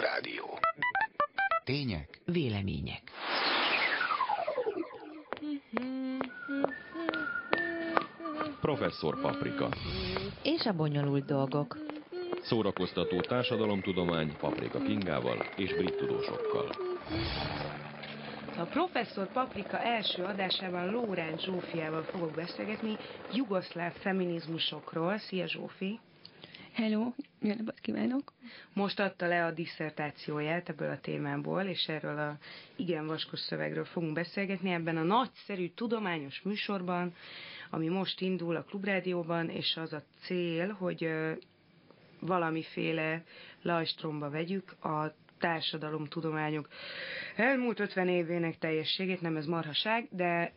Klubrádió. 0.00 0.58
Tények. 1.64 2.20
Vélemények. 2.24 3.02
Professzor 8.60 9.20
Paprika. 9.20 9.68
És 10.42 10.64
a 10.64 10.72
bonyolult 10.72 11.24
dolgok. 11.24 11.78
Szórakoztató 12.42 13.20
társadalomtudomány 13.20 14.36
Paprika 14.36 14.78
Kingával 14.78 15.36
és 15.56 15.74
brit 15.74 15.96
tudósokkal. 15.96 16.70
A 18.58 18.64
professzor 18.64 19.32
Paprika 19.32 19.78
első 19.78 20.22
adásában 20.22 20.90
Lórán 20.90 21.38
Zsófiával 21.38 22.02
fogok 22.02 22.30
beszélgetni 22.30 22.96
jugoszláv 23.32 23.92
feminizmusokról. 23.92 25.18
Szia 25.18 25.46
Zsófi! 25.46 26.00
Hello, 26.72 27.12
jó 27.40 27.54
napot 27.54 27.80
kívánok! 27.80 28.32
Most 28.72 29.00
adta 29.00 29.26
le 29.26 29.44
a 29.44 29.50
diszertációját 29.50 30.68
ebből 30.68 30.90
a 30.90 31.00
témából, 31.00 31.62
és 31.62 31.88
erről 31.88 32.18
a 32.18 32.38
igen 32.76 33.06
vaskos 33.06 33.38
szövegről 33.40 33.84
fogunk 33.84 34.12
beszélgetni 34.12 34.70
ebben 34.70 34.96
a 34.96 35.02
nagyszerű 35.02 35.68
tudományos 35.74 36.42
műsorban, 36.42 37.14
ami 37.70 37.88
most 37.88 38.20
indul 38.20 38.56
a 38.56 38.62
Klubrádióban, 38.62 39.48
és 39.48 39.76
az 39.76 39.92
a 39.92 40.02
cél, 40.20 40.68
hogy 40.72 41.10
valamiféle 42.20 43.24
lajstromba 43.62 44.30
vegyük 44.30 44.84
a 44.84 45.14
társadalomtudományok. 45.38 46.68
Elmúlt 47.36 47.80
50 47.80 48.08
évének 48.08 48.58
teljességét, 48.58 49.20
nem 49.20 49.36
ez 49.36 49.46
marhaság, 49.46 50.08
de 50.10 50.52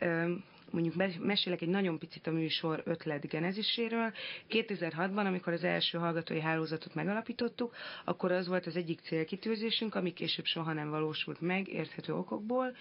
mondjuk 0.73 1.20
mesélek 1.20 1.62
egy 1.62 1.68
nagyon 1.68 2.00
picit 2.00 2.27
a 2.27 2.32
műsor 2.32 2.82
ötlet 2.86 3.27
geneziséről. 3.27 4.13
2006-ban, 4.50 5.26
amikor 5.26 5.54
az 5.54 5.63
első 5.63 5.98
hallgatói 5.98 6.40
hálózatot 6.40 6.96
megalapítottuk, 6.96 7.76
akkor 8.05 8.32
az 8.32 8.48
volt 8.48 8.66
az 8.66 8.76
egyik 8.76 8.99
célkitűzésünk, 8.99 9.96
ami 9.96 10.13
később 10.13 10.46
soha 10.46 10.74
nem 10.74 10.90
valósult 10.90 11.41
meg 11.41 11.68
érthető 11.68 12.13
okokból, 12.13 12.76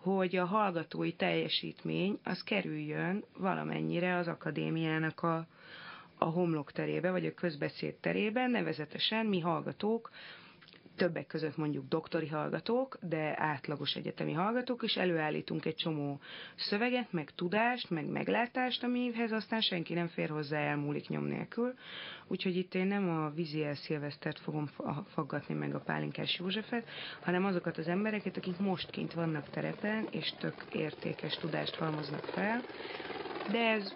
hogy 0.00 0.36
a 0.36 0.44
hallgatói 0.44 1.12
teljesítmény 1.12 2.18
az 2.24 2.42
kerüljön 2.42 3.24
valamennyire 3.38 4.16
az 4.16 4.28
akadémiának 4.28 5.22
a, 5.22 5.46
a 6.18 6.24
homlok 6.24 6.72
terébe, 6.72 7.10
vagy 7.10 7.26
a 7.26 7.34
közbeszéd 7.34 7.94
terébe, 7.94 8.46
nevezetesen 8.46 9.26
mi 9.26 9.40
hallgatók 9.40 10.10
többek 10.96 11.26
között 11.26 11.56
mondjuk 11.56 11.88
doktori 11.88 12.28
hallgatók, 12.28 12.98
de 13.00 13.34
átlagos 13.38 13.94
egyetemi 13.94 14.32
hallgatók, 14.32 14.82
és 14.82 14.96
előállítunk 14.96 15.64
egy 15.64 15.74
csomó 15.74 16.20
szöveget, 16.56 17.12
meg 17.12 17.30
tudást, 17.34 17.90
meg 17.90 18.06
meglátást, 18.06 18.82
amihez 18.82 19.32
aztán 19.32 19.60
senki 19.60 19.94
nem 19.94 20.08
fér 20.08 20.28
hozzá, 20.28 20.58
elmúlik 20.58 21.08
nyom 21.08 21.24
nélkül. 21.24 21.74
Úgyhogy 22.26 22.56
itt 22.56 22.74
én 22.74 22.86
nem 22.86 23.08
a 23.08 23.30
Viziel 23.30 23.74
Szilvesztert 23.74 24.38
fogom 24.38 24.66
faggatni 25.06 25.54
meg 25.54 25.74
a 25.74 25.80
Pálinkás 25.80 26.38
Józsefet, 26.38 26.88
hanem 27.20 27.44
azokat 27.44 27.78
az 27.78 27.88
embereket, 27.88 28.36
akik 28.36 28.58
most 28.58 28.90
kint 28.90 29.12
vannak 29.12 29.50
terepen, 29.50 30.06
és 30.10 30.34
tök 30.38 30.64
értékes 30.72 31.36
tudást 31.36 31.74
halmoznak 31.74 32.24
fel, 32.24 32.62
de 33.50 33.58
ez 33.58 33.94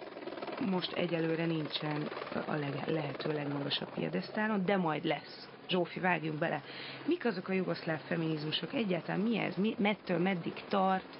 most 0.69 0.91
egyelőre 0.93 1.45
nincsen 1.45 2.09
a 2.45 2.55
leg, 2.55 2.73
lehető 2.85 3.33
legmagasabb 3.33 3.93
piedesztálon, 3.93 4.65
de 4.65 4.77
majd 4.77 5.05
lesz. 5.05 5.49
Zsófi, 5.69 5.99
vágjunk 5.99 6.39
bele. 6.39 6.61
Mik 7.05 7.25
azok 7.25 7.47
a 7.47 7.53
jugoszláv 7.53 7.99
feminizmusok? 8.07 8.73
Egyáltalán 8.73 9.21
mi 9.21 9.37
ez? 9.37 9.55
Mi, 9.55 9.75
mettől 9.77 10.17
meddig 10.17 10.53
tart 10.69 11.17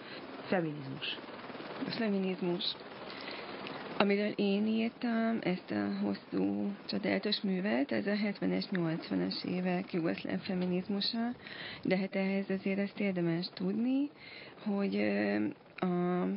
feminizmus? 0.48 1.17
A 1.88 1.89
feminizmus. 1.89 2.75
Amiről 3.98 4.31
én 4.36 4.67
írtam 4.67 5.38
ezt 5.42 5.72
a 5.72 6.05
hosszú, 6.05 6.72
csodálatos 6.88 7.42
művet, 7.42 7.92
ez 7.92 8.08
a 8.08 8.11
70-es, 8.11 8.66
80-as 8.72 9.44
évek 9.44 9.94
jugoszláv 9.94 10.39
feminizmusa, 10.39 11.31
de 11.83 11.98
hát 11.98 12.16
ehhez 12.16 12.50
azért 12.50 12.80
ezt 12.80 13.00
érdemes 13.00 13.50
tudni, 13.53 14.09
hogy 14.66 14.95
a 15.81 16.27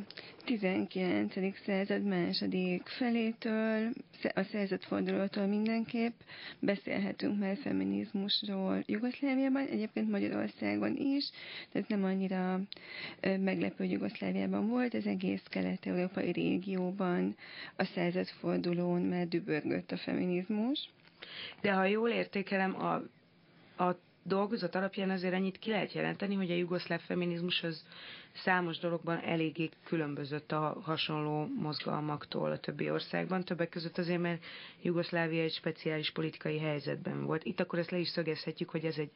19. 0.45 1.33
század 1.65 2.03
második 2.03 2.87
felétől, 2.87 3.89
a 4.33 4.43
századfordulótól 4.43 5.45
mindenképp 5.45 6.19
beszélhetünk 6.59 7.39
már 7.39 7.57
feminizmusról 7.57 8.83
Jugoszláviában, 8.85 9.67
egyébként 9.67 10.09
Magyarországon 10.09 10.95
is, 10.97 11.29
ez 11.71 11.83
nem 11.87 12.03
annyira 12.03 12.59
meglepő, 13.21 13.75
hogy 13.77 13.91
Jugoszláviában 13.91 14.67
volt, 14.67 14.93
az 14.93 15.05
egész 15.05 15.43
kelet-európai 15.49 16.31
régióban 16.31 17.35
a 17.75 17.83
századfordulón 17.83 19.01
már 19.01 19.27
dübörgött 19.27 19.91
a 19.91 19.97
feminizmus. 19.97 20.89
De 21.61 21.71
ha 21.73 21.85
jól 21.85 22.09
értékelem, 22.09 22.75
a, 22.81 22.93
a 23.83 23.97
dolgozat 24.27 24.75
alapján 24.75 25.09
azért 25.09 25.33
ennyit 25.33 25.59
ki 25.59 25.69
lehet 25.69 25.93
jelenteni, 25.93 26.35
hogy 26.35 26.51
a 26.51 26.55
jugoszláv 26.55 27.01
feminizmus 27.01 27.63
az 27.63 27.85
számos 28.33 28.77
dologban 28.77 29.19
eléggé 29.19 29.69
különbözött 29.83 30.51
a 30.51 30.79
hasonló 30.83 31.47
mozgalmaktól 31.59 32.51
a 32.51 32.59
többi 32.59 32.89
országban, 32.89 33.43
többek 33.43 33.69
között 33.69 33.97
azért, 33.97 34.21
mert 34.21 34.43
Jugoszlávia 34.81 35.43
egy 35.43 35.53
speciális 35.53 36.11
politikai 36.11 36.59
helyzetben 36.59 37.25
volt. 37.25 37.43
Itt 37.43 37.59
akkor 37.59 37.79
ezt 37.79 37.91
le 37.91 37.97
is 37.97 38.07
szögezhetjük, 38.07 38.69
hogy 38.69 38.85
ez 38.85 38.97
egy 38.97 39.11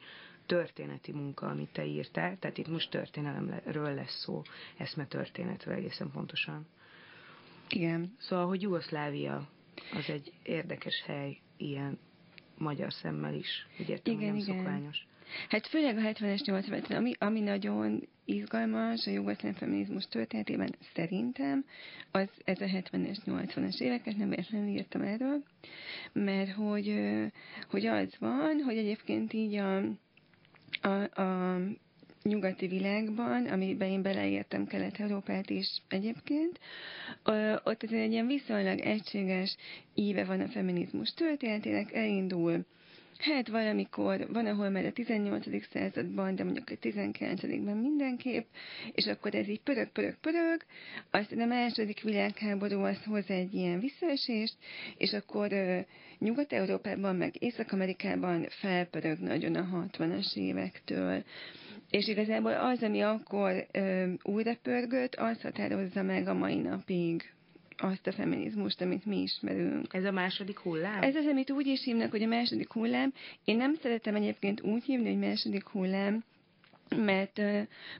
történeti 0.46 1.12
munka, 1.12 1.46
amit 1.46 1.72
te 1.72 1.84
írtál, 1.84 2.38
tehát 2.38 2.58
itt 2.58 2.68
most 2.68 2.90
történelemről 2.90 3.94
lesz 3.94 4.20
szó, 4.20 4.42
eszme 4.76 5.06
történetről 5.06 5.74
egészen 5.74 6.10
pontosan. 6.10 6.66
Igen. 7.68 8.16
Szóval, 8.18 8.46
hogy 8.46 8.62
Jugoszlávia 8.62 9.48
az 9.94 10.10
egy 10.10 10.32
érdekes 10.42 11.02
hely 11.06 11.38
ilyen 11.56 11.98
magyar 12.60 12.92
szemmel 12.92 13.34
is. 13.34 13.66
Úgy 13.80 13.88
értem, 13.88 14.14
igen, 14.14 14.26
nem 14.26 14.36
igen. 14.36 14.56
szokványos. 14.56 15.06
Hát 15.48 15.66
főleg 15.66 15.96
a 15.96 16.00
70-es, 16.00 16.44
80 16.44 16.82
ami, 16.96 17.12
ami 17.18 17.40
nagyon 17.40 18.08
izgalmas 18.24 19.06
a 19.06 19.10
jugoszláv 19.10 19.54
feminizmus 19.54 20.06
történetében 20.06 20.74
szerintem, 20.94 21.64
az 22.10 22.28
ez 22.44 22.60
a 22.60 22.64
70-es, 22.64 23.16
80-as 23.26 23.80
éveket, 23.80 24.16
nem 24.16 24.28
véletlenül 24.28 24.68
írtam 24.68 25.02
erről, 25.02 25.42
mert 26.12 26.52
hogy, 26.52 26.94
hogy 27.70 27.86
az 27.86 28.16
van, 28.18 28.62
hogy 28.64 28.76
egyébként 28.76 29.32
így 29.32 29.54
a, 29.54 29.76
a, 30.80 31.20
a 31.22 31.60
nyugati 32.22 32.66
világban, 32.66 33.46
amiben 33.46 33.88
én 33.88 34.02
beleértem 34.02 34.66
Kelet-Európát 34.66 35.50
is 35.50 35.82
egyébként, 35.88 36.60
ott 37.64 37.82
egy 37.82 37.92
ilyen 38.12 38.26
viszonylag 38.26 38.78
egységes 38.78 39.56
íve 39.94 40.24
van 40.24 40.40
a 40.40 40.48
feminizmus 40.48 41.14
történetének, 41.14 41.92
elindul 41.92 42.64
Hát 43.20 43.48
valamikor, 43.48 44.26
van, 44.32 44.46
ahol 44.46 44.68
már 44.70 44.84
a 44.84 44.92
18. 44.92 45.46
században, 45.72 46.34
de 46.34 46.44
mondjuk 46.44 46.70
a 46.70 46.74
19-ben 46.74 47.76
mindenképp, 47.76 48.46
és 48.92 49.06
akkor 49.06 49.34
ez 49.34 49.48
így 49.48 49.60
pörög, 49.60 49.88
pörög, 49.88 50.16
pörög, 50.20 50.64
aztán 51.10 51.40
a 51.40 51.44
második 51.44 52.02
világháború 52.02 52.80
az 52.80 53.04
hoz 53.04 53.30
egy 53.30 53.54
ilyen 53.54 53.80
visszaesést, 53.80 54.54
és 54.96 55.12
akkor 55.12 55.52
Nyugat-Európában, 56.20 57.16
meg 57.16 57.42
Észak-Amerikában 57.42 58.46
felpörög 58.48 59.18
nagyon 59.18 59.54
a 59.54 59.86
60-as 59.92 60.34
évektől. 60.36 61.24
És 61.90 62.08
igazából 62.08 62.52
az, 62.52 62.82
ami 62.82 63.00
akkor 63.00 63.66
uh, 63.74 64.12
újra 64.22 64.56
pörgött, 64.62 65.14
az 65.14 65.42
határozza 65.42 66.02
meg 66.02 66.28
a 66.28 66.34
mai 66.34 66.56
napig 66.56 67.32
azt 67.76 68.06
a 68.06 68.12
feminizmust, 68.12 68.80
amit 68.80 69.04
mi 69.04 69.16
ismerünk. 69.22 69.94
Ez 69.94 70.04
a 70.04 70.10
második 70.10 70.58
hullám? 70.58 71.02
Ez 71.02 71.14
az, 71.14 71.26
amit 71.26 71.50
úgy 71.50 71.66
is 71.66 71.84
hívnak, 71.84 72.10
hogy 72.10 72.22
a 72.22 72.26
második 72.26 72.72
hullám. 72.72 73.12
Én 73.44 73.56
nem 73.56 73.74
szeretem 73.74 74.14
egyébként 74.14 74.60
úgy 74.60 74.84
hívni, 74.84 75.08
hogy 75.08 75.18
második 75.28 75.66
hullám, 75.68 76.24
mert, 76.96 77.40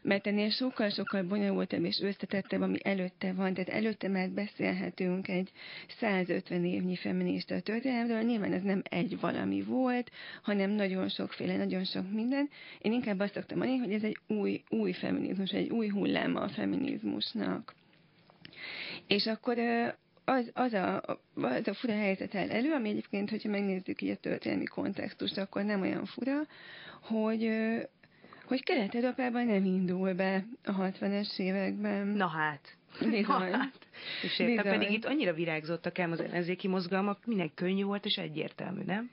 mert 0.02 0.26
ennél 0.26 0.50
sokkal-sokkal 0.50 1.22
bonyolultabb 1.22 1.84
és 1.84 2.00
összetettebb, 2.00 2.60
ami 2.60 2.78
előtte 2.82 3.32
van, 3.32 3.54
tehát 3.54 3.68
előtte 3.68 4.08
már 4.08 4.30
beszélhetünk 4.30 5.28
egy 5.28 5.50
150 5.98 6.64
évnyi 6.64 6.96
feminista 6.96 7.60
történelemről, 7.60 8.22
nyilván 8.22 8.52
ez 8.52 8.62
nem 8.62 8.82
egy 8.84 9.20
valami 9.20 9.62
volt, 9.62 10.10
hanem 10.42 10.70
nagyon 10.70 11.08
sokféle, 11.08 11.56
nagyon 11.56 11.84
sok 11.84 12.12
minden. 12.12 12.48
Én 12.78 12.92
inkább 12.92 13.20
azt 13.20 13.34
szoktam 13.34 13.58
mondani, 13.58 13.78
hogy 13.78 13.92
ez 13.92 14.02
egy 14.02 14.18
új, 14.26 14.62
új 14.68 14.92
feminizmus, 14.92 15.50
egy 15.50 15.70
új 15.70 15.88
hulláma 15.88 16.40
a 16.40 16.48
feminizmusnak. 16.48 17.74
És 19.06 19.26
akkor 19.26 19.58
az, 20.24 20.50
az, 20.52 20.72
a, 20.72 21.02
az 21.34 21.68
a 21.68 21.74
fura 21.74 21.92
helyzet 21.92 22.34
el 22.34 22.50
elő, 22.50 22.72
ami 22.72 22.88
egyébként, 22.88 23.30
hogyha 23.30 23.48
megnézzük 23.48 24.02
így 24.02 24.10
a 24.10 24.16
történelmi 24.16 24.64
kontextust, 24.64 25.38
akkor 25.38 25.64
nem 25.64 25.80
olyan 25.80 26.04
fura, 26.04 26.40
hogy, 27.02 27.50
hogy 28.50 28.62
Kelet-Európában 28.62 29.46
nem 29.46 29.64
indul 29.64 30.12
be 30.12 30.44
a 30.64 30.72
60-es 30.72 31.38
években. 31.38 32.06
Na 32.06 32.26
hát. 32.26 32.76
Bizony. 33.00 33.50
Na 33.50 33.56
hát. 33.56 33.88
És 34.22 34.38
érte, 34.38 34.62
pedig 34.62 34.90
itt 34.90 35.04
annyira 35.04 35.32
virágzottak 35.32 35.98
el 35.98 36.12
az 36.12 36.20
ellenzéki 36.20 36.68
mozgalmak, 36.68 37.26
minden 37.26 37.50
könnyű 37.54 37.84
volt 37.84 38.04
és 38.04 38.18
egyértelmű, 38.18 38.82
nem? 38.82 39.10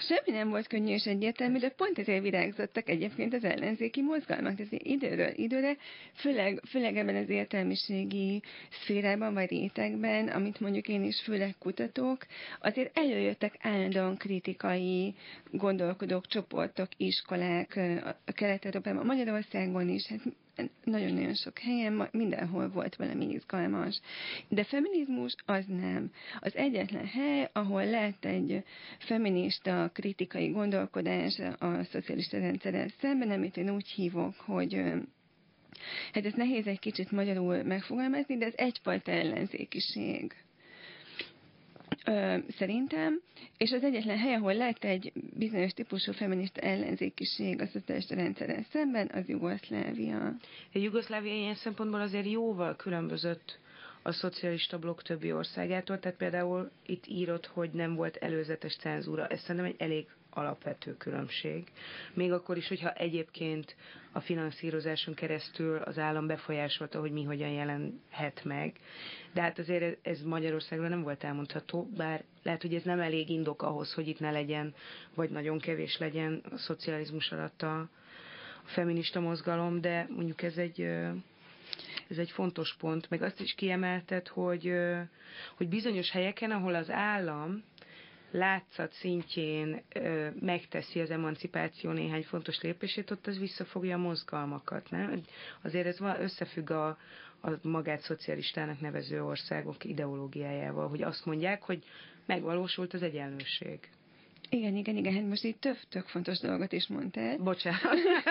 Semmi 0.00 0.38
nem 0.38 0.48
volt 0.48 0.66
könnyű 0.66 0.92
és 0.92 1.06
egyértelmű, 1.06 1.58
de 1.58 1.68
pont 1.68 1.98
ezért 1.98 2.22
virágzottak 2.22 2.88
egyébként 2.88 3.34
az 3.34 3.44
ellenzéki 3.44 4.02
mozgalmak. 4.02 4.56
Tehát 4.56 4.72
időről 4.72 5.32
időre, 5.34 5.76
főleg, 6.14 6.60
főleg 6.68 6.96
ebben 6.96 7.16
az 7.16 7.28
értelmiségi 7.28 8.42
szférában 8.70 9.34
vagy 9.34 9.48
rétegben, 9.48 10.28
amit 10.28 10.60
mondjuk 10.60 10.88
én 10.88 11.04
is 11.04 11.20
főleg 11.20 11.54
kutatok, 11.58 12.26
azért 12.60 12.98
előjöttek 12.98 13.54
állandóan 13.60 14.16
kritikai 14.16 15.14
gondolkodók, 15.50 16.26
csoportok, 16.26 16.88
iskolák, 16.96 17.80
a 18.26 18.32
Kelet-Európában, 18.32 19.06
Magyarországon 19.06 19.88
is, 19.88 20.06
hát 20.06 20.20
nagyon-nagyon 20.84 21.34
sok 21.34 21.58
helyen, 21.58 22.08
mindenhol 22.12 22.68
volt 22.68 22.96
valami 22.96 23.28
izgalmas. 23.30 24.00
De 24.48 24.64
feminizmus 24.64 25.34
az 25.46 25.64
nem. 25.66 26.10
Az 26.40 26.56
egyetlen 26.56 27.06
hely, 27.06 27.48
ahol 27.52 27.84
lett 27.84 28.24
egy 28.24 28.64
feminista 28.98 29.90
kritikai 29.92 30.48
gondolkodás 30.48 31.38
a 31.58 31.84
szocialista 31.84 32.38
rendszerrel 32.38 32.88
szemben, 33.00 33.30
amit 33.30 33.56
én 33.56 33.70
úgy 33.70 33.88
hívok, 33.88 34.34
hogy 34.36 34.82
Hát 36.12 36.24
ez 36.24 36.32
nehéz 36.32 36.66
egy 36.66 36.78
kicsit 36.78 37.10
magyarul 37.10 37.62
megfogalmazni, 37.62 38.36
de 38.36 38.46
ez 38.46 38.52
egyfajta 38.56 39.10
ellenzékiség 39.10 40.34
ö, 42.06 42.36
szerintem, 42.58 43.20
és 43.58 43.72
az 43.72 43.82
egyetlen 43.82 44.18
hely, 44.18 44.34
ahol 44.34 44.54
lett 44.54 44.84
egy 44.84 45.12
bizonyos 45.38 45.72
típusú 45.72 46.12
feminista 46.12 46.60
ellenzékiség 46.60 47.60
a 47.60 47.66
szocialista 47.66 48.14
rendszerrel 48.14 48.64
szemben, 48.72 49.10
az 49.14 49.28
Jugoszlávia. 49.28 50.26
A 50.72 50.78
Jugoszlávia 50.78 51.34
ilyen 51.34 51.54
szempontból 51.54 52.00
azért 52.00 52.30
jóval 52.30 52.76
különbözött 52.76 53.58
a 54.02 54.12
szocialista 54.12 54.78
blokk 54.78 55.02
többi 55.02 55.32
országától, 55.32 55.98
tehát 55.98 56.18
például 56.18 56.70
itt 56.86 57.06
írott, 57.06 57.46
hogy 57.46 57.70
nem 57.70 57.94
volt 57.94 58.16
előzetes 58.16 58.76
cenzúra. 58.76 59.26
Ez 59.26 59.40
szerintem 59.40 59.64
egy 59.64 59.80
elég 59.80 60.06
alapvető 60.30 60.96
különbség. 60.96 61.68
Még 62.14 62.32
akkor 62.32 62.56
is, 62.56 62.68
hogyha 62.68 62.92
egyébként 62.92 63.76
a 64.12 64.20
finanszírozáson 64.20 65.14
keresztül 65.14 65.76
az 65.76 65.98
állam 65.98 66.26
befolyásolta, 66.26 67.00
hogy 67.00 67.12
mi 67.12 67.24
hogyan 67.24 67.48
jelenhet 67.48 68.44
meg. 68.44 68.76
De 69.32 69.40
hát 69.40 69.58
azért 69.58 70.06
ez 70.06 70.22
Magyarországon 70.22 70.88
nem 70.88 71.02
volt 71.02 71.24
elmondható, 71.24 71.88
bár 71.96 72.24
lehet, 72.42 72.62
hogy 72.62 72.74
ez 72.74 72.82
nem 72.82 73.00
elég 73.00 73.28
indok 73.28 73.62
ahhoz, 73.62 73.94
hogy 73.94 74.08
itt 74.08 74.20
ne 74.20 74.30
legyen, 74.30 74.74
vagy 75.14 75.30
nagyon 75.30 75.58
kevés 75.58 75.98
legyen 75.98 76.42
a 76.50 76.56
szocializmus 76.56 77.32
alatt 77.32 77.62
a, 77.62 77.78
a 78.64 78.68
feminista 78.68 79.20
mozgalom, 79.20 79.80
de 79.80 80.06
mondjuk 80.10 80.42
ez 80.42 80.56
egy 80.56 80.88
ez 82.08 82.18
egy 82.18 82.30
fontos 82.30 82.76
pont, 82.78 83.10
meg 83.10 83.22
azt 83.22 83.40
is 83.40 83.54
kiemeltet, 83.54 84.28
hogy, 84.28 84.72
hogy 85.56 85.68
bizonyos 85.68 86.10
helyeken, 86.10 86.50
ahol 86.50 86.74
az 86.74 86.90
állam 86.90 87.62
látszat 88.30 88.92
szintjén 88.92 89.82
ö, 89.94 90.28
megteszi 90.40 91.00
az 91.00 91.10
emancipáció 91.10 91.90
néhány 91.90 92.22
fontos 92.22 92.60
lépését, 92.60 93.10
ott 93.10 93.26
az 93.26 93.38
visszafogja 93.38 93.94
a 93.96 94.00
mozgalmakat. 94.00 94.90
Nem? 94.90 95.20
Azért 95.62 95.86
ez 95.86 95.98
összefügg 96.20 96.70
a, 96.70 96.88
a 97.42 97.50
magát 97.62 98.00
szocialistának 98.00 98.80
nevező 98.80 99.24
országok 99.24 99.84
ideológiájával, 99.84 100.88
hogy 100.88 101.02
azt 101.02 101.24
mondják, 101.24 101.62
hogy 101.62 101.84
megvalósult 102.26 102.94
az 102.94 103.02
egyenlőség. 103.02 103.88
Igen, 104.52 104.76
igen, 104.76 104.96
igen, 104.96 105.14
hát 105.14 105.26
most 105.26 105.44
itt 105.44 105.60
több 105.60 105.76
tök 105.88 106.06
fontos 106.06 106.38
dolgot 106.38 106.72
is 106.72 106.86
mondtál. 106.86 107.36
Bocsánat. 107.38 107.82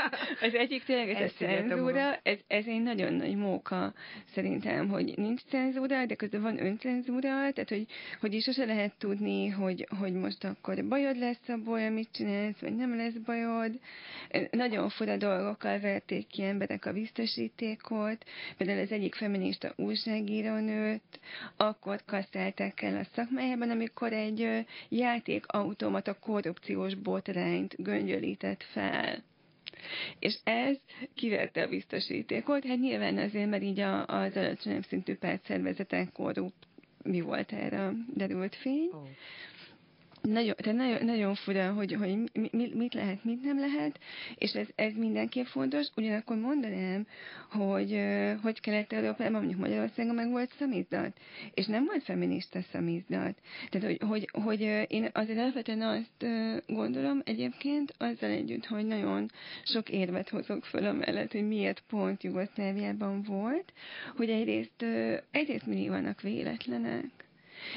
az 0.45 0.53
egyik 0.53 0.83
tényleg 0.83 1.09
ez 1.09 1.31
a 1.31 1.33
cenzúra, 1.37 2.19
ez, 2.23 2.37
ez 2.47 2.65
egy 2.67 2.81
nagyon 2.81 3.13
nagy 3.13 3.35
móka 3.35 3.93
szerintem, 4.33 4.89
hogy 4.89 5.13
nincs 5.15 5.41
cenzúra, 5.41 6.05
de 6.05 6.15
közben 6.15 6.41
van 6.41 6.65
öncenzúra, 6.65 7.29
tehát 7.29 7.69
hogy, 7.69 7.85
hogy 8.19 8.33
is 8.33 8.43
sose 8.43 8.65
lehet 8.65 8.93
tudni, 8.97 9.47
hogy, 9.47 9.87
hogy 9.99 10.13
most 10.13 10.43
akkor 10.43 10.85
bajod 10.87 11.17
lesz 11.17 11.47
abból, 11.47 11.85
amit 11.85 12.09
csinálsz, 12.11 12.59
vagy 12.59 12.75
nem 12.75 12.95
lesz 12.95 13.17
bajod. 13.25 13.79
Nagyon 14.51 14.89
fura 14.89 15.17
dolgokkal 15.17 15.79
verték 15.79 16.27
ki 16.27 16.43
emberek 16.43 16.85
a 16.85 16.93
biztosítékot, 16.93 18.25
például 18.57 18.79
az 18.79 18.91
egyik 18.91 19.15
feminista 19.15 19.73
újságírónőt, 19.75 21.19
akkor 21.57 22.01
kasszálták 22.05 22.81
el 22.81 22.97
a 22.97 23.07
szakmájában, 23.15 23.69
amikor 23.69 24.13
egy 24.13 24.65
játékautomat 24.89 26.07
a 26.09 26.19
korrupciós 26.19 26.95
botrányt 26.95 27.75
göngyölített 27.77 28.63
fel. 28.63 29.23
És 30.19 30.37
ez 30.43 30.77
kiverte 31.15 31.63
a 31.63 31.67
biztosítékot, 31.67 32.65
hát 32.65 32.79
nyilván 32.79 33.17
azért, 33.17 33.49
mert 33.49 33.63
így 33.63 33.79
a, 33.79 34.05
az 34.05 34.37
alacsonyabb 34.37 34.83
szintű 34.83 35.15
pártszervezetek 35.15 36.11
korrupt, 36.11 36.67
mi 37.03 37.21
volt 37.21 37.51
erre 37.51 37.91
derült 38.13 38.55
fény. 38.55 38.89
Oh 38.93 39.07
nagyon, 40.21 40.55
tehát 40.57 40.77
nagyon, 40.77 41.05
nagyon 41.05 41.35
fura, 41.35 41.71
hogy, 41.73 41.93
hogy 41.93 42.17
mi, 42.51 42.71
mit 42.73 42.93
lehet, 42.93 43.23
mit 43.23 43.43
nem 43.43 43.59
lehet, 43.59 43.99
és 44.35 44.53
ez, 44.53 44.67
ez 44.75 44.93
mindenképp 44.93 45.45
fontos. 45.45 45.87
Ugyanakkor 45.95 46.37
mondanám, 46.37 47.07
hogy 47.49 47.99
hogy 48.41 48.59
Kelet-Európában, 48.59 49.31
mondjuk 49.31 49.59
Magyarországon 49.59 50.15
meg 50.15 50.29
volt 50.29 50.51
szamizdat, 50.57 51.17
és 51.53 51.65
nem 51.65 51.85
volt 51.85 52.03
feminista 52.03 52.59
szamizdat. 52.71 53.35
Tehát, 53.69 53.87
hogy, 53.87 53.99
hogy, 54.07 54.29
hogy 54.43 54.61
én 54.87 55.09
azért 55.13 55.39
alapvetően 55.39 55.81
azt 55.81 56.25
gondolom 56.67 57.21
egyébként, 57.25 57.93
azzal 57.97 58.29
együtt, 58.29 58.65
hogy 58.65 58.85
nagyon 58.85 59.31
sok 59.63 59.89
érvet 59.89 60.29
hozok 60.29 60.65
föl 60.65 60.85
amellett, 60.85 61.31
hogy 61.31 61.47
miért 61.47 61.83
pont 61.87 62.23
Jugoszláviában 62.23 63.21
volt, 63.23 63.73
hogy 64.15 64.29
egyrészt, 64.29 64.85
egyrészt 65.31 65.65
mindig 65.65 65.89
vannak 65.89 66.21
véletlenek, 66.21 67.27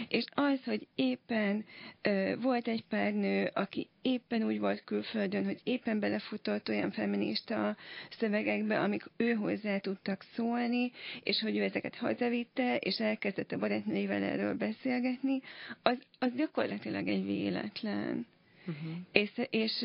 és 0.08 0.25
az, 0.34 0.64
hogy 0.64 0.87
éppen 0.94 1.64
ö, 2.02 2.34
volt 2.40 2.69
egy 2.69 2.84
pár 2.88 3.12
nő, 3.12 3.50
aki 3.55 3.88
éppen 4.02 4.43
úgy 4.43 4.58
volt 4.58 4.84
külföldön, 4.84 5.44
hogy 5.44 5.61
éppen 5.64 6.00
belefutott 6.00 6.69
olyan 6.69 6.90
feminista 6.90 7.76
szövegekbe, 8.11 8.81
amik 8.81 9.05
ő 9.17 9.32
hozzá 9.32 9.79
tudtak 9.79 10.23
szólni, 10.34 10.93
és 11.23 11.40
hogy 11.40 11.56
ő 11.56 11.62
ezeket 11.62 11.96
hazavitte, 11.96 12.76
és 12.76 13.00
elkezdett 13.00 13.52
a 13.52 13.58
barátnőivel 13.58 14.23
erről 14.23 14.55
beszélgetni, 14.55 15.40
az, 15.82 15.99
az 16.19 16.31
gyakorlatilag 16.37 17.08
egy 17.08 17.25
véletlen. 17.25 18.26
Uh-huh. 18.67 18.93
És, 19.12 19.31
és 19.50 19.84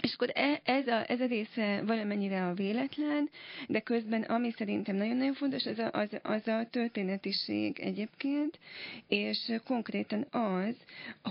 és 0.00 0.14
akkor 0.14 0.30
e, 0.34 0.60
ez 0.64 0.86
a, 0.86 1.10
ez 1.10 1.20
a 1.20 1.26
része 1.26 1.82
valamennyire 1.86 2.46
a 2.46 2.54
véletlen, 2.54 3.30
de 3.68 3.80
közben 3.80 4.22
ami 4.22 4.50
szerintem 4.56 4.96
nagyon-nagyon 4.96 5.34
fontos, 5.34 5.66
az 5.66 5.78
a, 5.78 5.90
az, 5.92 6.08
az 6.22 6.48
a 6.48 6.66
történetiség 6.70 7.78
egyébként, 7.78 8.58
és 9.08 9.52
konkrétan 9.66 10.26
az, 10.30 10.74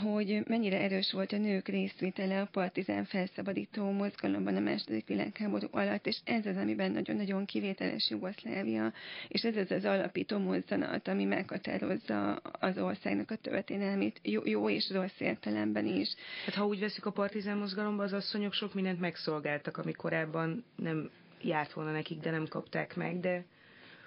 hogy 0.03 0.43
mennyire 0.47 0.79
erős 0.79 1.11
volt 1.11 1.31
a 1.31 1.37
nők 1.37 1.67
részvétele 1.67 2.41
a 2.41 2.47
partizán 2.51 3.05
felszabadító 3.05 3.91
mozgalomban 3.91 4.55
a 4.55 4.59
második 4.59 5.07
világháború 5.07 5.67
alatt, 5.71 6.07
és 6.07 6.17
ez 6.23 6.45
az, 6.45 6.57
amiben 6.57 6.91
nagyon-nagyon 6.91 7.45
kivételes 7.45 8.09
Jugoszlávia, 8.09 8.93
és 9.27 9.43
ez 9.43 9.55
az 9.55 9.71
az 9.71 9.85
alapító 9.85 10.37
mozzanat, 10.37 11.07
ami 11.07 11.23
meghatározza 11.23 12.33
az 12.35 12.77
országnak 12.77 13.31
a 13.31 13.35
történelmét, 13.35 14.19
jó, 14.23 14.41
jó 14.45 14.69
és 14.69 14.89
rossz 14.89 15.19
értelemben 15.19 15.85
is. 15.85 16.15
Hát 16.45 16.55
ha 16.55 16.65
úgy 16.65 16.79
veszük 16.79 17.05
a 17.05 17.11
partizán 17.11 17.57
mozgalomba, 17.57 18.03
az 18.03 18.13
asszonyok 18.13 18.52
sok 18.53 18.73
mindent 18.73 18.99
megszolgáltak, 18.99 19.77
ami 19.77 19.91
korábban 19.91 20.63
nem 20.75 21.09
járt 21.41 21.73
volna 21.73 21.91
nekik, 21.91 22.19
de 22.19 22.31
nem 22.31 22.47
kapták 22.47 22.95
meg, 22.95 23.19
de 23.19 23.45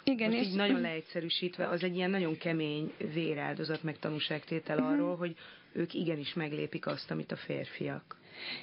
igen, 0.05 0.31
most 0.31 0.43
és... 0.43 0.49
így 0.49 0.57
nagyon 0.57 0.81
leegyszerűsítve, 0.81 1.69
az 1.69 1.83
egy 1.83 1.97
ilyen 1.97 2.11
nagyon 2.11 2.39
kemény 2.39 2.93
véráldozat, 3.13 3.83
meg 3.83 3.99
tanúságtétel 3.99 4.79
uh-huh. 4.79 4.93
arról, 4.93 5.17
hogy 5.17 5.37
ők 5.73 5.95
igenis 5.95 6.35
meglépik 6.35 6.87
azt, 6.87 7.11
amit 7.11 7.33
a 7.33 7.37
férfiak. 7.37 8.17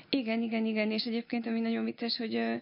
Igen, 0.09 0.41
igen, 0.41 0.65
igen, 0.65 0.91
és 0.91 1.05
egyébként 1.05 1.47
ami 1.47 1.59
nagyon 1.59 1.83
vicces, 1.83 2.17
hogy, 2.17 2.61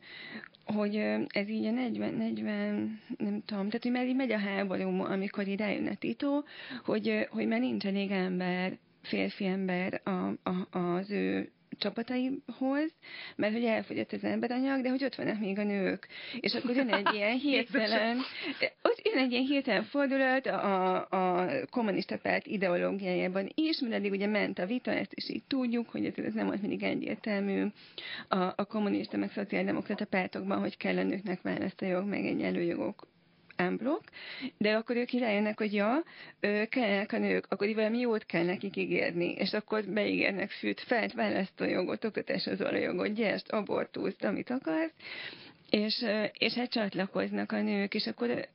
hogy 0.63 0.95
ez 1.27 1.49
így 1.49 1.65
a 1.65 1.71
40, 1.71 2.13
40, 2.13 3.01
nem 3.17 3.43
tudom, 3.45 3.65
tehát 3.65 3.81
hogy 3.81 3.91
már 3.91 4.07
így 4.07 4.15
megy 4.15 4.31
a 4.31 4.37
háború, 4.37 5.01
amikor 5.01 5.47
így 5.47 5.59
rájön 5.59 5.87
a 5.87 5.95
titó, 5.95 6.43
hogy, 6.83 7.27
hogy 7.29 7.47
már 7.47 7.59
nincs 7.59 7.85
elég 7.85 8.11
ember, 8.11 8.77
férfi 9.01 9.45
ember 9.45 10.01
a, 10.03 10.49
a, 10.49 10.77
az 10.77 11.11
ő 11.11 11.51
csapataihoz, 11.77 12.91
mert 13.35 13.53
hogy 13.53 13.63
elfogyott 13.63 14.11
az 14.11 14.23
emberanyag, 14.23 14.81
de 14.81 14.89
hogy 14.89 15.03
ott 15.03 15.15
vannak 15.15 15.39
még 15.39 15.59
a 15.59 15.63
nők. 15.63 16.07
És 16.39 16.53
akkor 16.53 16.75
jön 16.75 16.93
egy 16.93 17.13
ilyen 17.13 17.37
hirtelen, 17.47 18.17
ott 18.81 19.01
jön 19.03 19.17
egy 19.17 19.31
ilyen 19.31 19.45
hirtelen 19.45 19.83
fordulat 19.83 20.45
a, 20.45 20.95
a 20.95 21.49
kommunista 21.69 22.17
párt 22.17 22.47
ideológiájában 22.47 23.51
is, 23.55 23.79
mert 23.79 23.93
eddig 23.93 24.11
ugye 24.11 24.27
ment 24.27 24.59
a 24.59 24.65
vita, 24.65 24.91
ezt 24.91 25.13
is 25.13 25.29
így 25.29 25.43
tudjuk, 25.47 25.89
hogy 25.89 26.05
ez, 26.05 26.25
ez 26.25 26.33
nem 26.33 26.45
volt 26.45 26.61
mindig 26.61 26.83
egyértelmű 26.83 27.65
a, 28.27 28.37
a 28.37 28.65
kommunista 28.65 29.17
meg 29.17 29.31
szociáldemokrata 29.31 30.05
pártokban, 30.05 30.59
hogy 30.59 30.77
kell 30.77 30.97
a 30.97 31.03
nőknek 31.03 31.39
jog, 31.79 32.07
meg 32.07 32.25
egy 32.25 32.41
előjogok 32.41 33.07
unblock, 33.67 34.03
de 34.57 34.73
akkor 34.75 34.95
ők 34.95 35.11
rájönnek, 35.11 35.57
hogy 35.57 35.73
ja, 35.73 36.03
kellnek 36.69 37.11
a 37.11 37.17
nők, 37.17 37.45
akkor 37.49 37.73
valami 37.73 37.99
jót 37.99 38.25
kell 38.25 38.43
nekik 38.43 38.75
ígérni, 38.75 39.31
és 39.31 39.53
akkor 39.53 39.83
beígérnek 39.85 40.49
fűt, 40.49 40.81
felt, 40.81 41.13
választójogot, 41.13 42.05
oktatáshoz 42.05 42.59
való 42.59 42.77
jogot, 42.77 43.13
gyest, 43.13 43.51
abortuszt, 43.51 44.23
amit 44.23 44.49
akarsz, 44.49 44.93
és, 45.69 46.05
és 46.33 46.53
hát 46.53 46.69
csatlakoznak 46.69 47.51
a 47.51 47.61
nők, 47.61 47.93
és 47.93 48.07
akkor 48.07 48.47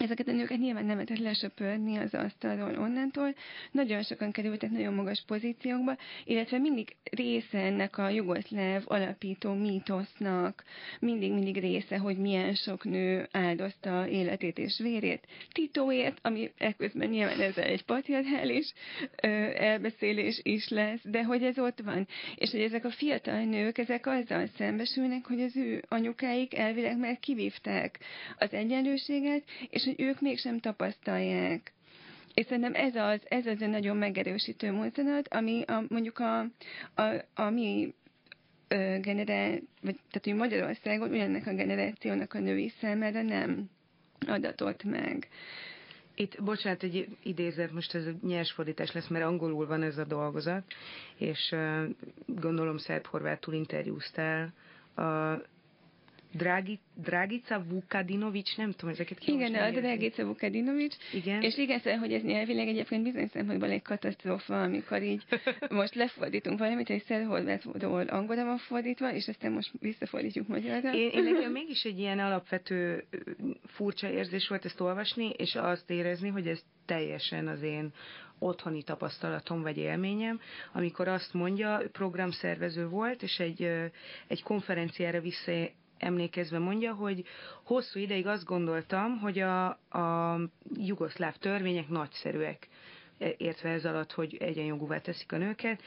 ezeket 0.00 0.28
a 0.28 0.32
nőket 0.32 0.58
nyilván 0.58 0.84
nem 0.84 0.94
lehetett 0.94 1.18
lesöpörni 1.18 1.96
az 1.96 2.14
asztalról 2.14 2.78
onnantól. 2.78 3.34
Nagyon 3.70 4.02
sokan 4.02 4.32
kerültek 4.32 4.70
nagyon 4.70 4.94
magas 4.94 5.22
pozíciókba, 5.26 5.96
illetve 6.24 6.58
mindig 6.58 6.96
része 7.10 7.58
ennek 7.58 7.98
a 7.98 8.08
jugoszláv 8.08 8.82
alapító 8.84 9.52
mítosznak, 9.52 10.64
mindig-mindig 11.00 11.60
része, 11.60 11.98
hogy 11.98 12.16
milyen 12.16 12.54
sok 12.54 12.84
nő 12.84 13.28
áldozta 13.32 14.08
életét 14.08 14.58
és 14.58 14.78
vérét 14.78 15.26
Titóért, 15.52 16.18
ami 16.22 16.50
ekközben 16.58 17.08
nyilván 17.08 17.40
ez 17.40 17.56
egy 17.56 17.82
patriarchális 17.84 18.72
elbeszélés 19.54 20.40
is 20.42 20.68
lesz, 20.68 21.00
de 21.02 21.24
hogy 21.24 21.42
ez 21.42 21.58
ott 21.58 21.80
van. 21.80 22.06
És 22.34 22.50
hogy 22.50 22.60
ezek 22.60 22.84
a 22.84 22.90
fiatal 22.90 23.44
nők, 23.44 23.78
ezek 23.78 24.06
azzal 24.06 24.46
szembesülnek, 24.56 25.26
hogy 25.26 25.40
az 25.40 25.56
ő 25.56 25.82
anyukáik 25.88 26.58
elvileg 26.58 26.98
már 26.98 27.18
kivívták 27.18 27.98
az 28.38 28.52
egyenlőséget, 28.52 29.42
és 29.70 29.89
hogy 29.96 30.06
ők 30.06 30.20
mégsem 30.20 30.58
tapasztalják. 30.58 31.72
És 32.34 32.46
szerintem 32.46 32.74
ez 32.74 32.94
az, 32.94 33.20
ez 33.28 33.46
az 33.46 33.62
egy 33.62 33.68
nagyon 33.68 33.96
megerősítő 33.96 34.72
mozzanat, 34.72 35.28
ami 35.28 35.62
a, 35.62 35.84
mondjuk 35.88 36.18
a, 36.18 36.40
a, 36.94 37.24
a 37.34 37.50
mi 37.50 37.94
generál, 39.00 39.50
vagy 39.82 39.94
tehát, 39.94 40.24
hogy 40.24 40.34
Magyarországon 40.34 41.10
ugyanennek 41.10 41.46
a 41.46 41.54
generációnak 41.54 42.34
a 42.34 42.38
női 42.38 42.72
számára 42.80 43.22
nem 43.22 43.70
adatott 44.26 44.84
meg. 44.84 45.28
Itt, 46.14 46.42
bocsánat, 46.42 46.82
egy 46.82 47.08
idézet, 47.22 47.72
most 47.72 47.94
ez 47.94 48.04
nyers 48.22 48.52
fordítás 48.52 48.92
lesz, 48.92 49.08
mert 49.08 49.24
angolul 49.24 49.66
van 49.66 49.82
ez 49.82 49.98
a 49.98 50.04
dolgozat, 50.04 50.62
és 51.16 51.52
uh, 51.52 51.88
gondolom 52.26 52.76
szerb-horvátul 52.78 53.54
interjúztál 53.54 54.52
a 54.96 55.34
Drági, 56.32 56.78
Drágica 56.94 57.64
Vukadinovics, 57.68 58.56
nem 58.56 58.70
tudom, 58.72 58.90
ezeket 58.90 59.18
ki 59.18 59.32
Igen, 59.32 59.54
a 59.54 59.70
Drágica 59.70 60.24
Vukadinovics. 60.24 60.94
Igen. 61.12 61.42
És 61.42 61.58
igen, 61.58 61.78
szóval, 61.78 61.98
hogy 61.98 62.12
ez 62.12 62.22
nyelvileg 62.22 62.68
egyébként 62.68 63.02
bizonyos 63.02 63.30
szempontból 63.30 63.70
egy 63.70 63.82
katasztrófa, 63.82 64.62
amikor 64.62 65.02
így 65.02 65.22
most 65.70 65.94
lefordítunk 65.94 66.58
valamit, 66.58 66.90
egy 66.90 67.02
szerhorvátról 67.02 68.02
angolra 68.02 68.44
van 68.44 68.58
fordítva, 68.58 69.12
és 69.12 69.28
aztán 69.28 69.52
most 69.52 69.70
visszafordítjuk 69.80 70.48
magyarra. 70.48 70.94
Én, 70.94 71.10
én 71.10 71.22
nekem 71.22 71.52
mégis 71.60 71.82
egy 71.84 71.98
ilyen 71.98 72.18
alapvető 72.18 73.04
furcsa 73.66 74.10
érzés 74.10 74.48
volt 74.48 74.64
ezt 74.64 74.80
olvasni, 74.80 75.28
és 75.28 75.54
azt 75.54 75.90
érezni, 75.90 76.28
hogy 76.28 76.46
ez 76.46 76.64
teljesen 76.86 77.48
az 77.48 77.62
én 77.62 77.92
otthoni 78.38 78.82
tapasztalatom 78.82 79.62
vagy 79.62 79.76
élményem, 79.76 80.40
amikor 80.72 81.08
azt 81.08 81.34
mondja, 81.34 81.82
programszervező 81.92 82.88
volt, 82.88 83.22
és 83.22 83.38
egy, 83.38 83.62
egy 84.26 84.42
konferenciára 84.42 85.20
vissza 85.20 85.52
emlékezve 86.00 86.58
mondja, 86.58 86.94
hogy 86.94 87.24
hosszú 87.64 88.00
ideig 88.00 88.26
azt 88.26 88.44
gondoltam, 88.44 89.18
hogy 89.18 89.38
a, 89.38 89.66
a 89.90 90.38
jugoszláv 90.74 91.36
törvények 91.36 91.88
nagyszerűek, 91.88 92.68
e, 93.18 93.34
értve 93.36 93.68
ez 93.68 93.84
alatt, 93.84 94.12
hogy 94.12 94.36
egyenjogúvá 94.40 94.98
teszik 94.98 95.32
a 95.32 95.36
nőket. 95.36 95.82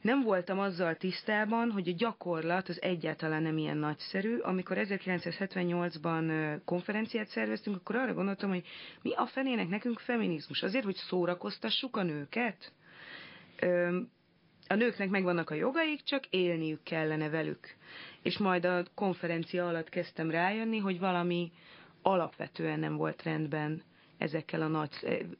Nem 0.00 0.22
voltam 0.22 0.58
azzal 0.58 0.94
tisztában, 0.96 1.70
hogy 1.70 1.88
a 1.88 1.94
gyakorlat 1.96 2.68
az 2.68 2.82
egyáltalán 2.82 3.42
nem 3.42 3.58
ilyen 3.58 3.76
nagyszerű. 3.76 4.38
Amikor 4.38 4.76
1978-ban 4.80 6.56
konferenciát 6.64 7.28
szerveztünk, 7.28 7.76
akkor 7.76 7.96
arra 7.96 8.14
gondoltam, 8.14 8.48
hogy 8.50 8.66
mi 9.02 9.12
a 9.14 9.26
fenének 9.26 9.68
nekünk 9.68 9.98
feminizmus? 9.98 10.62
Azért, 10.62 10.84
hogy 10.84 10.94
szórakoztassuk 10.94 11.96
a 11.96 12.02
nőket? 12.02 12.72
a 14.68 14.74
nőknek 14.74 15.08
megvannak 15.08 15.50
a 15.50 15.54
jogaik, 15.54 16.02
csak 16.02 16.26
élniük 16.26 16.82
kellene 16.82 17.28
velük. 17.28 17.76
És 18.24 18.38
majd 18.38 18.64
a 18.64 18.82
konferencia 18.94 19.68
alatt 19.68 19.88
kezdtem 19.88 20.30
rájönni, 20.30 20.78
hogy 20.78 20.98
valami 20.98 21.52
alapvetően 22.02 22.78
nem 22.78 22.96
volt 22.96 23.22
rendben 23.22 23.82
ezekkel 24.18 24.62
a, 24.62 24.66
nagy, 24.66 24.90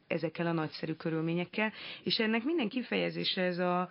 ezekkel 0.07 0.47
a 0.47 0.53
nagyszerű 0.53 0.93
körülményekkel, 0.93 1.73
és 2.03 2.19
ennek 2.19 2.45
minden 2.45 2.69
kifejezése 2.69 3.43
ez 3.43 3.59
a, 3.59 3.89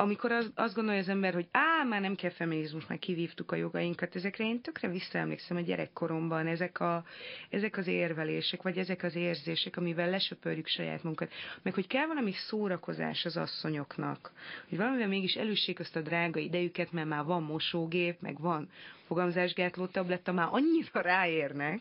amikor 0.00 0.32
az, 0.32 0.50
azt 0.54 0.74
gondolja 0.74 1.00
az 1.00 1.08
ember, 1.08 1.34
hogy 1.34 1.48
á, 1.50 1.84
már 1.88 2.00
nem 2.00 2.14
kell 2.14 2.30
feminizmus, 2.30 2.86
már 2.86 2.98
kivívtuk 2.98 3.52
a 3.52 3.56
jogainkat, 3.56 4.16
ezekre 4.16 4.44
én 4.44 4.60
tökre 4.60 4.88
visszaemlékszem 4.88 5.56
a 5.56 5.60
gyerekkoromban, 5.60 6.46
ezek, 6.46 6.80
a, 6.80 7.04
ezek 7.50 7.76
az 7.76 7.86
érvelések, 7.86 8.62
vagy 8.62 8.78
ezek 8.78 9.02
az 9.02 9.16
érzések, 9.16 9.76
amivel 9.76 10.10
lesöpörjük 10.10 10.66
saját 10.66 11.02
munkat, 11.02 11.32
meg 11.62 11.74
hogy 11.74 11.86
kell 11.86 12.06
valami 12.06 12.32
szórakozás 12.32 13.24
az 13.24 13.36
asszonyoknak, 13.36 14.32
hogy 14.68 14.78
valamivel 14.78 15.08
mégis 15.08 15.34
előssék 15.34 15.80
azt 15.80 15.96
a 15.96 16.00
drága 16.00 16.38
idejüket, 16.40 16.92
mert 16.92 17.08
már 17.08 17.24
van 17.24 17.42
mosógép, 17.42 18.20
meg 18.20 18.40
van 18.40 18.68
fogamzásgátló 19.06 19.86
tabletta, 19.86 20.32
már 20.32 20.48
annyira 20.50 21.00
ráérnek, 21.00 21.80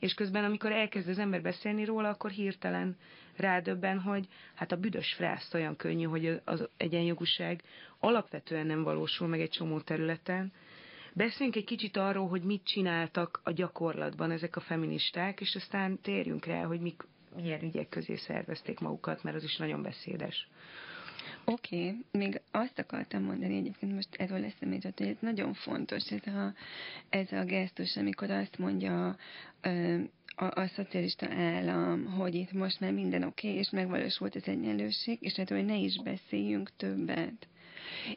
és 0.00 0.14
közben 0.14 0.44
amikor 0.44 0.72
elkezd 0.72 1.08
az 1.08 1.18
ember 1.18 1.42
beszélni 1.42 1.84
róla, 1.84 2.08
akkor 2.08 2.30
hirtelen 2.30 2.96
rádöbben, 3.38 4.00
hogy 4.00 4.28
hát 4.54 4.72
a 4.72 4.76
büdös 4.76 5.12
frászt 5.12 5.54
olyan 5.54 5.76
könnyű, 5.76 6.04
hogy 6.04 6.40
az 6.44 6.68
egyenjogúság 6.76 7.62
alapvetően 7.98 8.66
nem 8.66 8.82
valósul 8.82 9.28
meg 9.28 9.40
egy 9.40 9.50
csomó 9.50 9.80
területen. 9.80 10.52
Beszéljünk 11.12 11.56
egy 11.56 11.64
kicsit 11.64 11.96
arról, 11.96 12.28
hogy 12.28 12.42
mit 12.42 12.64
csináltak 12.64 13.40
a 13.44 13.50
gyakorlatban 13.50 14.30
ezek 14.30 14.56
a 14.56 14.60
feministák, 14.60 15.40
és 15.40 15.54
aztán 15.54 16.00
térjünk 16.00 16.44
rá, 16.44 16.64
hogy 16.64 16.80
mik, 16.80 17.02
milyen 17.36 17.62
ügyek 17.62 17.88
közé 17.88 18.16
szervezték 18.16 18.80
magukat, 18.80 19.22
mert 19.22 19.36
az 19.36 19.44
is 19.44 19.56
nagyon 19.56 19.82
beszédes. 19.82 20.48
Oké, 21.44 21.76
okay. 21.76 22.04
még 22.12 22.40
azt 22.50 22.78
akartam 22.78 23.22
mondani 23.22 23.56
egyébként, 23.56 23.94
most 23.94 24.14
erről 24.18 24.44
eszembe 24.44 24.74
jutott, 24.74 24.98
hogy 24.98 25.06
ez 25.06 25.16
nagyon 25.20 25.54
fontos, 25.54 26.10
ez 26.10 26.34
a, 26.34 26.54
ez 27.08 27.32
a 27.32 27.44
gesztus, 27.44 27.96
amikor 27.96 28.30
azt 28.30 28.58
mondja 28.58 29.16
a, 30.36 30.60
a 30.60 30.66
szocialista 30.66 31.26
állam, 31.30 32.04
hogy 32.04 32.34
itt 32.34 32.52
most 32.52 32.80
már 32.80 32.92
minden 32.92 33.22
oké, 33.22 33.48
okay, 33.48 33.60
és 33.60 33.70
megvalósult 33.70 34.34
az 34.34 34.48
egyenlőség, 34.48 35.18
és 35.20 35.38
erről 35.38 35.62
ne 35.62 35.76
is 35.76 36.02
beszéljünk 36.02 36.70
többet. 36.76 37.48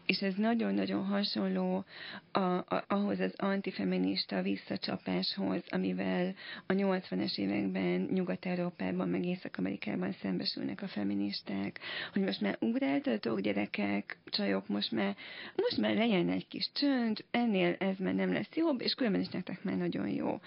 És 0.05 0.21
ez 0.21 0.33
nagyon-nagyon 0.35 1.05
hasonló 1.05 1.85
a, 2.31 2.39
a, 2.39 2.83
ahhoz 2.87 3.19
az 3.19 3.33
antifeminista 3.37 4.41
visszacsapáshoz, 4.41 5.61
amivel 5.69 6.33
a 6.65 6.73
80-es 6.73 7.37
években 7.37 8.07
Nyugat-Európában, 8.13 9.09
meg 9.09 9.25
Észak-Amerikában 9.25 10.11
szembesülnek 10.21 10.81
a 10.81 10.87
feministák, 10.87 11.79
hogy 12.13 12.21
most 12.21 12.41
már 12.41 12.57
ugráltatok 12.59 13.39
gyerekek, 13.39 14.17
csajok, 14.25 14.67
most 14.67 14.91
már, 14.91 15.15
most 15.55 15.77
már 15.77 15.95
legyen 15.95 16.29
egy 16.29 16.47
kis 16.47 16.71
csönd, 16.73 17.25
ennél 17.31 17.75
ez 17.79 17.97
már 17.97 18.15
nem 18.15 18.33
lesz 18.33 18.55
jobb, 18.55 18.81
és 18.81 18.93
különben 18.93 19.21
is 19.21 19.29
nektek 19.29 19.63
már 19.63 19.77
nagyon 19.77 20.07
jó. 20.07 20.39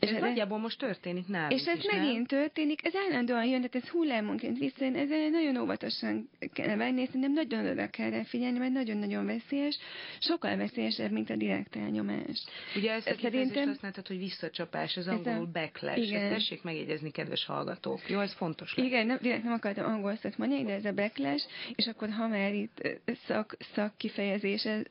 És 0.00 0.10
ez 0.10 0.20
nagyjából 0.20 0.58
most 0.58 0.78
történik 0.78 1.26
nálunk 1.26 1.60
És 1.60 1.66
ez 1.66 1.78
is, 1.78 1.84
megint 1.84 2.30
nem? 2.30 2.40
történik, 2.40 2.86
ez 2.86 2.92
állandóan 2.94 3.44
jön, 3.44 3.56
tehát 3.56 3.74
ez 3.74 3.88
hullámonként 3.88 4.58
visszajön, 4.58 4.94
ezzel 4.94 5.28
nagyon 5.28 5.56
óvatosan 5.56 6.30
kell 6.52 6.76
venni, 6.76 7.06
szerintem 7.06 7.32
nagyon 7.32 7.66
oda 7.66 7.90
kell 7.90 8.10
rá 8.10 8.22
figyelni, 8.22 8.58
mert 8.58 8.72
nagyon-nagyon 8.72 9.26
veszélyes, 9.26 9.78
sokkal 10.18 10.56
veszélyesebb, 10.56 11.10
mint 11.10 11.30
a 11.30 11.36
direkt 11.36 11.76
elnyomás. 11.76 12.44
Ugye 12.76 12.92
ezt 12.92 13.08
a 13.08 13.14
szerintem... 13.20 13.66
használtad, 13.66 14.06
hogy 14.06 14.18
visszacsapás, 14.18 14.96
az 14.96 15.06
angolul 15.06 15.44
a... 15.44 15.50
backlash. 15.52 16.02
Igen. 16.02 16.22
Ezt 16.22 16.32
tessék 16.32 16.62
megjegyezni, 16.62 17.10
kedves 17.10 17.44
hallgatók. 17.44 18.08
Jó, 18.08 18.20
ez 18.20 18.32
fontos 18.32 18.74
lesz. 18.74 18.86
Igen, 18.86 19.06
nem, 19.06 19.18
direkt 19.20 19.42
nem 19.42 19.52
akartam 19.52 19.84
angol 19.84 20.16
szót 20.16 20.38
mondani, 20.38 20.64
de 20.64 20.72
ez 20.72 20.84
a 20.84 20.92
backlash, 20.92 21.46
és 21.74 21.86
akkor 21.86 22.10
ha 22.10 22.28
már 22.28 22.54
itt 22.54 22.88
szak, 23.26 23.56
szak 23.74 23.96
kifejezéset 23.96 24.90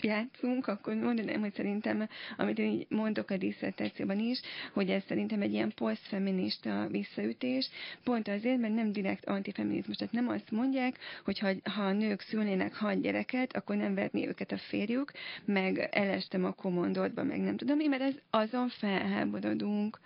játszunk, 0.00 0.66
akkor 0.66 0.94
mondanám, 0.94 1.40
hogy 1.40 1.54
szerintem, 1.54 2.08
amit 2.36 2.58
én 2.58 2.72
így 2.72 2.86
mondok 2.88 3.30
a 3.30 3.36
diszertációban 3.36 4.18
is, 4.18 4.40
hogy 4.72 4.90
ez 4.90 5.02
szerintem 5.06 5.40
egy 5.40 5.52
ilyen 5.52 5.72
posztfeminista 5.74 6.86
visszaütés, 6.90 7.70
pont 8.04 8.28
azért, 8.28 8.60
mert 8.60 8.74
nem 8.74 8.92
direkt 8.92 9.24
antifeminizmus. 9.24 9.96
Tehát 9.96 10.12
nem 10.12 10.28
azt 10.28 10.50
mondják, 10.50 10.98
hogy 11.24 11.38
ha, 11.38 11.48
ha 11.64 11.82
a 11.82 11.92
nők 11.92 12.20
szülnének 12.20 12.74
hat 12.74 13.00
gyereket, 13.00 13.56
akkor 13.56 13.76
nem 13.76 13.94
vetné 13.94 14.26
őket 14.26 14.52
a 14.52 14.58
férjük, 14.58 15.12
meg 15.44 15.88
elestem 15.92 16.44
a 16.44 16.52
komondorba, 16.52 17.22
meg 17.22 17.40
nem 17.40 17.56
tudom 17.56 17.76
mi, 17.76 17.86
mert 17.86 18.02
ez 18.02 18.14
azon 18.30 18.68
felháborodunk. 18.68 19.98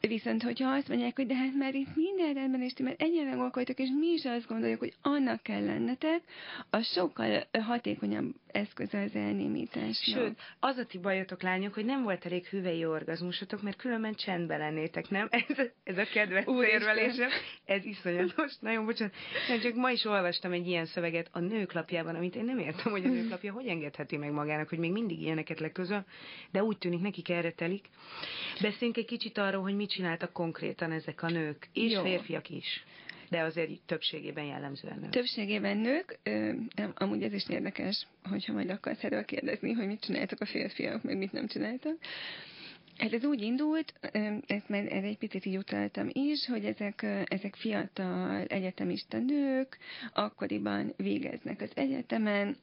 Viszont, 0.00 0.42
hogyha 0.42 0.70
azt 0.70 0.88
mondják, 0.88 1.16
hogy 1.16 1.26
de 1.26 1.34
hát 1.34 1.54
már 1.54 1.74
itt 1.74 1.96
minden 1.96 2.34
rendben, 2.34 2.62
és 2.62 2.72
ti 2.72 2.82
már 2.82 2.94
egyenleg 2.98 3.38
akartok, 3.38 3.78
és 3.78 3.88
mi 3.98 4.06
is 4.06 4.24
azt 4.24 4.48
gondoljuk, 4.48 4.78
hogy 4.78 4.94
annak 5.02 5.42
kell 5.42 5.64
lennetek, 5.64 6.20
az 6.70 6.86
sokkal 6.86 7.46
hatékonyabb 7.60 8.34
eszköz 8.52 8.94
az 8.94 9.14
elnémításnak. 9.28 10.18
Sőt, 10.18 10.38
az 10.60 10.76
a 10.76 10.84
ti 10.84 10.98
bajotok, 10.98 11.42
lányok, 11.42 11.74
hogy 11.74 11.84
nem 11.84 12.02
volt 12.02 12.24
elég 12.24 12.46
hüvei 12.46 12.84
orgazmusotok, 12.84 13.62
mert 13.62 13.76
különben 13.76 14.14
csendben 14.14 14.58
lennétek, 14.58 15.08
nem? 15.10 15.28
Ez, 15.48 15.66
ez 15.84 15.98
a 15.98 16.04
kedvenc 16.12 16.46
érvelésem. 16.72 17.28
Ez 17.64 17.84
iszonyatos. 17.84 18.52
Nagyon 18.60 18.84
bocsánat. 18.84 19.14
Nem, 19.48 19.60
csak 19.60 19.74
ma 19.74 19.90
is 19.90 20.04
olvastam 20.04 20.52
egy 20.52 20.66
ilyen 20.66 20.86
szöveget 20.86 21.28
a 21.32 21.38
nőklapjában, 21.38 22.14
amit 22.14 22.36
én 22.36 22.44
nem 22.44 22.58
értem, 22.58 22.92
hogy 22.92 23.04
a 23.04 23.08
nőklapja 23.08 23.52
hogy 23.52 23.66
engedheti 23.66 24.16
meg 24.16 24.32
magának, 24.32 24.68
hogy 24.68 24.78
még 24.78 24.92
mindig 24.92 25.20
ilyeneket 25.20 25.60
leközöl, 25.60 26.04
de 26.50 26.62
úgy 26.62 26.78
tűnik, 26.78 27.00
nekik 27.00 27.28
erre 27.28 27.50
telik. 27.52 27.86
Beszéljünk 28.60 28.96
egy 28.96 29.06
kicsit 29.06 29.38
arról, 29.38 29.62
hogy 29.62 29.76
mit 29.76 29.90
csináltak 29.90 30.32
konkrétan 30.32 30.92
ezek 30.92 31.22
a 31.22 31.28
nők, 31.28 31.68
és 31.72 31.92
Jó. 31.92 32.02
férfiak 32.02 32.48
is 32.48 32.84
de 33.30 33.40
azért 33.40 33.80
többségében 33.86 34.44
jellemzően 34.44 34.98
nők. 34.98 35.10
Többségében 35.10 35.76
nők, 35.76 36.18
amúgy 36.94 37.22
ez 37.22 37.32
is 37.32 37.48
érdekes, 37.48 38.06
hogyha 38.22 38.52
majd 38.52 38.70
akarsz 38.70 39.04
erről 39.04 39.24
kérdezni, 39.24 39.72
hogy 39.72 39.86
mit 39.86 40.00
csináltak 40.00 40.40
a 40.40 40.46
férfiak, 40.46 41.02
meg 41.02 41.16
mit 41.16 41.32
nem 41.32 41.46
csináltak. 41.46 41.96
Hát 42.98 43.12
ez 43.12 43.24
úgy 43.24 43.42
indult, 43.42 43.94
ezt 44.46 44.68
már 44.68 44.92
ez 44.92 45.04
egy 45.04 45.18
picit 45.18 45.44
így 45.44 45.56
utaltam 45.56 46.08
is, 46.12 46.46
hogy 46.46 46.64
ezek, 46.64 47.06
ezek 47.24 47.54
fiatal 47.56 48.44
egyetemista 48.44 49.18
nők, 49.18 49.78
akkoriban 50.12 50.92
végeznek 50.96 51.60
az 51.60 51.70
egyetemen, 51.74 52.56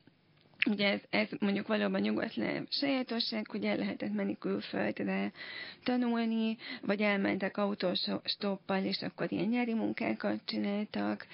Ugye 0.66 0.92
ez, 0.92 1.02
ez 1.10 1.28
mondjuk 1.40 1.68
valóban 1.68 2.02
nyugoszláv 2.02 2.64
sajátosság, 2.70 3.48
hogy 3.48 3.66
el 3.66 3.78
lehetett 3.78 4.14
menni 4.14 4.38
külföldre 4.40 5.32
tanulni, 5.84 6.58
vagy 6.82 7.02
elmentek 7.02 7.58
autóstoppal, 7.58 8.84
és 8.84 9.02
akkor 9.02 9.32
ilyen 9.32 9.48
nyári 9.48 9.74
munkákat 9.74 10.40
csináltak, 10.46 11.28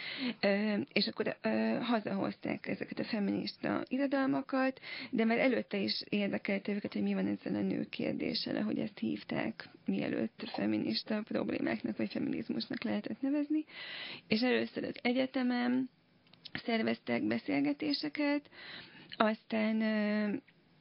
és 0.94 1.08
akkor 1.08 1.38
hazahozták 1.82 2.68
ezeket 2.68 3.00
a 3.00 3.04
feminista 3.04 3.84
irodalmakat, 3.88 4.80
de 5.10 5.26
már 5.26 5.40
előtte 5.40 5.78
is 5.78 6.04
érdekelte 6.10 6.72
őket, 6.72 6.94
hogy 6.94 7.04
mi 7.04 7.14
van 7.14 7.28
ezzel 7.28 7.56
a 7.56 7.62
nők 7.62 7.90
kérdéssel, 7.90 8.64
hogy 8.64 8.80
ezt 8.80 9.00
hívták, 9.00 9.70
mielőtt 9.86 10.44
feminista 10.54 11.22
problémáknak 11.28 11.98
vagy 11.98 12.12
feminizmusnak 12.12 12.84
lehetett 12.84 13.22
nevezni. 13.22 13.66
És 14.28 14.42
először 14.42 14.84
az 14.84 14.96
egyetemen 15.02 15.90
szerveztek 16.54 17.24
beszélgetéseket, 17.24 18.50
aztán 19.18 19.82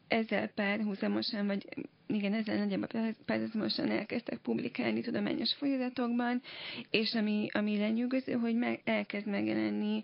ezzel 0.09 0.49
párhuzamosan, 0.49 1.47
vagy 1.47 1.69
igen, 2.07 2.35
ezzel 2.35 2.57
nagyjából 2.57 3.15
párhuzamosan 3.25 3.91
elkezdtek 3.91 4.39
publikálni 4.39 5.01
tudományos 5.01 5.55
folyóiratokban, 5.55 6.43
és 6.91 7.15
ami, 7.15 7.49
ami 7.53 7.79
lenyűgöző, 7.79 8.33
hogy 8.33 8.55
meg, 8.55 8.81
elkezd 8.85 9.27
megjelenni 9.27 10.03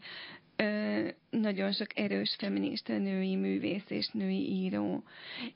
ö, 0.56 1.08
nagyon 1.30 1.72
sok 1.72 1.98
erős 1.98 2.36
feminista 2.38 2.98
női 2.98 3.36
művész 3.36 3.90
és 3.90 4.08
női 4.08 4.50
író, 4.50 5.04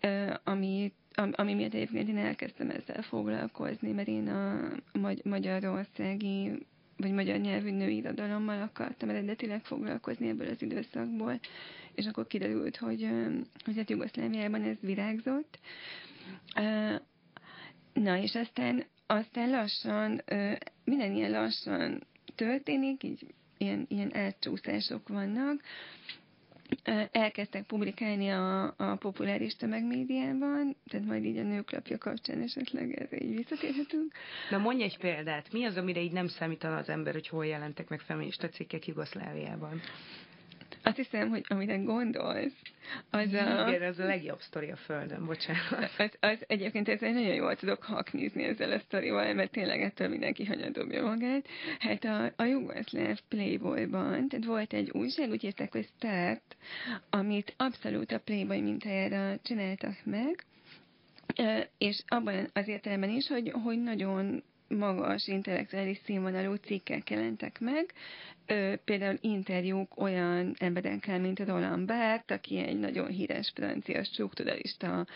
ö, 0.00 0.32
ami, 0.44 0.92
ami, 1.14 1.30
ami 1.34 1.54
miatt 1.54 1.74
egyébként 1.74 2.08
én 2.08 2.18
elkezdtem 2.18 2.70
ezzel 2.70 3.02
foglalkozni, 3.02 3.92
mert 3.92 4.08
én 4.08 4.28
a 4.28 4.70
magy- 4.92 5.24
magyarországi 5.24 6.66
vagy 7.00 7.12
magyar 7.12 7.38
nyelvű 7.38 7.70
női 7.70 7.96
irodalommal 7.96 8.62
akartam 8.62 9.08
eredetileg 9.08 9.64
foglalkozni 9.64 10.28
ebből 10.28 10.48
az 10.48 10.62
időszakból, 10.62 11.40
és 11.94 12.06
akkor 12.06 12.26
kiderült, 12.26 12.76
hogy, 12.76 13.08
hogy 13.64 13.76
hát 13.76 13.90
Jugoszláviában 13.90 14.62
ez 14.62 14.76
virágzott. 14.80 15.58
Na, 17.92 18.18
és 18.18 18.34
aztán, 18.34 18.84
aztán 19.06 19.50
lassan, 19.50 20.22
minden 20.84 21.12
ilyen 21.12 21.30
lassan 21.30 22.02
történik, 22.34 23.02
így 23.02 23.26
ilyen, 23.58 23.86
ilyen 23.88 24.16
átcsúszások 24.16 25.08
vannak, 25.08 25.62
elkezdtek 27.12 27.62
publikálni 27.62 28.28
a, 28.28 28.74
a 28.76 28.96
populáris 28.98 29.56
tömegmédiában, 29.56 30.76
tehát 30.88 31.06
majd 31.06 31.24
így 31.24 31.38
a 31.38 31.42
nőklapja 31.42 31.98
kapcsán 31.98 32.40
esetleg 32.40 32.92
ez 32.92 33.22
így 33.22 33.36
visszatérhetünk. 33.36 34.12
Na 34.50 34.58
mondj 34.58 34.82
egy 34.82 34.98
példát, 34.98 35.52
mi 35.52 35.64
az, 35.64 35.76
amire 35.76 36.00
így 36.00 36.12
nem 36.12 36.26
számítana 36.28 36.76
az 36.76 36.88
ember, 36.88 37.12
hogy 37.12 37.28
hol 37.28 37.46
jelentek 37.46 37.88
meg 37.88 38.00
feminista 38.00 38.48
cikkek 38.48 38.86
Jugoszláviában? 38.86 39.80
Azt 40.82 40.96
hiszem, 40.96 41.28
hogy 41.28 41.44
amire 41.48 41.76
gondolsz, 41.76 42.52
az 43.10 43.32
a... 43.32 43.68
Igen, 43.68 43.82
az 43.82 43.98
a 43.98 44.04
legjobb 44.04 44.40
sztori 44.40 44.70
a 44.70 44.76
Földön, 44.76 45.26
bocsánat. 45.26 45.90
Az, 45.98 46.16
az 46.20 46.44
egyébként 46.46 46.88
ezzel 46.88 47.12
nagyon 47.12 47.34
jól 47.34 47.56
tudok 47.56 47.82
haknizni 47.82 48.42
ezzel 48.44 48.72
a 48.72 48.78
sztorival, 48.78 49.34
mert 49.34 49.50
tényleg 49.50 49.82
ettől 49.82 50.08
mindenki 50.08 50.44
hanyadobja 50.44 51.02
magát. 51.02 51.48
Hát 51.78 52.04
a, 52.04 52.32
a 52.36 52.44
jugoszláv 52.44 53.18
Playboyban, 53.28 54.28
tehát 54.28 54.46
volt 54.46 54.72
egy 54.72 54.90
újság, 54.90 55.30
úgy 55.30 55.44
írták, 55.44 55.72
hogy 55.72 55.88
Start, 55.96 56.56
amit 57.10 57.54
abszolút 57.56 58.12
a 58.12 58.20
Playboy 58.20 58.60
mintájára 58.60 59.38
csináltak 59.42 59.96
meg, 60.04 60.44
és 61.78 62.02
abban 62.08 62.50
az 62.52 62.68
értelemben 62.68 63.10
is, 63.10 63.28
hogy, 63.28 63.52
hogy 63.64 63.82
nagyon 63.82 64.42
magas 64.78 65.26
intellektuális 65.26 65.98
színvonalú 66.04 66.54
cikkek 66.54 67.10
jelentek 67.10 67.60
meg, 67.60 67.92
ö, 68.46 68.74
például 68.84 69.18
interjúk 69.20 70.00
olyan 70.00 70.54
emberekkel, 70.58 71.20
mint 71.20 71.38
Roland 71.38 71.86
Barthes, 71.86 72.36
aki 72.38 72.58
egy 72.58 72.78
nagyon 72.78 73.08
híres 73.08 73.52
francia 73.54 74.04
strukturalista 74.04 75.06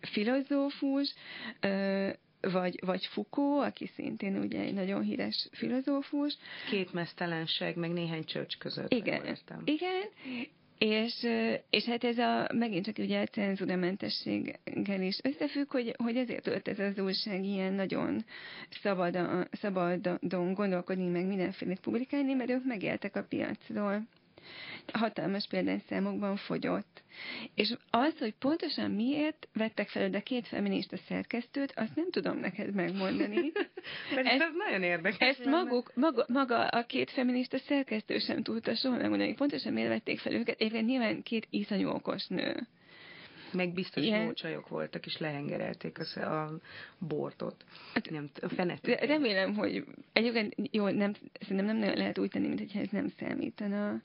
filozófus, 0.00 1.14
ö, 1.60 2.08
vagy, 2.40 2.78
vagy 2.86 3.06
Foucault, 3.06 3.66
aki 3.66 3.86
szintén 3.86 4.36
ugye 4.36 4.60
egy 4.60 4.74
nagyon 4.74 5.02
híres 5.02 5.48
filozófus. 5.52 6.36
Két 6.70 6.92
mesztelenség, 6.92 7.76
meg 7.76 7.90
néhány 7.90 8.24
csöcs 8.24 8.58
között. 8.58 8.92
Igen, 8.92 9.24
igen, 9.64 10.08
és, 10.80 11.26
és 11.70 11.84
hát 11.84 12.04
ez 12.04 12.18
a, 12.18 12.48
megint 12.54 12.84
csak 12.84 12.98
ugye 12.98 13.20
a 13.20 13.26
cenzúramentességgel 13.26 15.00
is 15.00 15.18
összefügg, 15.22 15.70
hogy, 15.70 15.94
hogy 15.96 16.16
ezért 16.16 16.46
volt 16.46 16.68
ez 16.68 16.78
az 16.78 16.98
újság 16.98 17.44
ilyen 17.44 17.72
nagyon 17.72 18.24
szabadon, 18.82 19.48
szabadon 19.52 20.52
gondolkodni, 20.54 21.08
meg 21.08 21.26
mindenféle 21.26 21.74
publikálni, 21.82 22.34
mert 22.34 22.50
ők 22.50 22.64
megéltek 22.64 23.16
a 23.16 23.22
piacról 23.22 24.06
hatalmas 24.92 25.46
példányszámokban 25.46 26.36
fogyott. 26.36 27.02
És 27.54 27.74
az, 27.90 28.18
hogy 28.18 28.34
pontosan 28.38 28.90
miért 28.90 29.48
vettek 29.52 29.88
fel 29.88 30.10
de 30.10 30.20
két 30.20 30.46
feminista 30.46 30.96
szerkesztőt, 30.96 31.72
azt 31.76 31.94
nem 31.94 32.10
tudom 32.10 32.38
neked 32.38 32.74
megmondani. 32.74 33.52
Mert 34.14 34.26
ez, 34.26 34.40
ez 34.40 34.52
nagyon 34.68 34.82
érdekes. 34.82 35.28
Ezt 35.28 35.44
maguk, 35.44 35.92
maga, 35.94 36.24
maga 36.28 36.66
a 36.66 36.86
két 36.86 37.10
feminista 37.10 37.58
szerkesztő 37.58 38.18
sem 38.18 38.42
tudta 38.42 38.74
soha 38.74 38.96
megmondani, 38.96 39.34
pontosan 39.34 39.72
miért 39.72 39.88
vették 39.88 40.18
fel 40.18 40.32
őket. 40.32 40.60
Egyébként 40.60 40.86
nyilván 40.86 41.22
két 41.22 41.46
iszonyú 41.50 41.88
okos 41.88 42.26
nő. 42.26 42.66
Meg 43.52 43.72
biztos 43.72 44.04
Ilyen... 44.04 44.24
jó 44.24 44.32
csajok 44.32 44.68
voltak, 44.68 45.06
és 45.06 45.18
lehengerelték 45.18 45.98
a, 45.98 46.20
a 46.20 46.50
bortot. 46.98 47.64
Hát, 47.94 48.10
nem, 48.10 48.30
a 48.42 48.48
fenet. 48.48 48.86
Remélem, 48.86 49.54
hogy 49.54 49.84
egyébként 50.12 50.54
jó, 50.70 50.88
nem, 50.88 51.14
szerintem 51.40 51.66
nem 51.66 51.76
nagyon 51.76 51.96
lehet 51.96 52.18
úgy 52.18 52.30
tenni, 52.30 52.48
mintha 52.48 52.80
ez 52.80 52.88
nem 52.90 53.08
számítana. 53.18 54.02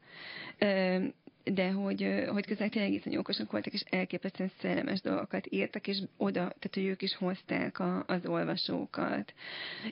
De 1.53 1.71
hogy, 1.71 2.23
hogy 2.27 2.45
közben 2.45 2.69
tényleg 2.69 2.93
iszonyú 2.93 3.19
okosak 3.19 3.51
voltak, 3.51 3.73
és 3.73 3.83
elképesztően 3.89 4.51
szellemes 4.59 5.01
dolgokat 5.01 5.47
írtak, 5.49 5.87
és 5.87 5.97
oda, 6.17 6.39
tehát 6.39 6.73
hogy 6.73 6.85
ők 6.85 7.01
is 7.01 7.15
hozták 7.15 7.79
a, 7.79 8.03
az 8.07 8.25
olvasókat. 8.25 9.33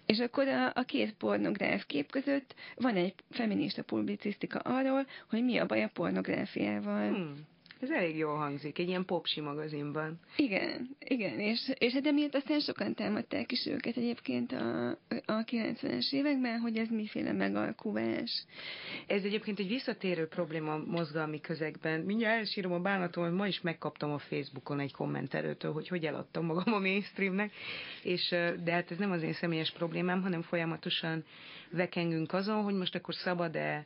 És 0.05 0.19
akkor 0.19 0.47
a, 0.47 0.71
a 0.75 0.83
két 0.83 1.13
pornográf 1.13 1.85
kép 1.85 2.11
között 2.11 2.55
van 2.75 2.95
egy 2.95 3.13
feminista 3.29 3.83
publicisztika 3.83 4.59
arról, 4.59 5.05
hogy 5.29 5.43
mi 5.43 5.57
a 5.57 5.65
baj 5.65 5.83
a 5.83 5.89
pornográfiával. 5.93 7.07
Hmm. 7.07 7.51
Ez 7.83 7.89
elég 7.89 8.17
jól 8.17 8.37
hangzik, 8.37 8.79
egy 8.79 8.87
ilyen 8.87 9.05
popsi 9.05 9.41
magazinban. 9.41 10.19
Igen, 10.35 10.95
igen, 10.99 11.39
és, 11.39 11.71
és 11.77 11.93
hát 11.93 12.05
emiatt 12.05 12.35
aztán 12.35 12.59
sokan 12.59 12.93
támadták 12.93 13.51
is 13.51 13.65
őket 13.65 13.97
egyébként 13.97 14.51
a, 14.51 14.89
a 15.25 15.43
90-es 15.43 16.13
években, 16.13 16.59
hogy 16.59 16.77
ez 16.77 16.89
miféle 16.89 17.31
megalkuvás. 17.31 18.45
Ez 19.07 19.23
egyébként 19.23 19.59
egy 19.59 19.67
visszatérő 19.67 20.27
probléma 20.27 20.73
a 20.73 20.83
mozgalmi 20.85 21.41
közegben. 21.41 21.99
Mindjárt 21.99 22.37
elsírom 22.37 22.71
a 22.71 22.79
bánatom, 22.79 23.23
hogy 23.23 23.33
ma 23.33 23.47
is 23.47 23.61
megkaptam 23.61 24.11
a 24.11 24.19
Facebookon 24.19 24.79
egy 24.79 24.93
kommenterőtől, 24.93 25.73
hogy 25.73 25.87
hogy 25.87 26.05
eladtam 26.05 26.45
magam 26.45 26.73
a 26.73 26.79
mainstreamnek, 26.79 27.51
és, 28.03 28.29
de 28.63 28.71
hát 28.71 28.91
ez 28.91 28.97
nem 28.97 29.11
az 29.11 29.23
én 29.23 29.33
személyes 29.33 29.71
problémám, 29.71 30.21
hanem 30.21 30.41
folyamatosan 30.41 31.23
vekengünk 31.69 32.33
azon, 32.33 32.63
hogy 32.63 32.75
most 32.75 32.95
akkor 32.95 33.13
szabad-e 33.13 33.85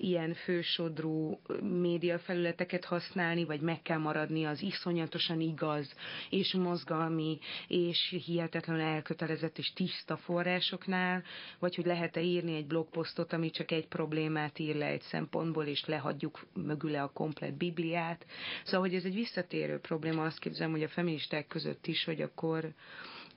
ilyen 0.00 0.34
fősodrú 0.34 1.40
médiafelületeket 1.62 2.84
használni, 2.84 3.44
vagy 3.44 3.60
meg 3.60 3.82
kell 3.82 3.98
maradni 3.98 4.44
az 4.44 4.62
iszonyatosan 4.62 5.40
igaz, 5.40 5.94
és 6.30 6.52
mozgalmi, 6.52 7.38
és 7.68 8.16
hihetetlenül 8.26 8.82
elkötelezett 8.82 9.58
és 9.58 9.72
tiszta 9.72 10.16
forrásoknál, 10.16 11.22
vagy 11.58 11.74
hogy 11.74 11.86
lehet-e 11.86 12.20
írni 12.20 12.54
egy 12.54 12.66
blogposztot, 12.66 13.32
ami 13.32 13.50
csak 13.50 13.70
egy 13.70 13.86
problémát 13.86 14.58
ír 14.58 14.74
le 14.76 14.86
egy 14.86 15.02
szempontból, 15.02 15.64
és 15.64 15.84
lehagyjuk 15.84 16.46
mögüle 16.54 17.02
a 17.02 17.12
komplet 17.12 17.56
Bibliát. 17.56 18.26
Szóval, 18.64 18.80
hogy 18.80 18.94
ez 18.94 19.04
egy 19.04 19.14
visszatérő 19.14 19.78
probléma, 19.78 20.24
azt 20.24 20.38
képzelem, 20.38 20.70
hogy 20.70 20.82
a 20.82 20.88
feministák 20.88 21.46
között 21.46 21.86
is, 21.86 22.04
hogy 22.04 22.20
akkor 22.20 22.72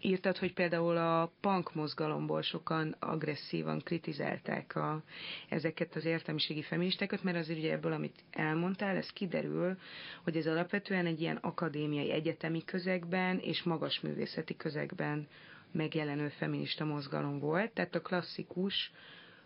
írtad, 0.03 0.37
hogy 0.37 0.53
például 0.53 0.97
a 0.97 1.31
punk 1.41 1.73
mozgalomból 1.73 2.41
sokan 2.41 2.95
agresszívan 2.99 3.79
kritizálták 3.79 4.75
a, 4.75 5.03
ezeket 5.49 5.95
az 5.95 6.05
értelmiségi 6.05 6.61
feministákat, 6.61 7.23
mert 7.23 7.37
azért 7.37 7.59
ugye 7.59 7.71
ebből, 7.71 7.93
amit 7.93 8.23
elmondtál, 8.31 8.95
ez 8.95 9.09
kiderül, 9.09 9.77
hogy 10.23 10.37
ez 10.37 10.47
alapvetően 10.47 11.05
egy 11.05 11.21
ilyen 11.21 11.35
akadémiai 11.35 12.11
egyetemi 12.11 12.63
közegben 12.63 13.39
és 13.39 13.63
magas 13.63 13.99
művészeti 13.99 14.55
közegben 14.55 15.27
megjelenő 15.71 16.27
feminista 16.27 16.85
mozgalom 16.85 17.39
volt, 17.39 17.71
tehát 17.71 17.95
a 17.95 18.01
klasszikus, 18.01 18.91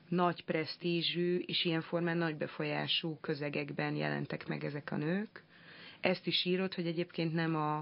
nagy 0.10 0.44
presztízsű 0.44 1.38
és 1.38 1.66
ilyen 1.66 1.82
formán 1.82 2.18
nagy 2.18 2.36
befolyású 2.36 3.18
közegekben 3.22 3.96
jelentek 3.96 4.48
meg 4.48 4.64
ezek 4.64 4.92
a 4.92 4.96
nők. 4.96 5.44
Ezt 6.00 6.28
is 6.28 6.46
írott, 6.46 6.76
hogy 6.76 6.88
egyébként 6.88 7.34
nem 7.34 7.56
a, 7.56 7.78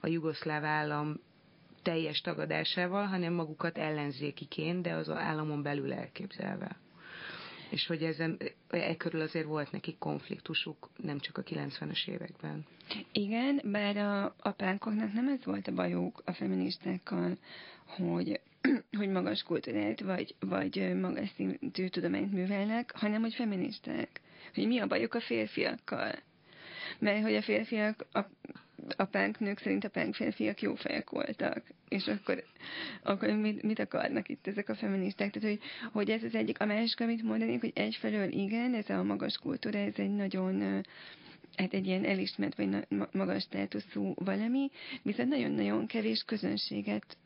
a 0.00 0.06
jugoszláv 0.06 0.64
állam 0.64 1.20
teljes 1.82 2.20
tagadásával, 2.20 3.06
hanem 3.06 3.32
magukat 3.32 3.78
ellenzékiként, 3.78 4.82
de 4.82 4.92
az 4.92 5.08
államon 5.08 5.62
belül 5.62 5.92
elképzelve. 5.92 6.76
és 7.70 7.86
hogy 7.86 8.02
ezen, 8.02 8.38
e 8.68 8.96
körül 8.96 9.20
azért 9.20 9.46
volt 9.46 9.72
neki 9.72 9.96
konfliktusuk, 9.98 10.88
nem 10.96 11.18
csak 11.18 11.38
a 11.38 11.42
90-es 11.42 12.08
években. 12.08 12.66
Igen, 13.12 13.60
bár 13.64 13.96
a, 13.96 14.24
a 14.24 14.54
nem 15.14 15.28
ez 15.28 15.44
volt 15.44 15.68
a 15.68 15.72
bajuk 15.72 16.22
a 16.24 16.32
feministákkal, 16.32 17.36
hogy 17.86 18.40
hogy 18.98 19.08
magas 19.08 19.42
kultúrát 19.42 20.00
vagy, 20.00 20.34
vagy 20.40 20.94
magas 21.00 21.30
szintű 21.36 21.88
tudományt 21.88 22.32
művelnek, 22.32 22.92
hanem 22.96 23.20
hogy 23.20 23.34
feministák. 23.34 24.20
Hogy 24.54 24.66
mi 24.66 24.78
a 24.78 24.86
bajuk 24.86 25.14
a 25.14 25.20
férfiakkal. 25.20 26.12
Mert 26.98 27.22
hogy 27.22 27.34
a 27.34 27.42
férfiak, 27.42 28.06
a, 28.12 28.20
a 28.96 29.04
pánk 29.04 29.38
nők 29.38 29.58
szerint 29.58 29.84
a 29.84 29.88
pánk 29.88 30.14
férfiak 30.14 30.62
jó 30.62 30.74
fejek 30.74 31.10
voltak. 31.10 31.62
És 31.88 32.06
akkor, 32.06 32.44
akkor 33.02 33.28
mit, 33.28 33.62
mit 33.62 33.78
akarnak 33.78 34.28
itt 34.28 34.46
ezek 34.46 34.68
a 34.68 34.74
feministák? 34.74 35.30
Tehát, 35.30 35.48
hogy, 35.48 35.60
hogy 35.92 36.10
ez 36.10 36.22
az 36.22 36.34
egyik. 36.34 36.60
A 36.60 36.64
másik, 36.64 37.00
amit 37.00 37.22
mondanék, 37.22 37.60
hogy 37.60 37.72
egyfelől 37.74 38.32
igen, 38.32 38.74
ez 38.74 38.90
a 38.90 39.02
magas 39.02 39.36
kultúra, 39.36 39.78
ez 39.78 39.94
egy 39.96 40.14
nagyon 40.14 40.84
hát 41.56 41.74
egy 41.74 41.86
ilyen 41.86 42.04
elismert 42.04 42.56
vagy 42.56 42.86
magas 43.12 43.42
státuszú 43.42 44.14
valami, 44.14 44.70
viszont 45.02 45.28
nagyon-nagyon 45.28 45.86
kevés 45.86 46.22
közönséget 46.26 47.16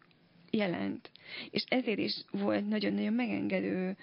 jelent. 0.50 1.10
És 1.50 1.64
ezért 1.68 1.98
is 1.98 2.24
volt 2.30 2.68
nagyon-nagyon 2.68 3.12
megengedő 3.12 3.96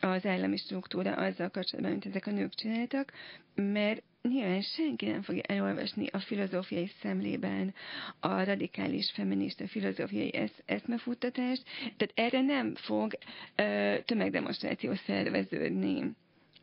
az 0.00 0.26
állami 0.26 0.56
struktúra 0.56 1.14
azzal 1.14 1.48
kapcsolatban, 1.48 1.90
mint 1.92 2.06
ezek 2.06 2.26
a 2.26 2.30
nők 2.30 2.54
csináltak, 2.54 3.12
mert 3.54 4.02
nyilván 4.26 4.60
senki 4.62 5.06
nem 5.06 5.22
fogja 5.22 5.42
elolvasni 5.42 6.06
a 6.06 6.18
filozófiai 6.18 6.90
szemlében 7.00 7.74
a 8.20 8.44
radikális 8.44 9.10
feminista 9.10 9.66
filozófiai 9.68 10.34
esz- 10.34 10.62
eszmefuttatást, 10.66 11.62
tehát 11.96 12.12
erre 12.14 12.40
nem 12.40 12.74
fog 12.74 13.12
ö, 13.56 13.96
tömegdemonstráció 14.04 14.94
szerveződni, 14.94 16.14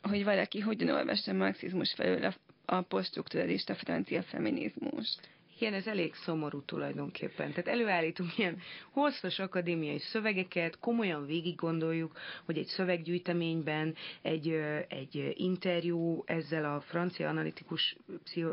hogy 0.01 0.23
valaki 0.23 0.59
hogyan 0.59 0.89
olvassa 0.89 1.33
marxizmus 1.33 1.93
felől 1.93 2.23
a, 2.25 2.33
a 2.75 2.81
posztstrukturalista 2.81 3.75
francia 3.75 4.23
feminizmust. 4.23 5.19
Igen, 5.59 5.73
ez 5.73 5.87
elég 5.87 6.13
szomorú 6.13 6.61
tulajdonképpen. 6.61 7.49
Tehát 7.49 7.67
előállítunk 7.67 8.37
ilyen 8.37 8.59
hosszas 8.91 9.39
akadémiai 9.39 9.99
szövegeket, 9.99 10.79
komolyan 10.79 11.25
végig 11.25 11.55
gondoljuk, 11.55 12.17
hogy 12.45 12.57
egy 12.57 12.65
szöveggyűjteményben 12.65 13.95
egy, 14.21 14.49
egy 14.87 15.33
interjú 15.35 16.23
ezzel 16.25 16.65
a 16.75 16.81
francia 16.81 17.29
analitikus, 17.29 17.95
pszicho, 18.23 18.51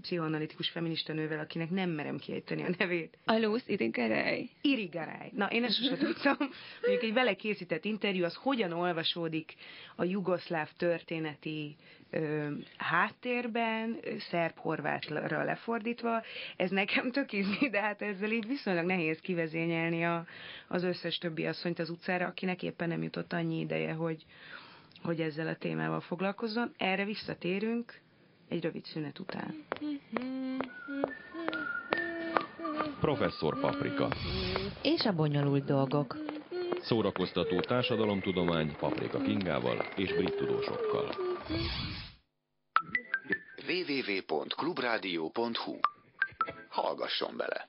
pszichoanalitikus 0.00 0.70
feminista 0.70 1.12
nővel, 1.12 1.38
akinek 1.38 1.70
nem 1.70 1.90
merem 1.90 2.18
kiejteni 2.18 2.62
a 2.62 2.74
nevét. 2.78 3.18
Alósz 3.24 3.64
Irigaray. 3.66 4.50
Irigaray. 4.60 5.30
Na, 5.32 5.46
én 5.46 5.64
ezt 5.64 5.76
sosem 5.76 5.98
tudtam. 6.06 6.36
Mondjuk 6.80 7.02
egy 7.02 7.12
vele 7.12 7.34
készített 7.34 7.84
interjú, 7.84 8.24
az 8.24 8.34
hogyan 8.34 8.72
olvasódik 8.72 9.54
a 9.96 10.04
jugoszláv 10.04 10.68
történeti 10.76 11.76
háttérben, 12.76 13.96
szerb-horvátra 14.30 15.44
lefordítva. 15.44 16.22
Ez 16.56 16.70
nekem 16.70 17.10
tök 17.10 17.32
izgi, 17.32 17.68
de 17.70 17.80
hát 17.80 18.02
ezzel 18.02 18.30
így 18.30 18.46
viszonylag 18.46 18.84
nehéz 18.84 19.20
kivezényelni 19.20 20.04
a, 20.04 20.26
az 20.68 20.82
összes 20.82 21.18
többi 21.18 21.46
asszonyt 21.46 21.78
az 21.78 21.90
utcára, 21.90 22.26
akinek 22.26 22.62
éppen 22.62 22.88
nem 22.88 23.02
jutott 23.02 23.32
annyi 23.32 23.58
ideje, 23.58 23.92
hogy, 23.92 24.24
hogy 25.02 25.20
ezzel 25.20 25.46
a 25.46 25.56
témával 25.56 26.00
foglalkozzon. 26.00 26.72
Erre 26.76 27.04
visszatérünk 27.04 28.00
egy 28.48 28.62
rövid 28.62 28.84
szünet 28.84 29.18
után. 29.18 29.64
Professzor 33.00 33.60
Paprika. 33.60 34.08
És 34.82 35.04
a 35.04 35.12
bonyolult 35.12 35.64
dolgok. 35.64 36.16
Szórakoztató 36.80 37.60
társadalomtudomány 37.60 38.76
Paprika 38.78 39.18
Kingával 39.18 39.76
és 39.96 40.12
brit 40.12 40.36
tudósokkal 40.36 41.27
www.clubradio.hu 43.66 45.78
Hallgasson 46.68 47.36
bele! 47.36 47.68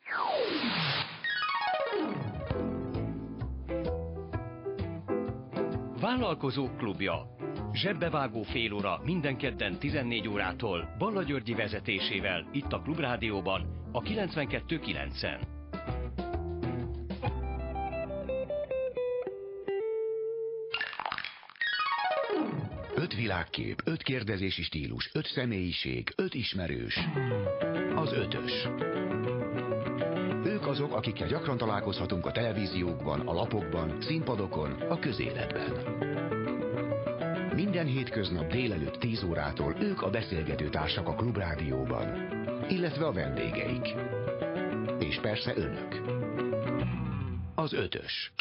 Vállalkozók 6.02 6.78
klubja. 6.78 7.36
Zsebbevágó 7.74 8.44
fél 8.44 8.74
óra 8.74 9.02
minden 9.04 9.38
kedden 9.38 9.80
14 9.80 10.28
órától 10.28 10.96
Balla 10.98 11.24
Györgyi 11.24 11.54
vezetésével 11.54 12.50
itt 12.52 12.72
a 12.72 12.82
Klubrádióban 12.82 13.90
a 13.92 14.02
92.9-en. 14.02 15.59
Öt 23.10 23.18
világkép, 23.18 23.82
öt 23.86 24.04
kérdezési 24.04 24.62
stílus, 24.62 25.10
öt 25.14 25.26
személyiség, 25.26 26.14
öt 26.16 26.34
ismerős. 26.34 27.00
Az 27.96 28.14
ötös. 28.14 28.68
Ők 30.46 30.68
azok, 30.68 30.94
akikkel 30.94 31.28
gyakran 31.28 31.58
találkozhatunk 31.58 32.26
a 32.26 32.32
televíziókban, 32.32 33.28
a 33.28 33.34
lapokban, 33.34 34.02
színpadokon, 34.02 34.72
a 34.72 35.00
közéletben. 35.00 35.72
Minden 37.56 37.86
hétköznap 37.86 38.52
délelőtt 38.52 39.00
10 39.00 39.24
órától 39.24 39.76
ők 39.80 40.02
a 40.02 40.10
beszélgető 40.10 40.70
társak 40.70 41.08
a 41.08 41.16
Klubrádióban, 41.16 42.08
illetve 42.68 43.06
a 43.06 43.12
vendégeik. 43.12 43.96
És 45.00 45.20
persze 45.22 45.54
önök. 45.56 46.02
Az 47.56 47.74
ötös. 47.74 48.32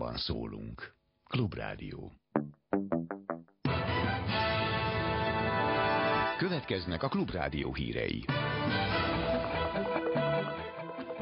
Szólamban 0.00 0.16
szólunk. 0.16 0.94
Klubrádió. 1.24 2.12
Következnek 6.38 7.02
a 7.02 7.08
Klubrádió 7.08 7.74
hírei. 7.74 8.24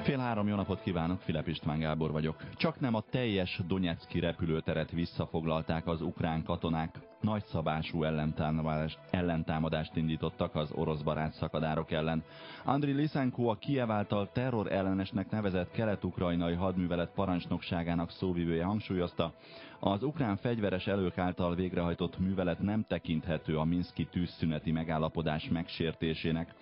Fél 0.03 0.19
három 0.19 0.49
jó 0.49 0.55
napot 0.55 0.81
kívánok, 0.81 1.21
Filip 1.21 1.49
István 1.49 1.79
Gábor 1.79 2.11
vagyok. 2.11 2.51
Csak 2.57 2.81
nem 2.81 2.95
a 2.95 3.05
teljes 3.11 3.61
Donetszki 3.67 4.21
repülőteret 4.21 4.91
visszafoglalták 4.91 5.87
az 5.87 6.01
ukrán 6.01 6.45
katonák, 6.45 6.99
nagyszabású 7.21 8.05
ellentámadást, 8.05 8.99
ellentámadást 9.11 9.97
indítottak 9.97 10.55
az 10.55 10.73
orosz 10.73 11.01
barát 11.01 11.33
szakadárok 11.33 11.91
ellen. 11.91 12.23
Andriy 12.65 12.95
Lisenko 12.95 13.49
a 13.49 13.55
Kiev 13.55 13.91
által 13.91 14.29
terror 14.33 14.73
ellenesnek 14.73 15.31
nevezett 15.31 15.71
kelet-ukrajnai 15.71 16.55
hadművelet 16.55 17.13
parancsnokságának 17.15 18.11
szóvivője 18.11 18.65
hangsúlyozta, 18.65 19.33
az 19.81 20.03
ukrán 20.03 20.37
fegyveres 20.37 20.87
elők 20.87 21.19
által 21.19 21.55
végrehajtott 21.55 22.19
művelet 22.19 22.59
nem 22.59 22.85
tekinthető 22.89 23.59
a 23.59 23.65
Minszki 23.65 24.05
tűzszüneti 24.07 24.73
megállapodás 24.73 25.49
megsértésének. 25.49 26.55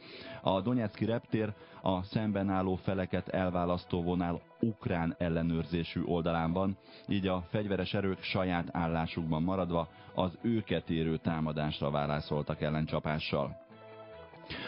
A 0.42 0.61
Donetszki 0.61 1.05
reptér 1.05 1.53
a 1.83 2.03
szemben 2.03 2.51
álló 2.51 2.75
feleket 2.75 3.29
elválasztó 3.29 4.03
vonál 4.03 4.40
ukrán 4.61 5.14
ellenőrzésű 5.19 6.03
oldalán 6.03 6.53
van, 6.53 6.77
így 7.09 7.27
a 7.27 7.45
fegyveres 7.51 7.95
erők 7.95 8.23
saját 8.23 8.69
állásukban 8.73 9.42
maradva 9.42 9.88
az 10.14 10.38
őket 10.42 10.90
érő 10.90 11.16
támadásra 11.16 11.90
válaszoltak 11.90 12.61
ellencsapással. 12.61 13.65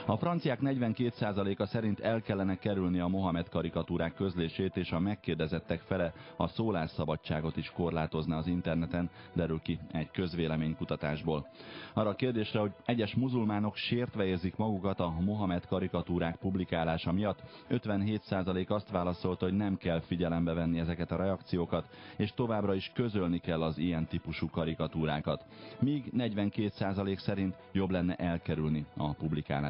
A 0.07 0.17
franciák 0.17 0.59
42%-a 0.63 1.67
szerint 1.67 2.01
el 2.01 2.23
kellene 2.23 2.55
kerülni 2.59 2.99
a 3.01 3.07
Mohamed 3.09 3.49
karikatúrák 3.49 4.15
közlését, 4.15 4.77
és 4.77 4.93
a 4.93 4.99
megkérdezettek 4.99 5.81
fele 5.81 6.13
a 6.37 6.47
szólásszabadságot 6.49 7.57
is 7.57 7.71
korlátozna 7.71 8.37
az 8.37 8.47
interneten, 8.47 9.11
derül 9.33 9.61
ki 9.63 9.79
egy 9.93 10.11
közvéleménykutatásból. 10.11 11.47
Arra 11.93 12.09
a 12.09 12.15
kérdésre, 12.15 12.61
hogy 12.61 12.73
egyes 12.85 13.15
muzulmánok 13.15 13.77
sértve 13.77 14.25
érzik 14.25 14.57
magukat 14.57 15.01
a 15.01 15.15
Mohamed 15.21 15.67
karikatúrák 15.67 16.37
publikálása 16.37 17.13
miatt, 17.13 17.43
57% 17.71 18.69
azt 18.69 18.91
válaszolta, 18.91 19.45
hogy 19.45 19.57
nem 19.57 19.77
kell 19.77 20.01
figyelembe 20.01 20.53
venni 20.53 20.79
ezeket 20.79 21.11
a 21.11 21.17
reakciókat, 21.17 21.89
és 22.17 22.33
továbbra 22.33 22.75
is 22.75 22.91
közölni 22.95 23.39
kell 23.39 23.63
az 23.63 23.79
ilyen 23.79 24.07
típusú 24.07 24.49
karikatúrákat. 24.51 25.47
Míg 25.81 26.13
42% 26.17 27.19
szerint 27.19 27.57
jobb 27.73 27.91
lenne 27.91 28.15
elkerülni 28.15 28.87
a 28.97 29.13
publikálást 29.13 29.68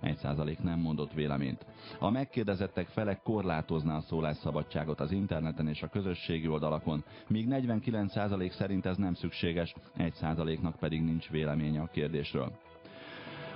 Egy 0.00 0.16
százalék 0.16 0.58
nem 0.62 0.78
mondott 0.78 1.12
véleményt. 1.12 1.66
A 1.98 2.10
megkérdezettek 2.10 2.86
fele 2.86 3.14
korlátozná 3.24 3.96
a 3.96 4.00
szólásszabadságot 4.00 5.00
az 5.00 5.10
interneten 5.10 5.68
és 5.68 5.82
a 5.82 5.88
közösségi 5.88 6.48
oldalakon, 6.48 7.04
míg 7.28 7.46
49 7.46 8.12
százalék 8.12 8.52
szerint 8.52 8.86
ez 8.86 8.96
nem 8.96 9.14
szükséges, 9.14 9.74
egy 9.96 10.14
százaléknak 10.14 10.78
pedig 10.78 11.02
nincs 11.02 11.30
véleménye 11.30 11.80
a 11.80 11.90
kérdésről. 11.92 12.52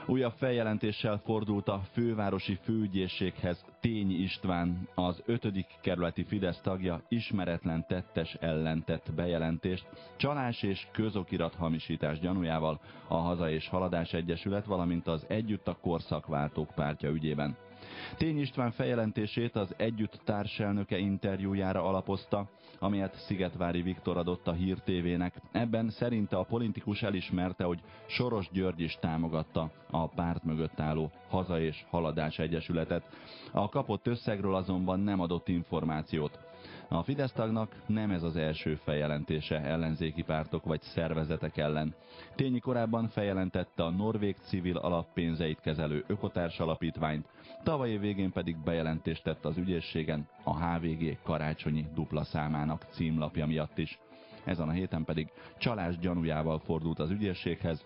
Újabb 0.09 0.33
feljelentéssel 0.37 1.21
fordult 1.25 1.69
a 1.69 1.81
fővárosi 1.93 2.59
főügyészséghez 2.63 3.65
Tény 3.81 4.11
István, 4.11 4.89
az 4.95 5.23
5. 5.27 5.67
kerületi 5.81 6.25
Fidesz 6.25 6.61
tagja 6.61 7.03
ismeretlen 7.09 7.87
tettes 7.87 8.35
ellentett 8.35 9.13
bejelentést 9.15 9.87
csalás 10.17 10.63
és 10.63 10.87
közokirat 10.93 11.55
hamisítás 11.55 12.19
gyanújával 12.19 12.81
a 13.09 13.17
Haza 13.17 13.51
és 13.51 13.69
Haladás 13.69 14.13
Egyesület, 14.13 14.65
valamint 14.65 15.07
az 15.07 15.25
Együtt 15.29 15.69
a 15.69 15.79
Korszakváltók 15.81 16.71
pártja 16.75 17.11
ügyében. 17.11 17.57
Tény 18.17 18.41
István 18.41 18.71
feljelentését 18.71 19.57
az 19.57 19.75
együtt 19.77 20.21
társelnöke 20.25 20.99
interjújára 20.99 21.83
alapozta, 21.83 22.49
amelyet 22.79 23.15
Szigetvári 23.15 23.83
Viktor 23.83 24.17
adott 24.17 24.47
a 24.47 24.53
Hír 24.53 24.79
TV-nek. 24.79 25.41
Ebben 25.53 25.91
szerinte 25.91 26.37
a 26.37 26.43
politikus 26.43 27.03
elismerte, 27.03 27.65
hogy 27.65 27.83
Soros 28.07 28.49
György 28.53 28.81
is 28.81 28.97
támogatta 29.01 29.71
a 29.91 30.09
párt 30.09 30.45
mögött 30.45 30.81
álló 30.81 31.11
Haza 31.29 31.61
és 31.61 31.85
Haladás 31.91 32.39
Egyesületet. 32.39 33.09
A 33.53 33.69
kapott 33.69 34.07
összegről 34.07 34.55
azonban 34.55 35.01
nem 35.01 35.21
adott 35.21 35.49
információt. 35.49 36.46
A 36.89 37.03
Fidesz 37.03 37.33
tagnak 37.33 37.83
nem 37.87 38.11
ez 38.11 38.23
az 38.23 38.37
első 38.37 38.75
feljelentése 38.75 39.61
ellenzéki 39.61 40.23
pártok 40.23 40.65
vagy 40.65 40.81
szervezetek 40.81 41.57
ellen. 41.57 41.95
Tényi 42.35 42.59
korábban 42.59 43.09
feljelentette 43.09 43.85
a 43.85 43.91
Norvég 43.91 44.37
civil 44.37 44.77
alappénzeit 44.77 45.61
kezelő 45.61 46.05
Ökotárs 46.07 46.61
Alapítványt, 46.61 47.27
tavaly 47.63 47.97
végén 47.97 48.33
pedig 48.33 48.57
bejelentést 48.65 49.23
tett 49.23 49.45
az 49.45 49.57
ügyészségen 49.57 50.29
a 50.45 50.65
HVG 50.65 51.19
karácsonyi 51.23 51.87
dupla 51.95 52.25
számának 52.25 52.87
címlapja 52.91 53.47
miatt 53.47 53.79
is. 53.79 53.99
Ezen 54.45 54.69
a 54.69 54.73
héten 54.73 55.05
pedig 55.05 55.29
csalás 55.59 55.99
gyanújával 55.99 56.59
fordult 56.59 56.99
az 56.99 57.11
ügyészséghez, 57.11 57.85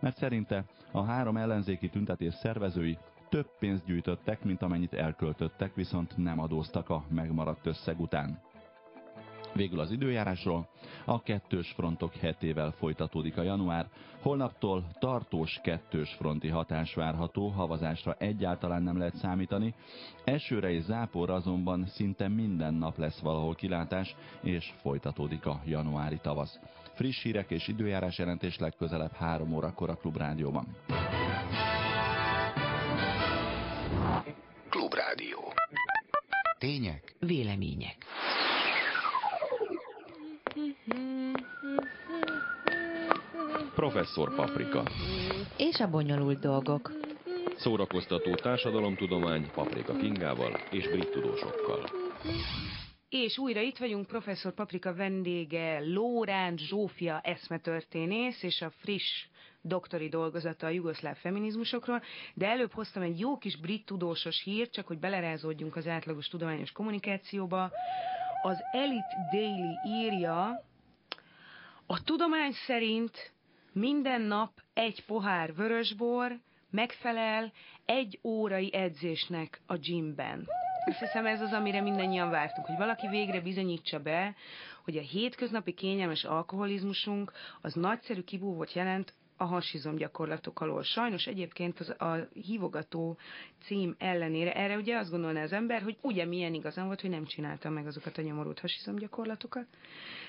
mert 0.00 0.16
szerinte 0.16 0.64
a 0.92 1.02
három 1.02 1.36
ellenzéki 1.36 1.88
tüntetés 1.88 2.34
szervezői 2.34 2.98
több 3.28 3.48
pénzt 3.58 3.84
gyűjtöttek, 3.84 4.44
mint 4.44 4.62
amennyit 4.62 4.94
elköltöttek, 4.94 5.74
viszont 5.74 6.16
nem 6.16 6.40
adóztak 6.40 6.90
a 6.90 7.04
megmaradt 7.08 7.66
összeg 7.66 8.00
után. 8.00 8.40
Végül 9.56 9.80
az 9.80 9.90
időjárásról. 9.90 10.68
A 11.04 11.22
kettős 11.22 11.72
frontok 11.72 12.14
hetével 12.14 12.70
folytatódik 12.70 13.36
a 13.36 13.42
január. 13.42 13.88
Holnaptól 14.20 14.84
tartós 14.98 15.60
kettős 15.62 16.14
fronti 16.14 16.48
hatás 16.48 16.94
várható, 16.94 17.48
havazásra 17.48 18.14
egyáltalán 18.18 18.82
nem 18.82 18.98
lehet 18.98 19.16
számítani. 19.16 19.74
Esőre 20.24 20.70
és 20.70 20.82
záporra 20.82 21.34
azonban 21.34 21.86
szinte 21.86 22.28
minden 22.28 22.74
nap 22.74 22.98
lesz 22.98 23.20
valahol 23.20 23.54
kilátás, 23.54 24.16
és 24.42 24.74
folytatódik 24.80 25.46
a 25.46 25.60
januári 25.64 26.18
tavasz. 26.22 26.58
Friss 26.94 27.22
hírek 27.22 27.50
és 27.50 27.68
időjárás 27.68 28.18
jelentés 28.18 28.58
legközelebb 28.58 29.12
3 29.12 29.52
órakor 29.52 29.90
a 29.90 29.94
Klubrádióban. 29.96 30.66
Tények, 36.58 37.14
Vélemények. 37.18 37.96
Professzor 43.74 44.34
Paprika. 44.34 44.82
És 45.56 45.80
a 45.80 45.90
bonyolult 45.90 46.40
dolgok. 46.40 46.92
Szórakoztató 47.56 48.34
társadalomtudomány 48.34 49.50
Paprika 49.54 49.96
Kingával 49.96 50.60
és 50.70 50.88
brit 50.88 51.10
tudósokkal. 51.10 51.90
És 53.08 53.38
újra 53.38 53.60
itt 53.60 53.78
vagyunk, 53.78 54.06
professzor 54.06 54.54
Paprika 54.54 54.94
vendége, 54.94 55.80
Lóránt 55.80 56.58
Zsófia 56.58 57.20
eszmetörténész, 57.20 58.42
és 58.42 58.62
a 58.62 58.70
friss 58.70 59.26
doktori 59.66 60.08
dolgozata 60.08 60.66
a 60.66 60.70
jugoszláv 60.70 61.16
feminizmusokról, 61.16 62.02
de 62.34 62.46
előbb 62.46 62.72
hoztam 62.72 63.02
egy 63.02 63.18
jó 63.18 63.38
kis 63.38 63.56
brit 63.56 63.86
tudósos 63.86 64.42
hírt, 64.42 64.72
csak 64.72 64.86
hogy 64.86 64.98
belerázódjunk 64.98 65.76
az 65.76 65.86
átlagos 65.86 66.28
tudományos 66.28 66.72
kommunikációba. 66.72 67.70
Az 68.42 68.58
Elite 68.72 69.28
Daily 69.32 69.78
írja, 69.86 70.64
a 71.86 72.02
tudomány 72.02 72.52
szerint 72.52 73.32
minden 73.72 74.20
nap 74.20 74.50
egy 74.74 75.04
pohár 75.04 75.54
vörösbor 75.54 76.38
megfelel 76.70 77.52
egy 77.84 78.18
órai 78.22 78.74
edzésnek 78.74 79.60
a 79.66 79.76
gymben. 79.76 80.46
Azt 80.84 80.98
hiszem 80.98 81.26
ez 81.26 81.40
az, 81.40 81.52
amire 81.52 81.80
mindannyian 81.80 82.30
vártunk, 82.30 82.66
hogy 82.66 82.76
valaki 82.76 83.08
végre 83.08 83.40
bizonyítsa 83.40 83.98
be, 83.98 84.34
hogy 84.84 84.96
a 84.96 85.00
hétköznapi 85.00 85.72
kényelmes 85.72 86.24
alkoholizmusunk 86.24 87.32
az 87.60 87.74
nagyszerű 87.74 88.22
kibúvót 88.22 88.72
jelent 88.72 89.14
a 89.36 89.44
hasizom 89.44 89.96
gyakorlatok 89.96 90.60
alól. 90.60 90.82
Sajnos 90.82 91.26
egyébként 91.26 91.80
az, 91.80 91.88
a 91.88 92.28
hívogató 92.32 93.18
cím 93.64 93.94
ellenére 93.98 94.54
erre 94.54 94.76
ugye 94.76 94.96
azt 94.96 95.10
gondolná 95.10 95.42
az 95.42 95.52
ember, 95.52 95.82
hogy 95.82 95.96
ugye 96.00 96.24
milyen 96.24 96.54
igazán 96.54 96.86
volt, 96.86 97.00
hogy 97.00 97.10
nem 97.10 97.24
csinálta 97.24 97.70
meg 97.70 97.86
azokat 97.86 98.18
a 98.18 98.22
nyomorult 98.22 98.60
hasizom 98.60 98.96
gyakorlatokat. 98.96 99.66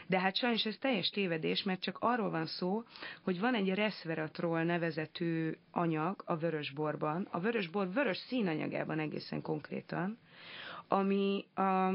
De 0.07 0.19
hát 0.19 0.35
sajnos 0.35 0.65
ez 0.65 0.77
teljes 0.77 1.09
tévedés, 1.09 1.63
mert 1.63 1.81
csak 1.81 1.97
arról 1.99 2.29
van 2.29 2.45
szó, 2.45 2.83
hogy 3.23 3.39
van 3.39 3.55
egy 3.55 3.69
resveratrol 3.69 4.63
nevezetű 4.63 5.51
anyag 5.71 6.23
a 6.25 6.35
vörösborban, 6.35 7.27
a 7.31 7.39
vörösbor 7.39 7.93
vörös 7.93 8.17
színanyagában 8.17 8.99
egészen 8.99 9.41
konkrétan, 9.41 10.17
ami 10.87 11.45
a 11.55 11.91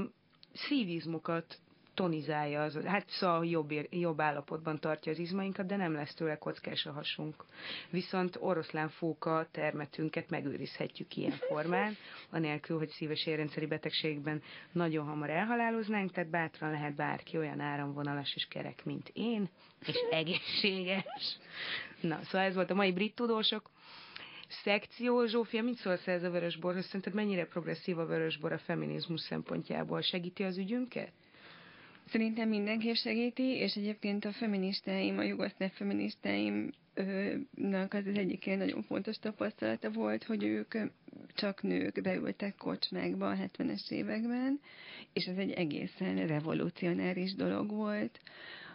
szívizmokat 0.53 1.59
tonizálja, 1.95 2.63
az, 2.63 2.79
hát 2.85 3.09
szóval 3.09 3.47
jobb, 3.47 3.73
jobb 3.91 4.21
állapotban 4.21 4.79
tartja 4.81 5.13
az 5.13 5.19
izmainkat, 5.19 5.67
de 5.67 5.77
nem 5.77 5.93
lesz 5.93 6.15
tőle 6.15 6.39
kockás 6.39 6.87
a 6.87 6.93
hasunk. 6.93 7.45
Viszont 7.91 8.37
oroszlán 8.41 8.89
fóka 8.89 9.47
termetünket 9.51 10.31
megőrizhetjük 10.31 11.17
ilyen 11.17 11.37
formán, 11.49 11.97
anélkül, 12.31 12.79
hogy 12.79 12.89
szíves 12.89 13.27
érrendszeri 13.27 13.67
betegségben 13.67 14.43
nagyon 14.73 15.07
hamar 15.07 15.31
elhaláloznánk, 15.31 16.13
tehát 16.13 16.31
bátran 16.31 16.71
lehet 16.71 16.95
bárki 16.95 17.37
olyan 17.37 17.61
áramvonalas 17.61 18.35
és 18.35 18.47
kerek, 18.51 18.85
mint 18.85 19.11
én, 19.13 19.49
és 19.87 19.97
egészséges. 20.11 21.39
Na, 22.01 22.21
szóval 22.23 22.47
ez 22.47 22.55
volt 22.55 22.71
a 22.71 22.75
mai 22.75 22.93
brit 22.93 23.15
tudósok 23.15 23.71
szekció. 24.49 25.25
Zsófia, 25.25 25.63
mit 25.63 25.77
szólsz 25.77 26.07
ez 26.07 26.23
a 26.23 26.31
vörösborhoz? 26.31 26.85
Szerinted 26.85 27.15
mennyire 27.15 27.47
progresszív 27.47 27.99
a 27.99 28.07
vörösbor 28.07 28.53
a 28.53 28.59
feminizmus 28.59 29.21
szempontjából? 29.21 30.01
Segíti 30.01 30.43
az 30.43 30.59
ügyünket? 30.59 31.13
Szerintem 32.13 32.49
mindenki 32.49 32.95
segíti, 32.95 33.43
és 33.43 33.75
egyébként 33.75 34.25
a 34.25 34.33
feministáim, 34.33 35.19
a 35.19 35.23
jugoszláv 35.23 35.71
feministáim 35.71 36.71
nak 37.55 37.95
az 37.95 38.07
az 38.07 38.17
egyik 38.17 38.47
ilyen 38.47 38.59
nagyon 38.59 38.83
fontos 38.83 39.19
tapasztalata 39.19 39.91
volt, 39.91 40.25
hogy 40.25 40.45
ők 40.45 40.75
csak 41.35 41.63
nők 41.63 42.03
beültek 42.03 42.57
kocsmákba 42.57 43.31
a 43.31 43.37
70-es 43.37 43.91
években, 43.91 44.61
és 45.13 45.25
ez 45.25 45.37
egy 45.37 45.51
egészen 45.51 46.27
revolucionáris 46.27 47.35
dolog 47.35 47.71
volt, 47.71 48.21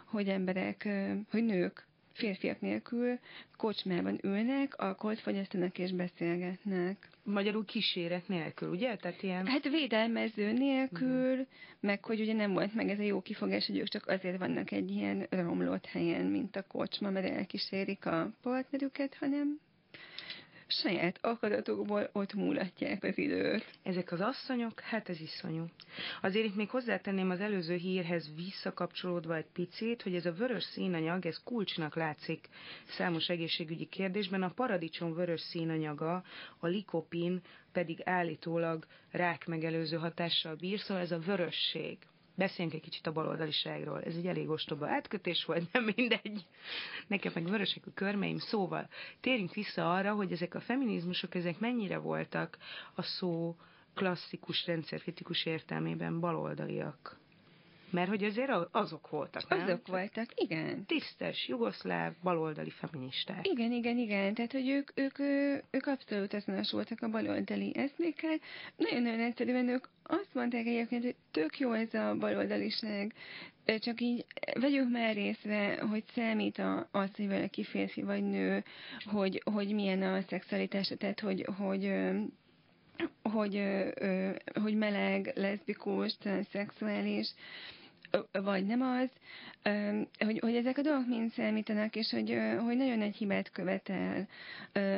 hogy 0.04 0.28
emberek, 0.28 0.88
hogy 1.30 1.44
nők 1.44 1.86
férfiak 2.12 2.60
nélkül 2.60 3.18
kocsmában 3.56 4.18
ülnek, 4.22 4.78
alkoholt 4.78 5.20
fogyasztanak 5.20 5.78
és 5.78 5.92
beszélgetnek. 5.92 7.08
Magyarul 7.32 7.64
kíséret 7.64 8.28
nélkül, 8.28 8.68
ugye? 8.68 8.96
Tehát 8.96 9.22
ilyen... 9.22 9.46
Hát 9.46 9.68
védelmező 9.68 10.52
nélkül, 10.52 11.30
uh-huh. 11.30 11.46
meg 11.80 12.04
hogy 12.04 12.20
ugye 12.20 12.32
nem 12.32 12.52
volt 12.52 12.74
meg 12.74 12.88
ez 12.88 12.98
a 12.98 13.02
jó 13.02 13.20
kifogás, 13.20 13.66
hogy 13.66 13.78
ők 13.78 13.88
csak 13.88 14.06
azért 14.06 14.38
vannak 14.38 14.70
egy 14.70 14.90
ilyen 14.90 15.26
romlott 15.30 15.86
helyen, 15.86 16.26
mint 16.26 16.56
a 16.56 16.62
kocsma, 16.62 17.10
mert 17.10 17.30
elkísérik 17.30 18.06
a 18.06 18.30
partnerüket, 18.42 19.16
hanem 19.20 19.60
saját 20.68 21.18
akaratukból 21.22 22.10
ott 22.12 22.34
múlatják 22.34 23.04
az 23.04 23.18
időt. 23.18 23.64
Ezek 23.82 24.12
az 24.12 24.20
asszonyok, 24.20 24.80
hát 24.80 25.08
ez 25.08 25.20
iszonyú. 25.20 25.64
Azért 26.22 26.44
itt 26.46 26.54
még 26.54 26.70
hozzátenném 26.70 27.30
az 27.30 27.40
előző 27.40 27.74
hírhez 27.76 28.34
visszakapcsolódva 28.36 29.36
egy 29.36 29.46
picit, 29.52 30.02
hogy 30.02 30.14
ez 30.14 30.26
a 30.26 30.32
vörös 30.32 30.62
színanyag, 30.62 31.26
ez 31.26 31.42
kulcsnak 31.44 31.94
látszik 31.94 32.48
számos 32.88 33.28
egészségügyi 33.28 33.86
kérdésben. 33.86 34.42
A 34.42 34.50
paradicsom 34.50 35.14
vörös 35.14 35.40
színanyaga, 35.40 36.22
a 36.58 36.66
likopin 36.66 37.40
pedig 37.72 38.00
állítólag 38.04 38.86
rák 39.10 39.46
megelőző 39.46 39.96
hatással 39.96 40.54
bír, 40.54 40.78
szóval 40.78 41.02
ez 41.02 41.12
a 41.12 41.18
vörösség 41.18 41.98
Beszéljünk 42.38 42.76
egy 42.76 42.82
kicsit 42.82 43.06
a 43.06 43.12
baloldaliságról. 43.12 44.02
Ez 44.02 44.14
egy 44.14 44.26
elég 44.26 44.48
ostoba 44.48 44.88
átkötés 44.88 45.44
volt, 45.44 45.72
nem 45.72 45.92
mindegy. 45.96 46.44
Nekem 47.06 47.32
meg 47.34 47.48
vörösek 47.48 47.86
a 47.86 47.90
körmeim. 47.94 48.38
Szóval 48.38 48.88
térjünk 49.20 49.54
vissza 49.54 49.92
arra, 49.94 50.14
hogy 50.14 50.32
ezek 50.32 50.54
a 50.54 50.60
feminizmusok, 50.60 51.34
ezek 51.34 51.58
mennyire 51.58 51.98
voltak 51.98 52.58
a 52.94 53.02
szó 53.02 53.56
klasszikus, 53.94 54.66
rendszerkritikus 54.66 55.44
értelmében 55.46 56.20
baloldaliak. 56.20 57.18
Mert 57.90 58.08
hogy 58.08 58.24
azért 58.24 58.50
azok 58.70 59.10
voltak, 59.10 59.48
nem? 59.48 59.60
Azok 59.60 59.86
voltak, 59.86 60.26
igen. 60.34 60.86
Tisztes, 60.86 61.48
jugoszláv, 61.48 62.12
baloldali 62.22 62.70
feministák. 62.70 63.46
Igen, 63.46 63.72
igen, 63.72 63.98
igen. 63.98 64.34
Tehát, 64.34 64.52
hogy 64.52 64.68
ők, 64.68 64.90
ők, 64.94 65.18
ők 65.70 65.86
abszolút 65.86 66.34
azonosultak 66.34 67.02
a 67.02 67.08
baloldali 67.08 67.72
eszmékkel. 67.76 68.38
Nagyon-nagyon 68.76 69.20
egyszerűen 69.20 69.68
ők 69.68 69.86
azt 70.02 70.34
mondták 70.34 70.66
egyébként, 70.66 71.04
hogy 71.04 71.16
tök 71.30 71.58
jó 71.58 71.72
ez 71.72 71.94
a 71.94 72.14
baloldaliság, 72.18 73.14
csak 73.78 74.00
így 74.00 74.24
vegyük 74.60 74.90
már 74.90 75.14
részre, 75.14 75.80
hogy 75.80 76.04
számít 76.14 76.58
a, 76.58 76.88
az, 76.90 77.10
hogy 77.16 77.28
valaki 77.28 77.64
férfi 77.64 78.02
vagy 78.02 78.22
nő, 78.22 78.64
hogy, 79.04 79.42
hogy 79.44 79.74
milyen 79.74 80.02
a 80.02 80.20
szexualitása, 80.20 80.96
tehát 80.96 81.20
hogy, 81.20 81.46
hogy 81.56 81.92
hogy, 83.22 83.62
hogy 84.62 84.74
meleg, 84.74 85.32
leszbikus, 85.34 86.16
szexuális, 86.50 87.28
vagy 88.32 88.66
nem 88.66 88.80
az, 88.82 89.08
hogy, 90.18 90.38
hogy 90.38 90.54
ezek 90.54 90.78
a 90.78 90.82
dolgok 90.82 91.06
mind 91.06 91.30
számítanak, 91.30 91.96
és 91.96 92.10
hogy, 92.10 92.36
hogy 92.64 92.76
nagyon 92.76 93.00
egy 93.00 93.16
hibát 93.16 93.50
követel 93.50 94.28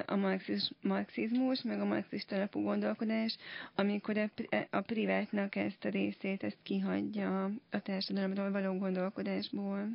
a 0.06 0.16
marxiz, 0.16 0.70
marxizmus, 0.82 1.62
meg 1.62 1.80
a 1.80 1.84
marxista 1.84 2.36
alapú 2.36 2.62
gondolkodás, 2.62 3.36
amikor 3.74 4.16
a, 4.18 4.30
a 4.70 4.80
privátnak 4.80 5.56
ezt 5.56 5.84
a 5.84 5.88
részét, 5.88 6.42
ezt 6.42 6.58
kihagyja 6.62 7.44
a 7.70 7.80
társadalomról 7.80 8.50
való 8.50 8.78
gondolkodásból. 8.78 9.88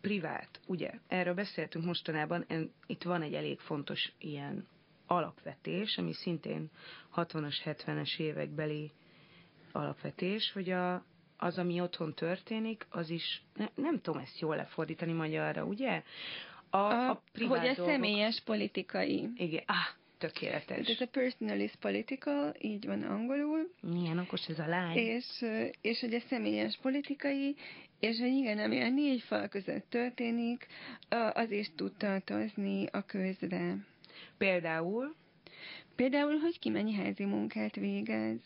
Privát, 0.00 0.60
ugye? 0.66 0.90
Erről 1.08 1.34
beszéltünk 1.34 1.84
mostanában, 1.84 2.46
itt 2.86 3.02
van 3.02 3.22
egy 3.22 3.34
elég 3.34 3.60
fontos 3.60 4.12
ilyen 4.18 4.66
alapvetés, 5.06 5.98
ami 5.98 6.12
szintén 6.12 6.70
60-as, 7.16 7.56
70-es 7.64 8.18
évekbeli 8.18 8.90
alapvetés, 9.72 10.52
hogy 10.52 10.70
a, 10.70 11.04
az, 11.36 11.58
ami 11.58 11.80
otthon 11.80 12.14
történik, 12.14 12.86
az 12.90 13.10
is, 13.10 13.42
ne, 13.56 13.66
nem 13.74 14.00
tudom 14.00 14.20
ezt 14.20 14.38
jól 14.38 14.56
lefordítani 14.56 15.12
magyarra, 15.12 15.64
ugye? 15.64 16.02
A, 16.70 16.76
a, 16.76 17.10
a 17.10 17.22
hogy 17.32 17.42
a 17.42 17.74
dolgok. 17.74 17.86
személyes 17.86 18.40
politikai. 18.44 19.28
Igen, 19.36 19.62
ah, 19.66 19.94
tökéletes. 20.18 20.88
Ez 20.88 21.00
a 21.00 21.06
personal 21.06 21.58
is 21.58 21.72
political, 21.80 22.54
így 22.60 22.86
van 22.86 23.02
angolul. 23.02 23.70
Milyen 23.80 24.18
okos 24.18 24.48
ez 24.48 24.58
a 24.58 24.66
lány. 24.66 24.96
És, 24.96 25.44
és 25.80 26.00
hogy 26.00 26.14
a 26.14 26.20
személyes 26.20 26.78
politikai, 26.82 27.56
és 28.00 28.18
hogy 28.18 28.32
igen, 28.32 28.58
ami 28.58 28.80
a 28.80 28.88
négy 28.88 29.20
fal 29.20 29.48
között 29.48 29.90
történik, 29.90 30.66
az 31.32 31.50
is 31.50 31.70
tud 31.74 31.92
tartozni 31.96 32.86
a 32.86 33.02
közre. 33.02 33.76
Például? 34.38 35.14
Például, 35.96 36.38
hogy 36.38 36.58
ki 36.58 36.68
mennyi 36.68 36.94
házi 36.94 37.24
munkát 37.24 37.74
végez. 37.74 38.38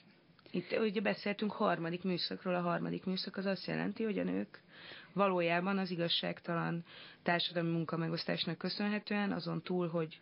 Itt 0.50 0.78
ugye 0.78 1.00
beszéltünk 1.00 1.52
harmadik 1.52 2.02
műszakról, 2.02 2.54
a 2.54 2.60
harmadik 2.60 3.04
műszak 3.04 3.36
az 3.36 3.46
azt 3.46 3.66
jelenti, 3.66 4.04
hogy 4.04 4.18
a 4.18 4.24
nők 4.24 4.62
valójában 5.12 5.78
az 5.78 5.90
igazságtalan 5.90 6.84
társadalmi 7.22 7.70
munkamegosztásnak 7.70 8.58
köszönhetően, 8.58 9.32
azon 9.32 9.62
túl, 9.62 9.88
hogy 9.88 10.20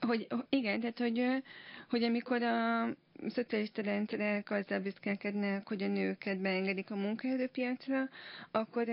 hogy 0.00 0.26
igen, 0.48 0.80
tehát 0.80 0.98
hogy, 0.98 1.42
hogy 1.88 2.02
amikor 2.02 2.42
a 2.42 2.86
szocialista 3.28 3.82
rendszerek 3.82 4.50
azzal 4.50 4.78
büszkélkednek, 4.80 5.68
hogy 5.68 5.82
a 5.82 5.86
nőket 5.86 6.40
beengedik 6.40 6.90
a 6.90 6.96
munkaerőpiacra, 6.96 8.08
akkor 8.50 8.86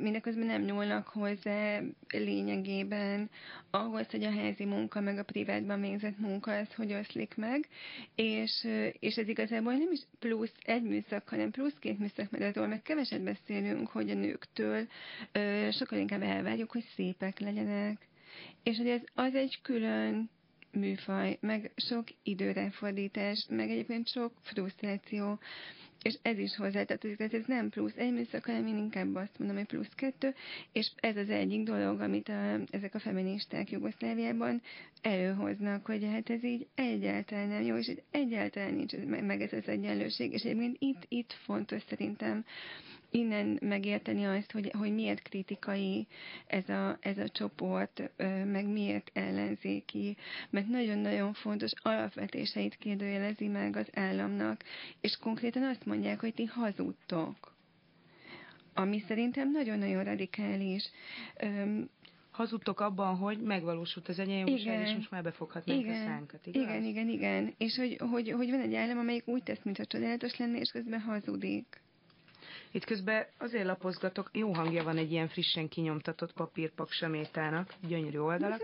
mindeközben 0.00 0.46
nem 0.46 0.62
nyúlnak 0.62 1.08
hozzá 1.08 1.80
lényegében 2.08 3.30
ahhoz, 3.70 4.06
hogy 4.10 4.24
a 4.24 4.30
házi 4.30 4.64
munka 4.64 5.00
meg 5.00 5.18
a 5.18 5.22
privátban 5.24 5.80
végzett 5.80 6.18
munka 6.18 6.56
az 6.56 6.74
hogy 6.74 6.92
oszlik 6.92 7.36
meg, 7.36 7.68
és, 8.14 8.68
és 8.98 9.16
ez 9.16 9.28
igazából 9.28 9.72
nem 9.72 9.92
is 9.92 10.00
plusz 10.18 10.54
egy 10.64 10.82
műszak, 10.82 11.28
hanem 11.28 11.50
plusz 11.50 11.78
két 11.78 11.98
műszak, 11.98 12.30
mert 12.30 12.56
arról 12.56 12.68
meg 12.68 12.82
keveset 12.82 13.22
beszélünk, 13.22 13.88
hogy 13.88 14.10
a 14.10 14.14
nőktől 14.14 14.86
sokkal 15.70 15.98
inkább 15.98 16.22
elvárjuk, 16.22 16.70
hogy 16.70 16.84
szépek 16.94 17.38
legyenek, 17.38 18.08
és 18.62 18.76
hogy 18.76 18.88
ez 18.88 19.02
az 19.14 19.34
egy 19.34 19.58
külön 19.62 20.30
műfaj, 20.72 21.38
meg 21.40 21.72
sok 21.76 22.04
időrefordítás, 22.22 23.46
meg 23.48 23.70
egyébként 23.70 24.08
sok 24.08 24.32
frusztráció, 24.42 25.38
és 26.02 26.14
ez 26.22 26.38
is 26.38 26.56
hozzátartozik, 26.56 27.16
tehát 27.16 27.34
ez 27.34 27.44
nem 27.46 27.68
plusz. 27.68 27.96
Egy 27.96 28.12
műszak, 28.12 28.44
hanem 28.44 28.66
én 28.66 28.76
inkább 28.76 29.14
azt 29.14 29.38
mondom, 29.38 29.56
hogy 29.56 29.66
plusz 29.66 29.94
kettő, 29.94 30.34
és 30.72 30.90
ez 30.96 31.16
az 31.16 31.30
egyik 31.30 31.62
dolog, 31.62 32.00
amit 32.00 32.28
a, 32.28 32.58
ezek 32.70 32.94
a 32.94 32.98
feministák 32.98 33.70
Jugoszláviában 33.70 34.62
előhoznak, 35.02 35.86
hogy 35.86 36.04
hát 36.04 36.30
ez 36.30 36.44
így 36.44 36.66
egyáltalán 36.74 37.48
nem 37.48 37.62
jó, 37.62 37.76
és 37.76 37.92
egyáltalán 38.10 38.74
nincs 38.74 38.96
meg 38.96 39.42
ez 39.42 39.52
az 39.52 39.68
egyenlőség, 39.68 40.32
és 40.32 40.42
egyébként 40.42 40.76
itt, 40.78 41.04
itt 41.08 41.32
fontos 41.32 41.82
szerintem 41.88 42.44
innen 43.10 43.58
megérteni 43.62 44.24
azt, 44.24 44.52
hogy, 44.52 44.72
hogy 44.78 44.94
miért 44.94 45.22
kritikai 45.22 46.06
ez 46.46 46.68
a, 46.68 46.96
ez 47.00 47.18
a 47.18 47.28
csoport, 47.28 48.10
meg 48.44 48.66
miért 48.66 49.10
ellenzéki, 49.14 50.16
mert 50.50 50.68
nagyon-nagyon 50.68 51.32
fontos 51.32 51.72
alapvetéseit 51.82 52.76
kérdőjelezi 52.76 53.46
meg 53.46 53.76
az 53.76 53.88
államnak, 53.94 54.64
és 55.00 55.16
konkrétan 55.16 55.62
azt 55.62 55.86
mondják, 55.86 56.20
hogy 56.20 56.34
ti 56.34 56.44
hazudtok. 56.44 57.58
Ami 58.74 59.00
szerintem 59.08 59.50
nagyon-nagyon 59.50 60.04
radikális. 60.04 60.90
hazudtok 62.30 62.80
abban, 62.80 63.16
hogy 63.16 63.40
megvalósult 63.40 64.08
az 64.08 64.18
egyenjogúság, 64.18 64.86
és 64.86 64.94
most 64.94 65.10
már 65.10 65.22
befoghatnánk 65.22 65.80
igen, 65.80 66.02
a 66.02 66.04
szánkat, 66.04 66.46
igaz? 66.46 66.62
Igen, 66.62 66.84
igen, 66.84 67.08
igen. 67.08 67.54
És 67.58 67.76
hogy, 67.76 67.96
hogy, 68.10 68.30
hogy 68.30 68.50
van 68.50 68.60
egy 68.60 68.74
állam, 68.74 68.98
amelyik 68.98 69.28
úgy 69.28 69.42
tesz, 69.42 69.60
mintha 69.62 69.84
csodálatos 69.84 70.36
lenne, 70.36 70.58
és 70.58 70.70
közben 70.70 71.00
hazudik. 71.00 71.80
Itt 72.72 72.84
közben 72.84 73.26
azért 73.38 73.64
lapozgatok, 73.64 74.30
jó 74.32 74.52
hangja 74.52 74.82
van 74.84 74.96
egy 74.96 75.12
ilyen 75.12 75.28
frissen 75.28 75.68
kinyomtatott 75.68 76.32
papírpak 76.32 76.90
semétának, 76.90 77.74
gyönyörű 77.88 78.18
oldalak. 78.18 78.60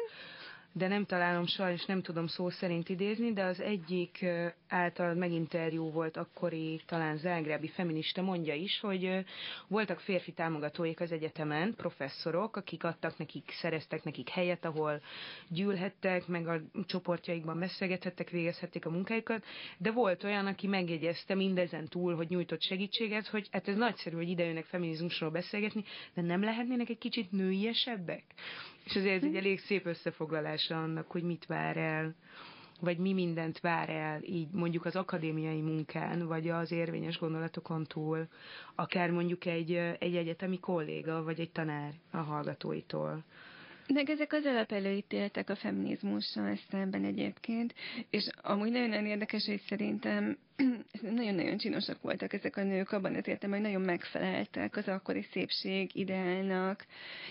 De 0.77 0.89
nem 0.89 1.05
találom 1.05 1.47
sajnos, 1.47 1.85
nem 1.85 2.03
tudom 2.03 2.27
szó 2.27 2.51
szerint 2.51 2.89
idézni, 2.89 3.33
de 3.33 3.45
az 3.45 3.61
egyik 3.61 4.25
által 4.69 5.15
meginterjú 5.15 5.91
volt 5.91 6.17
akkori 6.17 6.81
talán 6.87 7.17
zágrábi 7.17 7.69
feminista 7.69 8.23
mondja 8.23 8.55
is, 8.55 8.81
hogy 8.81 9.25
voltak 9.69 10.01
férfi 10.01 10.33
támogatóik 10.33 11.01
az 11.01 11.13
egyetemen, 11.13 11.75
professzorok, 11.75 12.57
akik 12.57 12.85
adtak 12.85 13.19
nekik, 13.19 13.51
szereztek 13.51 14.05
nekik 14.05 14.29
helyet, 14.29 14.65
ahol 14.65 15.01
gyűlhettek, 15.49 16.27
meg 16.27 16.49
a 16.49 16.61
csoportjaikban 16.87 17.59
beszélgethettek, 17.59 18.31
végezhették 18.31 18.87
a 18.87 18.91
munkájukat, 18.91 19.45
de 19.79 19.91
volt 19.91 20.25
olyan, 20.25 20.47
aki 20.47 20.67
megjegyezte 20.67 21.35
mindezen 21.35 21.89
túl, 21.89 22.15
hogy 22.15 22.29
nyújtott 22.29 22.63
segítséget, 22.63 23.27
hogy 23.27 23.49
hát 23.51 23.69
ez 23.69 23.77
nagyszerű, 23.77 24.17
hogy 24.17 24.29
idejönnek 24.29 24.65
feminizmusról 24.65 25.31
beszélgetni, 25.31 25.85
de 26.15 26.23
nem 26.23 26.43
lehetnének 26.43 26.89
egy 26.89 26.99
kicsit 26.99 27.31
nőiesebbek? 27.31 28.25
És 28.87 28.97
azért 28.97 29.15
ez 29.15 29.29
egy 29.29 29.37
elég 29.37 29.59
szép 29.59 29.87
összefoglalása 29.87 30.83
annak, 30.83 31.11
hogy 31.11 31.23
mit 31.23 31.47
vár 31.47 31.77
el 31.77 32.15
vagy 32.81 32.99
mi 32.99 33.13
mindent 33.13 33.61
vár 33.61 33.89
el 33.89 34.23
így 34.23 34.49
mondjuk 34.51 34.85
az 34.85 34.97
akadémiai 34.97 35.61
munkán, 35.61 36.27
vagy 36.27 36.49
az 36.49 36.73
érvényes 36.73 37.19
gondolatokon 37.19 37.85
túl, 37.85 38.29
akár 38.75 39.11
mondjuk 39.11 39.45
egy, 39.45 39.73
egy 39.99 40.17
egyetemi 40.17 40.61
kolléga, 40.61 41.23
vagy 41.23 41.41
egy 41.41 41.51
tanár 41.51 41.93
a 42.11 42.17
hallgatóitól. 42.17 43.25
Meg 43.95 44.11
ezek 44.11 44.33
az 44.33 44.45
alapelőítéletek 44.45 45.51
a 45.51 45.57
feminizmussal 45.57 46.59
szemben 46.71 47.05
egyébként, 47.05 47.75
és 48.11 48.29
amúgy 48.43 48.71
nagyon-nagyon 48.71 49.07
érdekes, 49.07 49.47
hogy 49.47 49.63
szerintem 49.69 50.39
nagyon-nagyon 51.03 51.57
csinosak 51.57 52.03
voltak 52.03 52.33
ezek 52.33 52.57
a 52.57 52.63
nők, 52.63 52.93
abban 52.93 53.15
az 53.15 53.29
értem, 53.29 53.51
hogy 53.51 53.61
nagyon 53.61 53.81
megfeleltek 53.81 54.77
az 54.77 54.89
akkori 54.89 55.23
szépség 55.23 55.91
ideálnak, 55.95 56.87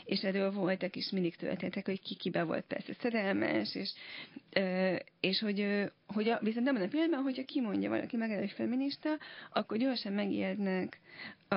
és 0.06 0.24
erről 0.24 0.52
voltak 0.52 0.96
is 0.96 1.10
mindig 1.10 1.36
történtek, 1.36 1.86
hogy 1.86 2.02
ki 2.02 2.16
kibe 2.16 2.44
volt 2.44 2.66
persze 2.66 2.94
szerelmes, 2.94 3.76
és, 3.76 3.92
és 5.20 5.40
hogy, 5.40 5.92
hogy 6.08 6.30
a, 6.30 6.40
viszont 6.42 6.68
abban 6.68 6.82
a 6.82 6.88
pillanatban, 6.88 7.24
hogyha 7.24 7.46
kimondja 7.46 7.90
valaki 7.90 8.18
meg, 8.18 8.38
hogy 8.38 8.52
feminista, 8.52 9.10
akkor 9.52 9.78
gyorsan 9.78 10.14
megijednek 10.14 11.00
a, 11.48 11.56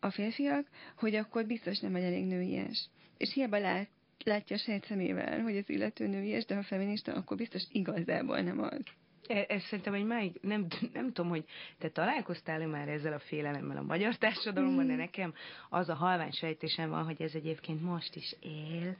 a 0.00 0.10
férfiak, 0.10 0.66
hogy 0.96 1.14
akkor 1.14 1.46
biztos 1.46 1.78
nem 1.78 1.92
vagy 1.92 2.02
elég 2.02 2.24
nőies. 2.24 2.88
És 3.16 3.32
hiába 3.32 3.58
lát, 3.58 3.88
látja 4.24 4.56
a 4.56 4.58
saját 4.58 4.84
szemével, 4.84 5.40
hogy 5.40 5.56
az 5.56 5.68
illető 5.70 6.06
nőies, 6.06 6.44
de 6.44 6.54
ha 6.54 6.62
feminista, 6.62 7.12
akkor 7.12 7.36
biztos 7.36 7.62
igazából 7.72 8.40
nem 8.40 8.62
az. 8.62 8.80
E, 9.26 9.44
ez 9.48 9.62
szerintem 9.62 9.94
egy 9.94 10.04
máig, 10.04 10.38
nem, 10.40 10.66
nem 10.92 11.12
tudom, 11.12 11.30
hogy 11.30 11.44
te 11.78 11.88
találkoztál-e 11.88 12.66
már 12.66 12.88
ezzel 12.88 13.12
a 13.12 13.18
félelemmel 13.18 13.76
a 13.76 13.82
magyar 13.82 14.16
társadalomban, 14.16 14.84
mm. 14.84 14.88
de 14.88 14.94
nekem 14.94 15.34
az 15.68 15.88
a 15.88 15.94
halvány 15.94 16.32
sejtésem 16.32 16.90
van, 16.90 17.04
hogy 17.04 17.22
ez 17.22 17.34
egyébként 17.34 17.82
most 17.82 18.14
is 18.14 18.34
él. 18.40 18.96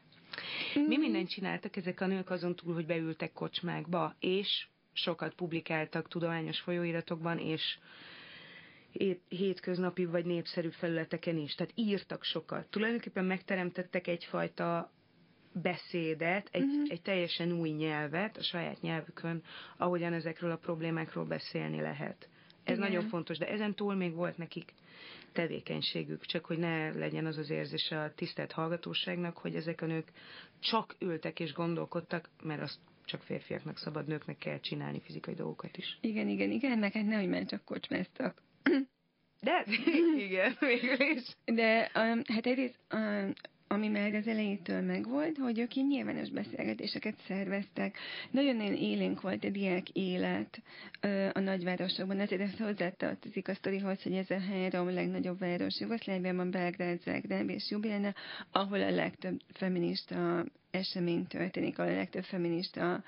Mm. 0.79 0.87
Mi 0.87 0.97
mindent 0.97 1.29
csináltak 1.29 1.77
ezek 1.77 2.01
a 2.01 2.07
nők 2.07 2.31
azon 2.31 2.57
túl, 2.57 2.75
hogy 2.75 2.87
beültek 2.87 3.33
kocsmákba, 3.33 4.15
és 4.21 4.67
sokat 4.93 5.35
publikáltak 5.35 6.09
tudományos 6.09 6.61
folyóiratokban, 6.61 7.39
és 7.39 7.79
hétköznapi 9.29 10.05
vagy 10.05 10.25
népszerű 10.25 10.69
felületeken 10.69 11.37
is. 11.37 11.55
Tehát 11.55 11.73
írtak 11.75 12.25
sokat. 12.25 12.67
Tulajdonképpen 12.67 13.25
megteremtettek 13.25 14.07
egyfajta 14.07 14.93
beszédet, 15.63 16.49
egy, 16.53 16.63
uh-huh. 16.63 16.87
egy 16.89 17.03
teljesen 17.03 17.53
új 17.53 17.71
nyelvet 17.71 18.37
a 18.37 18.43
saját 18.43 18.81
nyelvükön, 18.81 19.43
ahogyan 19.77 20.13
ezekről 20.13 20.51
a 20.51 20.57
problémákról 20.57 21.25
beszélni 21.25 21.81
lehet. 21.81 22.29
Ez 22.65 22.77
Igen. 22.77 22.91
nagyon 22.91 23.09
fontos, 23.09 23.39
de 23.39 23.49
ezen 23.49 23.75
túl 23.75 23.95
még 23.95 24.15
volt 24.15 24.37
nekik 24.37 24.73
tevékenységük, 25.33 26.27
csak 26.27 26.45
hogy 26.45 26.59
ne 26.59 26.93
legyen 26.93 27.27
az 27.27 27.39
az 27.39 27.51
érzés 27.51 27.91
a 27.91 28.13
tisztelt 28.15 28.53
hallgatóságnak, 28.53 29.39
hogy 29.39 29.55
ezek 29.55 29.83
a 29.83 29.87
nők 29.87 30.13
csak 30.61 30.97
ültek 30.99 31.41
és 31.41 31.53
gondolkodtak, 31.53 32.29
mert 32.43 32.63
azt 32.63 32.79
csak 33.05 33.23
férfiaknak 33.23 33.79
szabad, 33.79 34.07
nőknek 34.07 34.39
kell 34.39 34.61
csinálni 34.61 35.01
fizikai 35.01 35.35
dolgokat 35.35 35.77
is. 35.77 35.99
Igen, 36.01 36.29
igen, 36.29 36.51
igen, 36.51 36.79
neked 36.79 37.07
nehogy 37.07 37.29
már 37.29 37.45
csak 37.45 37.65
kocsmáztak. 37.65 38.43
De, 39.41 39.65
igen, 40.27 40.57
végül 40.61 41.01
is. 41.01 41.23
De 41.45 41.91
um, 41.95 42.23
hát 42.27 42.47
egyrészt 42.47 42.79
um, 42.93 43.33
ami 43.73 43.89
már 43.89 44.15
az 44.15 44.27
elejétől 44.27 44.81
megvolt, 44.81 45.37
hogy 45.37 45.59
ők 45.59 45.75
így 45.75 45.87
nyilvános 45.87 46.31
beszélgetéseket 46.31 47.15
szerveztek. 47.27 47.99
Nagyon-nagyon 48.31 48.75
élénk 48.75 49.21
volt 49.21 49.45
a 49.45 49.51
diák 49.51 49.89
élet 49.89 50.63
a 51.33 51.41
nagyvárosokban, 51.41 52.21
ezért 52.21 52.41
ez 52.41 52.59
hozzátartozik 52.59 53.49
a 53.49 53.55
sztorihoz, 53.55 54.03
hogy 54.03 54.15
ez 54.15 54.31
a 54.31 54.41
három 54.41 54.95
legnagyobb 54.95 55.39
város 55.39 55.81
Jugoszláviában, 55.81 56.51
Belgrád, 56.51 57.01
Zágráb 57.01 57.49
és 57.49 57.71
Ljubljana, 57.71 58.15
ahol 58.53 58.83
a 58.83 58.91
legtöbb 58.91 59.41
feminista 59.53 60.45
esemény 60.71 61.27
történik, 61.27 61.79
ahol 61.79 61.93
a 61.93 61.97
legtöbb 61.97 62.25
feminista 62.25 63.03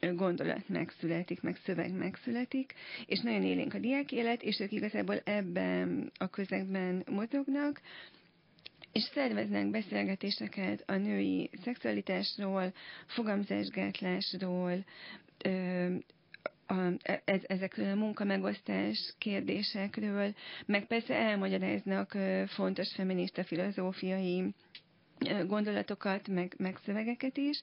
gondolat 0.00 0.68
megszületik, 0.68 1.42
meg 1.42 1.56
szöveg 1.64 1.92
megszületik, 1.92 2.74
és 3.06 3.20
nagyon 3.20 3.42
élénk 3.42 3.74
a 3.74 3.78
diák 3.78 4.12
élet, 4.12 4.42
és 4.42 4.60
ők 4.60 4.72
igazából 4.72 5.20
ebben 5.24 6.12
a 6.18 6.28
közegben 6.28 7.04
mozognak, 7.10 7.80
és 8.92 9.02
szerveznek 9.02 9.70
beszélgetéseket 9.70 10.82
a 10.86 10.94
női 10.96 11.50
szexualitásról, 11.62 12.72
fogamzásgátlásról, 13.06 14.84
a, 16.66 16.74
ez, 17.24 17.40
ezekről 17.46 17.90
a 17.90 17.94
munkamegosztás 17.94 19.14
kérdésekről, 19.18 20.34
meg 20.66 20.86
persze 20.86 21.14
elmagyaráznak 21.14 22.16
fontos 22.46 22.94
feminista 22.94 23.44
filozófiai 23.44 24.54
gondolatokat, 25.46 26.28
meg, 26.28 26.54
meg 26.58 26.78
szövegeket 26.84 27.36
is, 27.36 27.62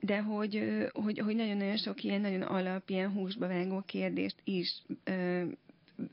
de 0.00 0.20
hogy, 0.20 0.86
hogy, 0.92 1.18
hogy 1.18 1.34
nagyon-nagyon 1.36 1.76
sok 1.76 2.02
ilyen 2.02 2.20
nagyon 2.20 2.42
alap, 2.42 2.90
ilyen 2.90 3.12
húsba 3.12 3.46
vágó 3.48 3.82
kérdést 3.86 4.36
is 4.44 4.82
ö, 5.04 5.42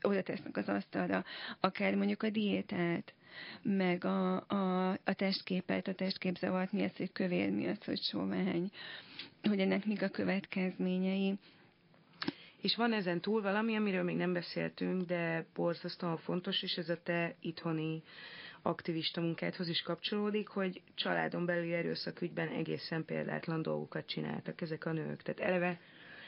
oda 0.02 0.22
tesznek 0.22 0.56
az 0.56 0.68
asztalra, 0.68 1.24
akár 1.60 1.94
mondjuk 1.94 2.22
a 2.22 2.30
diétát, 2.30 3.14
meg 3.62 4.04
a, 4.04 4.34
a, 4.48 4.90
a 4.90 5.12
testképet, 5.16 5.88
a 5.88 5.94
testképzavart, 5.94 6.72
mi 6.72 6.82
az, 6.84 6.96
hogy 6.96 7.12
kövér, 7.12 7.50
mi 7.50 7.66
az, 7.66 7.84
hogy 7.84 8.02
sovány, 8.02 8.70
hogy 9.42 9.60
ennek 9.60 9.86
mik 9.86 10.02
a 10.02 10.08
következményei. 10.08 11.34
És 12.60 12.76
van 12.76 12.92
ezen 12.92 13.20
túl 13.20 13.42
valami, 13.42 13.76
amiről 13.76 14.02
még 14.02 14.16
nem 14.16 14.32
beszéltünk, 14.32 15.02
de 15.02 15.46
borzasztóan 15.54 16.16
fontos, 16.16 16.62
és 16.62 16.76
ez 16.76 16.88
a 16.88 17.02
te 17.02 17.34
itthoni 17.40 18.02
aktivista 18.62 19.20
munkádhoz 19.20 19.68
is 19.68 19.82
kapcsolódik, 19.82 20.48
hogy 20.48 20.80
családon 20.94 21.44
belüli 21.46 21.72
erőszakügyben 21.72 22.48
egészen 22.48 23.04
példátlan 23.04 23.62
dolgokat 23.62 24.06
csináltak 24.06 24.60
ezek 24.60 24.84
a 24.86 24.92
nők. 24.92 25.22
Tehát 25.22 25.40
eleve 25.40 25.80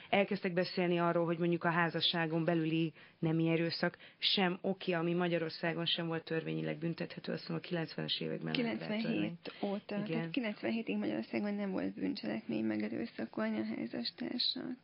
elkezdtek 0.08 0.52
beszélni 0.52 0.98
arról, 0.98 1.24
hogy 1.24 1.38
mondjuk 1.38 1.64
a 1.64 1.70
házasságon 1.70 2.44
belüli 2.44 2.92
nemi 3.18 3.48
erőszak 3.48 3.96
sem 4.18 4.58
oké, 4.60 4.92
ami 4.92 5.14
Magyarországon 5.14 5.86
sem 5.86 6.06
volt 6.06 6.24
törvényileg 6.24 6.78
büntethető, 6.78 7.32
azt 7.32 7.48
mondom 7.48 7.70
a 7.72 7.82
90-es 7.84 8.20
években. 8.20 8.52
97 8.52 9.52
óta, 9.62 10.04
Igen. 10.04 10.30
tehát 10.30 10.58
97-ig 10.60 10.98
Magyarországon 10.98 11.54
nem 11.54 11.70
volt 11.70 11.94
bűncselekmény 11.94 12.64
megerőszakolni 12.64 13.58
a 13.58 13.64
házastársat. 13.64 14.76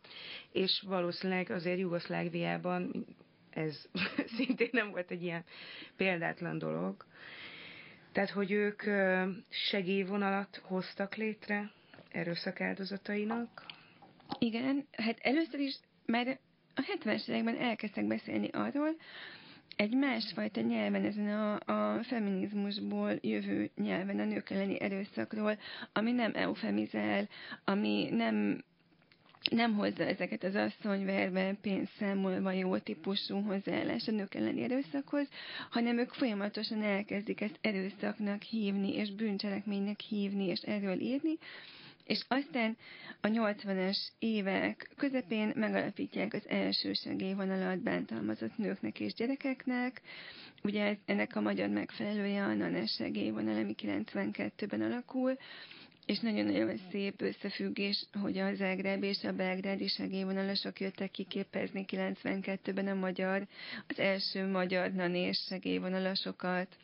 És 0.52 0.84
valószínűleg 0.86 1.50
azért 1.50 1.78
Jugoszláviában 1.78 3.06
ez 3.50 3.88
szintén 4.36 4.68
nem 4.72 4.90
volt 4.90 5.10
egy 5.10 5.22
ilyen 5.22 5.44
példátlan 5.96 6.58
dolog. 6.58 7.04
Tehát, 8.12 8.30
hogy 8.30 8.50
ők 8.50 8.82
segélyvonalat 9.48 10.60
hoztak 10.62 11.14
létre 11.14 11.70
erőszak 12.08 12.60
áldozatainak, 12.60 13.66
igen, 14.40 14.86
hát 14.92 15.18
először 15.22 15.60
is 15.60 15.74
már 16.06 16.38
a 16.74 16.82
70-es 16.98 17.28
években 17.28 17.56
elkezdtek 17.56 18.06
beszélni 18.06 18.48
arról, 18.52 18.96
egy 19.76 19.94
másfajta 19.94 20.60
nyelven, 20.60 21.04
ezen 21.04 21.28
a, 21.28 21.54
a 21.72 22.02
feminizmusból 22.02 23.18
jövő 23.20 23.70
nyelven, 23.76 24.18
a 24.20 24.24
nők 24.24 24.50
elleni 24.50 24.80
erőszakról, 24.80 25.58
ami 25.92 26.12
nem 26.12 26.32
eufemizál, 26.34 27.28
ami 27.64 28.08
nem 28.10 28.64
nem 29.50 29.74
hozza 29.74 30.04
ezeket 30.04 30.44
az 30.44 30.54
asszonyverve, 30.54 31.54
pénzszámolva 31.60 32.52
jó 32.52 32.78
típusú 32.78 33.40
hozzáállás 33.42 34.08
a 34.08 34.10
nők 34.10 34.34
elleni 34.34 34.62
erőszakhoz, 34.62 35.28
hanem 35.70 35.98
ők 35.98 36.12
folyamatosan 36.12 36.82
elkezdik 36.82 37.40
ezt 37.40 37.58
erőszaknak 37.60 38.42
hívni, 38.42 38.94
és 38.94 39.10
bűncselekménynek 39.12 40.00
hívni, 40.00 40.44
és 40.46 40.60
erről 40.60 41.00
írni, 41.00 41.38
és 42.10 42.24
aztán 42.28 42.76
a 43.20 43.28
80-es 43.28 43.98
évek 44.18 44.90
közepén 44.96 45.52
megalapítják 45.54 46.34
az 46.34 46.48
első 46.48 46.92
segélyvonalat 46.92 47.82
bántalmazott 47.82 48.56
nőknek 48.56 49.00
és 49.00 49.14
gyerekeknek. 49.14 50.02
Ugye 50.62 50.96
ennek 51.04 51.36
a 51.36 51.40
magyar 51.40 51.68
megfelelője 51.68 52.44
a 52.44 52.54
NANES 52.54 52.92
segélyvonal, 52.92 53.56
ami 53.56 53.74
92-ben 53.82 54.82
alakul, 54.82 55.36
és 56.06 56.18
nagyon-nagyon 56.18 56.76
szép 56.90 57.20
összefüggés, 57.20 58.06
hogy 58.22 58.38
az 58.38 58.56
Zágráb 58.56 59.02
és 59.02 59.24
a 59.24 59.32
belgrádi 59.32 59.88
segélyvonalasok 59.88 60.80
jöttek 60.80 61.10
kiképezni 61.10 61.84
92-ben 61.88 62.86
a 62.86 62.94
magyar, 62.94 63.46
az 63.88 63.98
első 63.98 64.46
magyar 64.46 64.92
nanés 64.92 65.38
segélyvonalasokat 65.48 66.76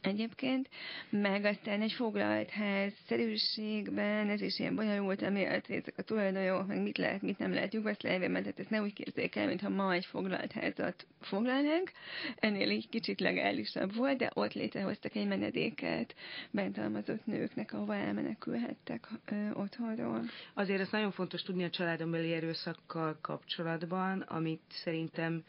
egyébként, 0.00 0.68
meg 1.10 1.44
aztán 1.44 1.82
egy 1.82 1.92
foglalt 1.92 2.50
ház 2.50 2.92
szerűségben, 3.08 4.28
ez 4.28 4.40
is 4.40 4.58
ilyen 4.58 4.74
bonyolult, 4.74 5.22
ami 5.22 5.44
ezek 5.44 5.94
a 5.96 6.02
tulajdonjogok, 6.02 6.66
meg 6.66 6.82
mit 6.82 6.98
lehet, 6.98 7.22
mit 7.22 7.38
nem 7.38 7.52
lehet 7.52 7.74
Jugoszláviában, 7.74 8.42
tehát 8.42 8.58
ezt 8.58 8.70
ne 8.70 8.82
úgy 8.82 8.92
képzeljék 8.92 9.36
el, 9.36 9.46
mintha 9.46 9.68
ma 9.68 9.92
egy 9.92 10.06
foglalt 10.06 10.52
házat 10.52 11.06
foglalnánk, 11.20 11.90
ennél 12.36 12.70
így 12.70 12.88
kicsit 12.88 13.20
legálisabb 13.20 13.94
volt, 13.94 14.18
de 14.18 14.30
ott 14.34 14.52
létrehoztak 14.52 15.14
egy 15.14 15.26
menedéket 15.26 16.14
bentalmazott 16.50 17.26
nőknek, 17.26 17.72
ahova 17.72 17.94
elmenekülhettek 17.94 19.08
ö, 19.24 19.50
otthonról. 19.52 20.22
Azért 20.54 20.80
ez 20.80 20.90
nagyon 20.90 21.10
fontos 21.10 21.42
tudni 21.42 21.64
a 21.64 21.70
családon 21.70 22.10
belüli 22.10 22.32
erőszakkal 22.32 23.18
kapcsolatban, 23.20 24.20
amit 24.20 24.62
szerintem 24.68 25.44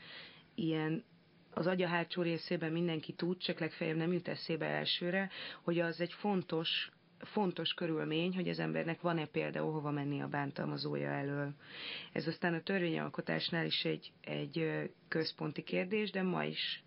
ilyen 0.56 1.04
az 1.58 1.68
agya 1.68 1.88
hátsó 1.88 2.22
részében 2.22 2.72
mindenki 2.72 3.14
tud, 3.14 3.38
csak 3.38 3.60
legfeljebb 3.60 3.98
nem 3.98 4.14
jut 4.14 4.28
eszébe 4.28 4.66
elsőre, 4.66 5.30
hogy 5.62 5.80
az 5.80 6.02
egy 6.02 6.14
fontos 6.14 6.92
fontos 7.20 7.74
körülmény, 7.74 8.36
hogy 8.36 8.50
az 8.50 8.60
embernek 8.60 9.02
van-e 9.02 9.26
például 9.26 9.72
hova 9.72 9.92
menni 9.92 10.22
a 10.22 10.28
bántalmazója 10.28 11.10
elől. 11.10 11.54
Ez 12.12 12.28
aztán 12.28 12.54
a 12.54 12.62
törvényalkotásnál 12.62 13.66
is 13.66 13.86
egy, 13.86 14.12
egy 14.24 14.90
központi 15.08 15.64
kérdés, 15.64 16.12
de 16.12 16.22
ma 16.22 16.44
is 16.44 16.84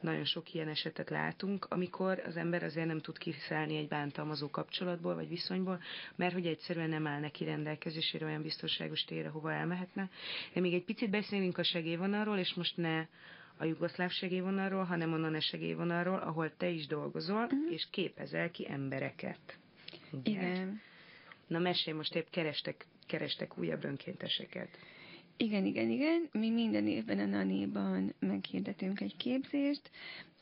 nagyon 0.00 0.24
sok 0.24 0.54
ilyen 0.54 0.68
esetet 0.68 1.10
látunk, 1.10 1.66
amikor 1.68 2.22
az 2.26 2.36
ember 2.36 2.62
azért 2.62 2.86
nem 2.86 3.00
tud 3.00 3.18
kiszállni 3.18 3.76
egy 3.76 3.88
bántalmazó 3.88 4.50
kapcsolatból 4.50 5.14
vagy 5.14 5.28
viszonyból, 5.28 5.80
mert 6.16 6.32
hogy 6.32 6.46
egyszerűen 6.46 6.88
nem 6.88 7.06
áll 7.06 7.20
neki 7.20 7.44
rendelkezésére 7.44 8.26
olyan 8.26 8.42
biztonságos 8.42 9.04
térre, 9.04 9.28
hova 9.28 9.52
elmehetne. 9.52 10.08
De 10.52 10.60
még 10.60 10.74
egy 10.74 10.84
picit 10.84 11.10
beszélünk 11.10 11.58
a 11.58 11.62
segélyvonalról, 11.62 12.38
és 12.38 12.54
most 12.54 12.76
ne 12.76 13.06
a 13.62 13.64
jugoszláv 13.64 14.10
segélyvonalról, 14.10 14.84
hanem 14.84 15.12
a 15.12 15.16
NANE 15.16 15.40
segélyvonalról, 15.40 16.18
ahol 16.18 16.56
te 16.56 16.68
is 16.68 16.86
dolgozol, 16.86 17.44
uh-huh. 17.44 17.72
és 17.72 17.88
képezel 17.90 18.50
ki 18.50 18.66
embereket. 18.68 19.58
Ugye? 20.10 20.30
Igen. 20.30 20.80
Na 21.46 21.58
mesélj, 21.58 21.96
most 21.96 22.14
épp 22.14 22.26
kerestek, 22.30 22.86
kerestek 23.06 23.58
újabb 23.58 23.84
önkénteseket. 23.84 24.68
Igen, 25.36 25.64
igen, 25.64 25.88
igen. 25.88 26.28
Mi 26.32 26.50
minden 26.50 26.86
évben 26.86 27.18
a 27.18 27.24
Naniban 27.24 28.14
meghirdetünk 28.18 29.00
egy 29.00 29.16
képzést, 29.16 29.90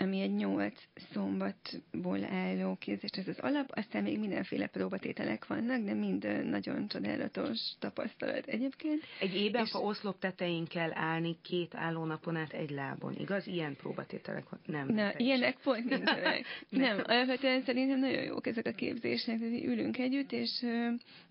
ami 0.01 0.21
egy 0.21 0.35
nyolc 0.35 0.83
szombatból 1.13 2.25
álló 2.25 2.77
képzés, 2.77 3.11
ez 3.11 3.29
az 3.29 3.39
alap, 3.39 3.71
aztán 3.75 4.03
még 4.03 4.19
mindenféle 4.19 4.67
próbatételek 4.67 5.47
vannak, 5.47 5.85
de 5.85 5.95
mind 5.95 6.49
nagyon 6.49 6.89
csodálatos 6.89 7.59
tapasztalat 7.79 8.47
egyébként. 8.47 9.03
Egy 9.21 9.35
évben, 9.35 9.65
és... 9.65 9.71
ha 9.71 9.79
oszlop 9.79 10.19
tetején 10.19 10.67
kell 10.67 10.91
állni 10.95 11.37
két 11.43 11.75
állónapon 11.75 12.37
át 12.37 12.53
egy 12.53 12.71
lábon, 12.71 13.15
igaz? 13.19 13.47
Ilyen 13.47 13.77
próbatételek? 13.77 14.45
Nem. 14.67 14.89
Na, 14.89 15.13
ilyenek 15.17 15.57
pont 15.63 15.85
nincsenek. 15.85 16.45
nem, 16.69 17.03
alapvetően 17.05 17.63
szerintem 17.63 17.99
nagyon 17.99 18.23
jók 18.23 18.47
ezek 18.47 18.67
a 18.67 18.73
képzések, 18.73 19.39
hogy 19.39 19.65
ülünk 19.65 19.99
együtt, 19.99 20.33
és, 20.33 20.67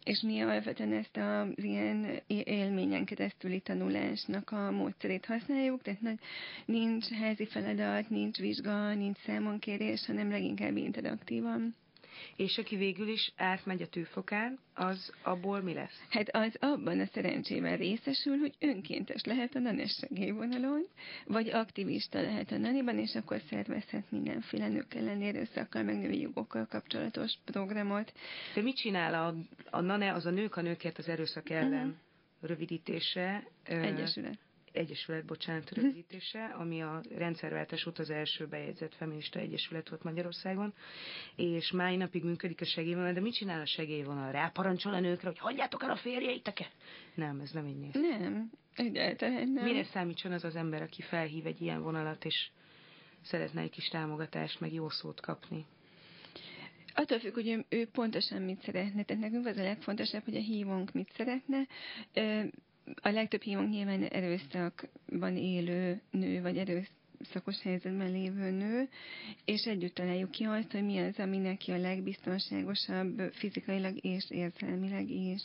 és 0.03 0.21
mi 0.21 0.41
alapvetően 0.41 0.93
ezt 0.93 1.17
az 1.17 1.63
ilyen 1.63 2.21
élményen 2.27 3.05
keresztüli 3.49 3.59
tanulásnak 3.59 4.51
a 4.51 4.71
módszerét 4.71 5.25
használjuk, 5.25 5.81
tehát 5.81 6.19
nincs 6.65 7.07
házi 7.07 7.45
feladat, 7.45 8.09
nincs 8.09 8.37
vizsga, 8.37 8.93
nincs 8.93 9.17
számonkérés, 9.25 10.05
hanem 10.05 10.29
leginkább 10.29 10.77
interaktívan. 10.77 11.75
És 12.35 12.57
aki 12.57 12.75
végül 12.75 13.07
is 13.07 13.31
átmegy 13.37 13.81
a 13.81 13.87
tűfokán, 13.87 14.59
az 14.73 15.11
abból 15.23 15.61
mi 15.61 15.73
lesz? 15.73 16.03
Hát 16.09 16.35
az 16.35 16.55
abban 16.59 16.99
a 16.99 17.05
szerencsével 17.13 17.77
részesül, 17.77 18.37
hogy 18.37 18.55
önkéntes 18.59 19.23
lehet 19.23 19.55
a 19.55 19.59
NANES 19.59 19.91
segélyvonalon, 19.91 20.87
vagy 21.25 21.49
aktivista 21.49 22.21
lehet 22.21 22.51
a 22.51 22.57
NANI-ban, 22.57 22.97
és 22.97 23.15
akkor 23.15 23.41
szervezhet 23.49 24.11
mindenféle 24.11 24.67
nők 24.67 24.93
ellen 24.93 25.21
erőszakkal, 25.21 25.83
meg 25.83 25.97
női 25.97 26.19
jogokkal 26.19 26.67
kapcsolatos 26.69 27.33
programot. 27.45 28.13
De 28.53 28.61
mit 28.61 28.77
csinál 28.77 29.13
a, 29.13 29.35
a 29.77 29.81
NANE, 29.81 30.13
az 30.13 30.25
a 30.25 30.29
Nők 30.31 30.55
a 30.55 30.61
Nőkért 30.61 30.97
az 30.97 31.07
erőszak 31.07 31.49
ellen 31.49 31.87
uh-huh. 31.87 32.07
Rövidítése? 32.41 33.47
Egyesület 33.63 34.39
Egyesület, 34.71 35.25
bocsánat, 35.25 35.71
rövidítése, 35.71 36.45
ami 36.45 36.81
a 36.81 37.01
rendszerváltás 37.15 37.85
óta 37.85 38.01
az 38.01 38.09
első 38.09 38.47
bejegyzett 38.47 38.95
feminista 38.95 39.39
egyesület 39.39 39.89
volt 39.89 40.03
Magyarországon, 40.03 40.73
és 41.35 41.71
máj 41.71 41.95
napig 41.95 42.23
működik 42.23 42.61
a 42.61 42.65
segélyvonal, 42.65 43.13
de 43.13 43.19
mit 43.19 43.33
csinál 43.33 43.61
a 43.61 43.65
segélyvonal? 43.65 44.31
Ráparancsol 44.31 44.93
a 44.93 44.99
nőkre, 44.99 45.27
hogy 45.27 45.37
hagyjátok 45.37 45.83
el 45.83 45.89
a 45.89 45.95
férjeiteket? 45.95 46.71
Nem, 47.13 47.39
ez 47.39 47.51
nem 47.51 47.67
így 47.67 47.79
néz. 47.79 47.93
Nem, 47.93 48.51
egyáltalán 48.75 49.49
nem. 49.49 49.63
Mire 49.63 49.83
számítson 49.83 50.31
az 50.31 50.43
az 50.43 50.55
ember, 50.55 50.81
aki 50.81 51.01
felhív 51.01 51.45
egy 51.45 51.61
ilyen 51.61 51.81
vonalat, 51.81 52.25
és 52.25 52.49
szeretne 53.21 53.61
egy 53.61 53.71
kis 53.71 53.87
támogatást, 53.87 54.59
meg 54.59 54.73
jó 54.73 54.89
szót 54.89 55.21
kapni? 55.21 55.65
Attól 56.99 57.19
függ, 57.19 57.33
hogy 57.33 57.65
ő 57.69 57.87
pontosan 57.87 58.41
mit 58.41 58.61
szeretne. 58.61 59.03
Tehát 59.03 59.21
nekünk 59.23 59.45
az 59.45 59.57
a 59.57 59.63
legfontosabb, 59.63 60.23
hogy 60.23 60.35
a 60.35 60.39
hívónk 60.39 60.91
mit 60.91 61.11
szeretne 61.17 61.67
a 63.01 63.09
legtöbb 63.09 63.41
hívónk 63.41 63.69
nyilván 63.69 64.03
erőszakban 64.03 65.37
élő 65.37 66.01
nő, 66.11 66.41
vagy 66.41 66.57
erőszakos 66.57 67.61
helyzetben 67.61 68.11
lévő 68.11 68.49
nő, 68.49 68.89
és 69.45 69.65
együtt 69.65 69.93
találjuk 69.95 70.31
ki 70.31 70.43
azt, 70.43 70.71
hogy 70.71 70.83
mi 70.85 70.97
az, 70.97 71.19
ami 71.19 71.37
neki 71.37 71.71
a 71.71 71.77
legbiztonságosabb 71.77 73.21
fizikailag 73.33 74.05
és 74.05 74.25
érzelmileg 74.29 75.09
is 75.09 75.41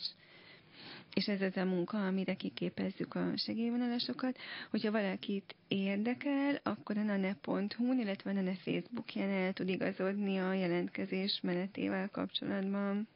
és 1.13 1.27
ez 1.27 1.41
az 1.41 1.57
a 1.57 1.65
munka, 1.65 2.07
amire 2.07 2.33
kiképezzük 2.33 3.15
a 3.15 3.37
segélyvonalasokat. 3.37 4.37
Hogyha 4.69 4.91
valakit 4.91 5.55
érdekel, 5.67 6.59
akkor 6.63 6.97
a 6.97 7.03
nane.hu-n, 7.03 7.99
illetve 7.99 8.29
a 8.29 8.33
nane 8.33 8.55
Facebookján 8.55 9.29
el 9.29 9.53
tud 9.53 9.69
igazodni 9.69 10.37
a 10.37 10.53
jelentkezés 10.53 11.39
menetével 11.43 12.09
kapcsolatban. 12.09 13.07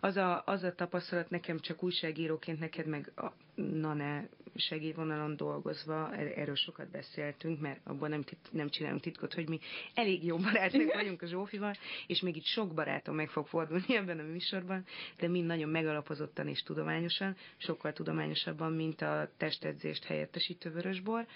Az 0.00 0.16
a, 0.16 0.42
az 0.46 0.62
a 0.62 0.74
tapasztalat 0.74 1.30
nekem 1.30 1.58
csak 1.58 1.82
újságíróként, 1.82 2.60
neked 2.60 2.86
meg 2.86 3.12
a 3.16 3.32
nane 3.54 4.28
segélyvonalon 4.56 5.36
dolgozva, 5.36 6.14
er-, 6.14 6.38
erről 6.38 6.54
sokat 6.54 6.90
beszéltünk, 6.90 7.60
mert 7.60 7.80
abban 7.84 8.10
nem, 8.10 8.24
nem 8.50 8.68
csinálunk 8.68 9.00
titkot, 9.00 9.34
hogy 9.34 9.48
mi 9.48 9.58
elég 9.94 10.24
jó 10.24 10.36
barátok 10.36 10.94
vagyunk 10.94 11.22
a 11.22 11.26
Zsófival, 11.26 11.74
és 12.06 12.20
még 12.20 12.36
itt 12.36 12.44
sok 12.44 12.74
barátom 12.74 13.14
meg 13.14 13.28
fog 13.28 13.46
fordulni 13.46 13.96
ebben 13.96 14.18
a 14.18 14.22
műsorban, 14.22 14.84
de 15.18 15.28
mind 15.28 15.46
nagyon 15.46 15.68
megalapozottan 15.68 16.48
és 16.48 16.62
tudományosan, 16.62 17.36
sokkal 17.56 17.92
tudományosabban, 17.92 18.72
mint 18.72 19.02
a 19.02 19.30
testedzést 19.36 20.04
helyettesítő 20.04 20.70
vörösbor. 20.70 21.26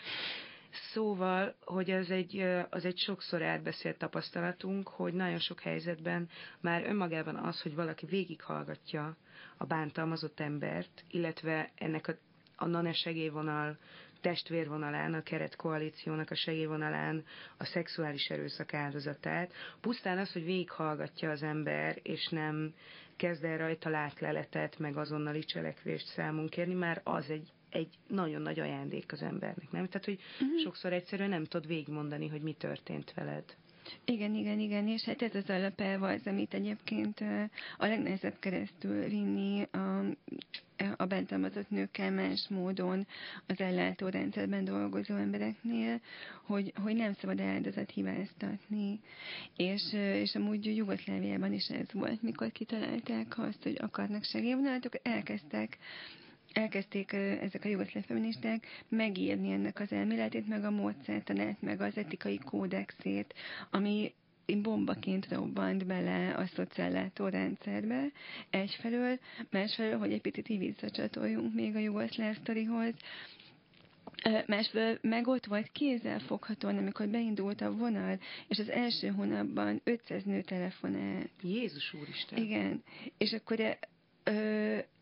Szóval, 0.71 1.55
hogy 1.61 1.91
az 1.91 2.11
egy, 2.11 2.39
az 2.71 2.85
egy 2.85 2.99
sokszor 2.99 3.43
átbeszélt 3.43 3.99
tapasztalatunk, 3.99 4.89
hogy 4.89 5.13
nagyon 5.13 5.39
sok 5.39 5.61
helyzetben 5.61 6.29
már 6.61 6.85
önmagában 6.85 7.37
az, 7.37 7.63
hogy 7.63 7.75
valaki 7.75 8.07
végighallgatja 8.07 9.17
a 9.57 9.65
bántalmazott 9.65 10.41
embert, 10.41 11.05
illetve 11.11 11.71
ennek 11.75 12.09
a, 12.09 12.13
a 12.57 12.67
NANE 12.67 12.93
segélyvonal 12.93 13.79
testvérvonalán, 14.21 15.14
a 15.14 15.23
keretkoalíciónak 15.23 16.31
a 16.31 16.35
segélyvonalán 16.35 17.25
a 17.57 17.64
szexuális 17.64 18.29
erőszak 18.29 18.75
áldozatát. 18.75 19.53
Pusztán 19.81 20.19
az, 20.19 20.33
hogy 20.33 20.45
végighallgatja 20.45 21.31
az 21.31 21.43
ember, 21.43 21.99
és 22.03 22.29
nem 22.29 22.75
kezd 23.16 23.45
el 23.45 23.59
rajta 23.59 23.89
látleletet, 23.89 24.79
meg 24.79 24.97
azonnali 24.97 25.45
cselekvést 25.45 26.07
számunk 26.07 26.51
kérni, 26.51 26.75
már 26.75 27.01
az 27.05 27.31
egy, 27.31 27.53
egy 27.71 27.95
nagyon 28.07 28.43
nagy 28.43 28.61
ajándék 28.61 29.12
az 29.12 29.23
embernek, 29.23 29.71
nem? 29.71 29.87
Tehát, 29.87 30.05
hogy 30.05 30.21
uh-huh. 30.41 30.61
sokszor 30.62 30.93
egyszerűen 30.93 31.29
nem 31.29 31.45
tudod 31.45 31.66
végigmondani, 31.66 32.29
hogy 32.29 32.43
mi 32.43 32.53
történt 32.53 33.12
veled. 33.14 33.45
Igen, 34.05 34.34
igen, 34.34 34.59
igen, 34.59 34.89
és 34.89 35.03
hát 35.03 35.22
ez 35.22 35.34
az 35.34 35.51
alapelve 35.51 36.09
az, 36.09 36.26
amit 36.26 36.55
egyébként 36.55 37.20
a 37.78 37.86
legnehezebb 37.86 38.39
keresztül 38.39 39.05
vinni 39.05 39.68
a, 39.70 40.05
a 40.97 41.07
bántalmazott 41.07 41.70
nőkkel 41.70 42.11
más 42.11 42.47
módon 42.49 43.07
az 43.47 43.61
ellátórendszerben 43.61 44.64
dolgozó 44.64 45.14
embereknél, 45.14 46.01
hogy, 46.43 46.72
hogy 46.82 46.97
nem 46.97 47.12
szabad 47.12 47.41
áldozat 47.41 47.91
hibáztatni. 47.91 49.01
És, 49.57 49.93
és 49.93 50.34
amúgy 50.34 50.76
Jugoszláviában 50.76 51.53
is 51.53 51.68
ez 51.68 51.93
volt, 51.93 52.22
mikor 52.22 52.53
kitalálták 52.53 53.39
azt, 53.39 53.62
hogy 53.62 53.76
akarnak 53.80 54.24
segélyvonalat, 54.24 55.01
elkezdtek 55.03 55.78
elkezdték 56.53 57.13
ezek 57.13 57.65
a 57.65 57.69
jugoszláv 57.69 58.05
feministák 58.05 58.67
megírni 58.89 59.51
ennek 59.51 59.81
az 59.81 59.93
elméletét, 59.93 60.49
meg 60.49 60.65
a 60.65 60.71
módszertanát, 60.71 61.63
meg 61.63 61.81
az 61.81 61.97
etikai 61.97 62.39
kódexét, 62.39 63.35
ami 63.71 64.13
bombaként 64.57 65.29
robbant 65.29 65.87
bele 65.87 66.35
a 66.35 66.47
szociállátó 66.47 67.29
rendszerbe 67.29 68.13
egyfelől, 68.51 69.19
másfelől, 69.51 69.99
hogy 69.99 70.13
egy 70.13 70.21
picit 70.21 70.49
így 70.49 70.59
visszacsatoljunk 70.59 71.55
még 71.55 71.77
a 71.77 71.79
jugoszláv 71.79 72.37
sztorihoz, 72.41 72.95
Másfelől 74.47 74.99
meg 75.01 75.27
ott 75.27 75.45
volt 75.45 75.73
kézzel 75.73 76.19
foghatóan, 76.19 76.77
amikor 76.77 77.09
beindult 77.09 77.61
a 77.61 77.73
vonal, 77.73 78.19
és 78.49 78.59
az 78.59 78.69
első 78.69 79.09
hónapban 79.09 79.81
500 79.85 80.23
nő 80.25 80.43
telefonált. 80.43 81.31
Jézus 81.43 81.95
Úristen! 81.95 82.39
Igen, 82.39 82.83
és 83.19 83.33
akkor 83.33 83.79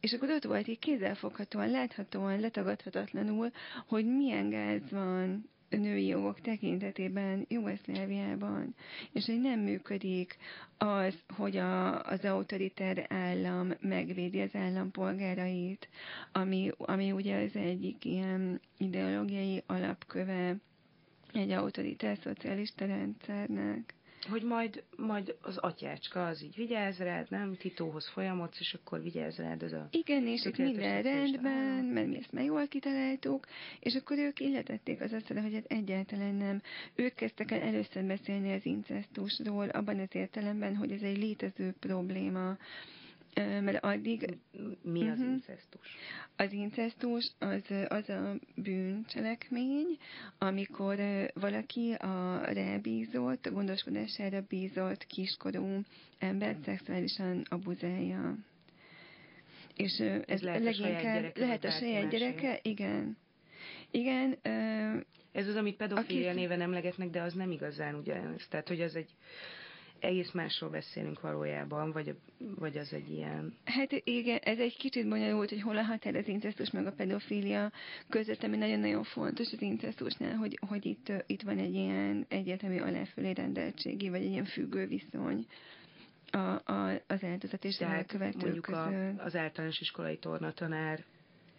És 0.01 0.13
akkor 0.13 0.31
ott 0.31 0.45
volt 0.45 0.69
így 0.69 0.79
kézzelfoghatóan, 0.79 1.71
láthatóan, 1.71 2.41
letagadhatatlanul, 2.41 3.51
hogy 3.87 4.07
milyen 4.07 4.49
gáz 4.51 4.91
van 4.91 5.49
női 5.69 6.07
jogok 6.07 6.41
tekintetében 6.41 7.45
Jugoszláviában, 7.49 8.75
és 9.13 9.27
hogy 9.27 9.41
nem 9.41 9.61
működik 9.61 10.37
az, 10.79 11.15
hogy 11.37 11.57
a, 11.57 12.03
az 12.03 12.25
autoriter 12.25 13.07
állam 13.09 13.73
megvédi 13.81 14.41
az 14.41 14.55
állampolgárait, 14.55 15.89
ami, 16.33 16.71
ami 16.79 17.13
ugye 17.13 17.43
az 17.45 17.57
egyik 17.57 18.05
ilyen 18.05 18.61
ideológiai 18.79 19.63
alapköve 19.67 20.57
egy 21.33 21.51
autoriter 21.51 22.19
szocialista 22.23 22.87
rendszernek. 22.87 23.95
Hogy 24.31 24.43
majd, 24.43 24.83
majd 24.97 25.35
az 25.41 25.57
atyácska 25.57 26.27
az 26.27 26.43
így 26.43 26.57
vigyáz 26.57 26.99
rád, 26.99 27.27
nem? 27.31 27.57
Titóhoz 27.57 28.09
folyamodsz, 28.09 28.61
és 28.61 28.75
akkor 28.75 29.03
vigyáz 29.03 29.37
rád 29.37 29.63
ez 29.63 29.73
a... 29.73 29.89
Igen, 29.91 30.27
és 30.27 30.45
itt 30.45 30.57
minden 30.57 31.03
rendben, 31.03 31.85
mert 31.85 32.07
mi 32.07 32.17
ezt 32.17 32.33
már 32.33 32.45
jól 32.45 32.69
kitaláltuk, 32.69 33.47
és 33.81 33.95
akkor 33.95 34.19
ők 34.19 34.41
illetették 34.41 35.01
az 35.01 35.13
asztalra, 35.13 35.43
hogy 35.43 35.55
ez 35.55 35.65
egyáltalán 35.67 36.35
nem. 36.35 36.63
Ők 36.95 37.15
kezdtek 37.15 37.51
el 37.51 37.61
először 37.61 38.05
beszélni 38.05 38.53
az 38.53 38.67
incestusról, 38.67 39.69
abban 39.69 39.99
az 39.99 40.15
értelemben, 40.15 40.77
hogy 40.77 40.93
ez 40.93 41.03
egy 41.03 41.19
létező 41.19 41.75
probléma, 41.81 42.57
mert 43.37 43.85
addig... 43.85 44.37
Mi 44.83 45.09
az 45.09 45.19
uh-huh. 45.19 45.33
incestus? 45.33 45.97
Az 46.37 46.53
incestus 46.53 47.31
az, 47.39 47.63
az 47.89 48.09
a 48.09 48.35
bűncselekmény, 48.55 49.99
amikor 50.39 50.99
valaki 51.35 51.93
a 51.93 52.41
rábízott, 52.45 53.47
a 53.47 53.51
gondoskodására 53.51 54.41
bízott 54.49 55.07
kiskorú 55.07 55.81
embert 56.19 56.65
szexuálisan 56.65 57.43
abuzálja. 57.49 58.37
És 59.77 60.01
ez, 60.01 60.23
ez 60.27 60.43
lehet 60.43 60.63
leginkább... 60.63 61.37
Lehet 61.37 61.65
a 61.65 61.71
saját 61.71 62.11
gyereke, 62.11 62.59
igen. 62.63 63.17
Igen. 63.91 64.39
Ez 65.33 65.49
az, 65.49 65.57
amit 65.57 65.77
pedofília 65.77 66.29
aki... 66.31 66.39
néven 66.39 66.61
emlegetnek, 66.61 67.11
de 67.11 67.23
az 67.23 67.35
nem 67.35 67.51
igazán 67.51 67.95
ugyanaz. 67.95 68.47
Tehát, 68.49 68.69
hogy 68.69 68.81
az 68.81 68.97
egy 68.97 69.11
egész 70.01 70.31
másról 70.31 70.71
beszélünk 70.71 71.21
valójában, 71.21 71.93
vagy, 71.93 72.15
vagy 72.39 72.77
az 72.77 72.93
egy 72.93 73.11
ilyen... 73.11 73.55
Hát 73.65 73.93
igen, 73.93 74.39
ez 74.43 74.59
egy 74.59 74.77
kicsit 74.77 75.09
bonyolult, 75.09 75.49
hogy 75.49 75.61
hol 75.61 75.77
a 75.77 75.83
határ 75.83 76.15
az 76.15 76.29
incestus 76.29 76.71
meg 76.71 76.87
a 76.87 76.93
pedofília 76.93 77.73
között, 78.09 78.43
ami 78.43 78.57
nagyon-nagyon 78.57 79.05
fontos 79.05 79.53
az 79.53 79.63
incestusnál, 79.63 80.35
hogy, 80.37 80.59
hogy 80.69 80.87
itt, 80.87 81.13
itt 81.27 81.43
van 81.43 81.59
egy 81.59 81.75
ilyen 81.75 82.27
egyetemi 82.29 82.79
aláfölé 82.79 83.31
rendeltségi, 83.31 84.09
vagy 84.09 84.23
egy 84.23 84.31
ilyen 84.31 84.45
függő 84.45 84.87
viszony 84.87 85.47
a, 86.31 86.73
a, 86.73 87.03
az 87.07 87.25
áldozat 87.25 87.65
és 87.65 87.77
Tehát 87.77 87.97
elkövető 87.97 88.39
mondjuk 88.39 88.65
között. 88.65 89.19
A, 89.19 89.25
az 89.25 89.37
általános 89.37 89.81
iskolai 89.81 90.19
tornatanár 90.19 91.05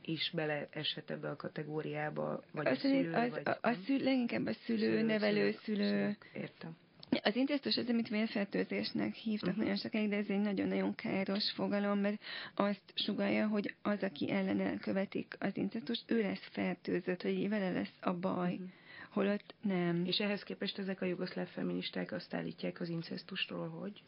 is 0.02 0.32
beleesett 0.34 1.10
ebbe 1.10 1.30
a 1.30 1.36
kategóriába, 1.36 2.44
vagy 2.52 2.68
a, 2.68 2.70
a 2.70 2.76
szülő, 2.76 3.14
az, 3.14 3.30
vagy 3.30 3.42
a, 3.46 3.68
a 3.68 3.74
szülő, 3.86 4.04
leginkább 4.04 4.46
a 4.46 4.54
szülő, 4.54 4.80
szülő 4.80 5.02
nevelő 5.02 5.52
szülő. 5.64 5.88
szülő. 5.88 6.18
Értem. 6.34 6.78
Az 7.24 7.36
incestus 7.36 7.78
az, 7.78 7.90
amit 7.90 8.10
vérfertőzésnek 8.10 9.14
hívtak 9.14 9.50
uh-huh. 9.50 9.64
nagyon 9.64 9.78
sokáig, 9.78 10.10
de 10.10 10.16
ez 10.16 10.30
egy 10.30 10.42
nagyon-nagyon 10.42 10.96
káros 10.96 11.52
fogalom, 11.52 12.00
mert 12.00 12.22
azt 12.56 12.94
sugalja, 12.94 13.48
hogy 13.48 13.74
az, 13.82 14.04
aki 14.04 14.32
ellen 14.32 14.60
elkövetik 14.60 15.36
az 15.40 15.58
incestust, 15.58 16.04
ő 16.08 16.22
lesz 16.22 16.48
fertőzött, 16.52 17.22
hogy 17.22 17.50
vele 17.50 17.72
lesz 17.72 17.94
a 18.02 18.14
baj. 18.14 18.54
Uh-huh 18.54 18.70
holott 19.18 19.56
nem. 19.62 20.06
És 20.06 20.20
ehhez 20.20 20.44
képest 20.44 20.78
ezek 20.78 21.02
a 21.02 21.06
jugoszláv 21.06 21.48
feministák 21.48 22.12
azt 22.12 22.34
állítják 22.34 22.82
az 22.82 22.90
incestusról, 22.90 23.68
hogy? 23.70 24.02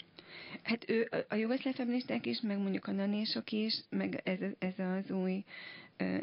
Hát 0.64 0.90
ő, 0.90 1.10
a 1.30 1.36
jugoszláv 1.36 1.74
feministák 1.74 2.26
is, 2.26 2.42
meg 2.42 2.58
mondjuk 2.58 2.88
a 2.88 2.92
nanésok 2.92 3.52
is, 3.52 3.80
meg 3.90 4.22
ez, 4.24 4.40
ez 4.60 4.80
az 4.80 5.12
új 5.12 5.44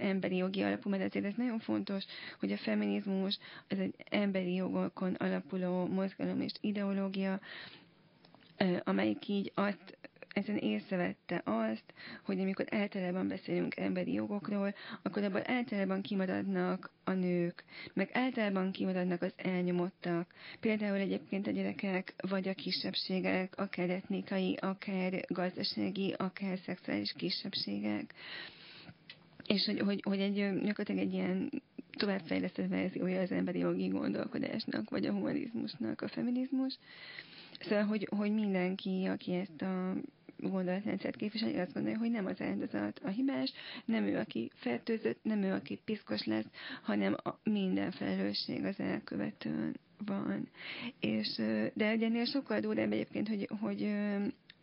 emberi 0.00 0.36
jogi 0.36 0.62
alapú, 0.62 0.90
mert 0.90 1.02
ezért 1.02 1.24
ez 1.24 1.34
nagyon 1.36 1.58
fontos, 1.58 2.04
hogy 2.40 2.52
a 2.52 2.56
feminizmus 2.56 3.38
az 3.68 3.78
egy 3.78 3.94
emberi 4.10 4.54
jogokon 4.54 5.14
alapuló 5.14 5.86
mozgalom 5.86 6.40
és 6.40 6.52
ideológia, 6.60 7.40
amelyik 8.84 9.28
így 9.28 9.52
azt 9.54 9.98
ezen 10.36 10.56
észrevette 10.56 11.42
azt, 11.44 11.84
hogy 12.24 12.40
amikor 12.40 12.66
általában 12.70 13.28
beszélünk 13.28 13.76
emberi 13.76 14.12
jogokról, 14.12 14.74
akkor 15.02 15.22
abban 15.22 15.48
általában 15.48 16.02
kimaradnak 16.02 16.90
a 17.04 17.12
nők, 17.12 17.64
meg 17.94 18.10
általában 18.12 18.72
kimaradnak 18.72 19.22
az 19.22 19.32
elnyomottak. 19.36 20.34
Például 20.60 20.96
egyébként 20.96 21.46
a 21.46 21.50
gyerekek, 21.50 22.14
vagy 22.28 22.48
a 22.48 22.54
kisebbségek, 22.54 23.58
akár 23.58 23.90
etnikai, 23.90 24.56
akár 24.60 25.24
gazdasági, 25.28 26.14
akár 26.16 26.58
szexuális 26.58 27.12
kisebbségek 27.16 28.14
és 29.46 29.64
hogy, 29.64 29.80
hogy, 29.80 30.02
hogy 30.04 30.20
egy, 30.20 30.34
gyakorlatilag 30.34 31.00
egy 31.00 31.12
ilyen 31.12 31.50
továbbfejlesztett 31.96 32.68
verziója 32.68 33.20
az 33.20 33.30
emberi 33.30 33.58
jogi 33.58 33.88
gondolkodásnak, 33.88 34.90
vagy 34.90 35.06
a 35.06 35.12
humanizmusnak, 35.12 36.00
a 36.00 36.08
feminizmus. 36.08 36.78
Szóval, 37.60 37.84
hogy, 37.84 38.08
hogy 38.16 38.32
mindenki, 38.32 39.04
aki 39.04 39.32
ezt 39.34 39.62
a 39.62 39.94
gondolatrendszert 40.36 41.16
képviseli, 41.16 41.58
azt 41.58 41.72
gondolja, 41.72 41.98
hogy 41.98 42.10
nem 42.10 42.26
az 42.26 42.40
áldozat 42.40 43.00
a 43.04 43.08
hibás, 43.08 43.52
nem 43.84 44.04
ő, 44.04 44.16
aki 44.18 44.50
fertőzött, 44.54 45.18
nem 45.22 45.42
ő, 45.42 45.52
aki 45.52 45.80
piszkos 45.84 46.24
lesz, 46.24 46.46
hanem 46.82 47.16
a 47.24 47.38
minden 47.42 47.90
felelősség 47.90 48.64
az 48.64 48.80
elkövetőn 48.80 49.76
van. 50.04 50.48
És, 51.00 51.34
de 51.74 51.84
ennél 51.86 52.24
sokkal 52.24 52.60
durvább 52.60 52.92
egyébként, 52.92 53.28
hogy, 53.28 53.48
hogy 53.60 53.94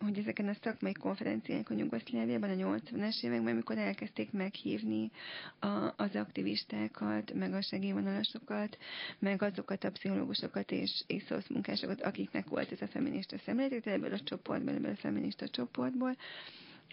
hogy 0.00 0.18
ezeken 0.18 0.48
a 0.48 0.54
szakmai 0.62 0.92
konferenciákon 0.92 1.78
Jugoszláviában 1.78 2.50
a 2.50 2.78
80-es 2.78 3.24
években, 3.24 3.52
amikor 3.52 3.78
elkezdték 3.78 4.32
meghívni 4.32 5.10
a, 5.58 5.92
az 5.96 6.14
aktivistákat, 6.14 7.32
meg 7.34 7.54
a 7.54 7.62
segélyvonalasokat, 7.62 8.78
meg 9.18 9.42
azokat 9.42 9.84
a 9.84 9.90
pszichológusokat 9.90 10.70
és, 10.70 11.04
és 11.06 11.24
munkásokat, 11.48 12.02
akiknek 12.02 12.48
volt 12.48 12.72
ez 12.72 12.80
a 12.80 12.86
feminista 12.86 13.38
szemléletük, 13.38 13.86
ebből 13.86 14.12
a 14.12 14.20
csoportból, 14.20 14.74
ebből 14.74 14.90
a 14.90 14.96
feminista 14.96 15.48
csoportból, 15.48 16.16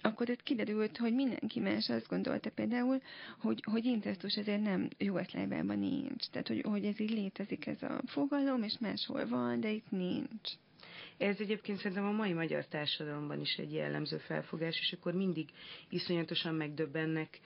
akkor 0.02 0.30
ott 0.30 0.44
kiderült, 0.44 0.98
hogy 0.98 1.14
mindenki 1.14 1.60
más 1.60 1.90
azt 1.90 2.08
gondolta 2.08 2.50
például, 2.50 3.02
hogy, 3.40 3.64
hogy 3.72 3.86
incestus 3.86 4.36
ezért 4.36 4.62
nem 4.62 4.88
Jugoszláviában 4.98 5.80
nincs. 5.80 6.28
Tehát, 6.32 6.48
hogy, 6.48 6.62
hogy 6.62 6.86
ez 6.86 7.00
így 7.00 7.12
létezik 7.12 7.66
ez 7.66 7.82
a 7.82 8.02
fogalom, 8.06 8.64
és 8.64 8.78
máshol 8.80 9.28
van, 9.28 9.60
de 9.60 9.70
itt 9.70 9.92
nincs. 9.92 10.52
Ez 11.22 11.40
egyébként 11.40 11.78
szerintem 11.78 12.06
a 12.06 12.12
mai 12.12 12.34
magyar 12.34 12.66
társadalomban 12.66 13.40
is 13.40 13.56
egy 13.56 13.74
jellemző 13.74 14.18
felfogás, 14.18 14.80
és 14.80 14.94
akkor 14.94 15.14
mindig 15.14 15.50
iszonyatosan 15.90 16.56
megdöbbennek 16.56 17.40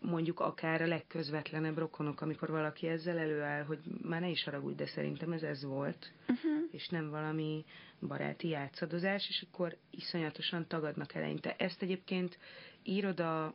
mondjuk 0.00 0.40
akár 0.40 0.82
a 0.82 0.86
legközvetlenebb 0.86 1.78
rokonok, 1.78 2.20
amikor 2.20 2.50
valaki 2.50 2.86
ezzel 2.86 3.18
előáll, 3.18 3.64
hogy 3.64 3.78
már 4.02 4.20
ne 4.20 4.28
is 4.28 4.44
haragudj, 4.44 4.74
de 4.74 4.86
szerintem 4.86 5.32
ez 5.32 5.42
ez 5.42 5.64
volt, 5.64 6.12
uh-huh. 6.20 6.68
és 6.70 6.88
nem 6.88 7.10
valami 7.10 7.64
baráti 8.00 8.48
játszadozás, 8.48 9.28
és 9.28 9.46
akkor 9.50 9.76
iszonyatosan 9.90 10.66
tagadnak 10.66 11.14
eleinte. 11.14 11.56
Ezt 11.56 11.82
egyébként 11.82 12.38
írod 12.82 13.20
a 13.20 13.54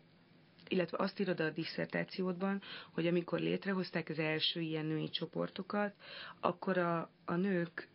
illetve 0.70 0.98
azt 0.98 1.20
írod 1.20 1.40
a 1.40 1.50
diszertációdban, 1.50 2.62
hogy 2.92 3.08
amikor 3.08 3.40
létrehozták 3.40 4.10
az 4.10 4.20
első 4.20 4.60
ilyen 4.60 4.86
női 4.86 5.10
csoportokat, 5.10 5.94
akkor 6.40 6.78
a, 6.78 7.12
a 7.26 7.36
nők 7.36 7.88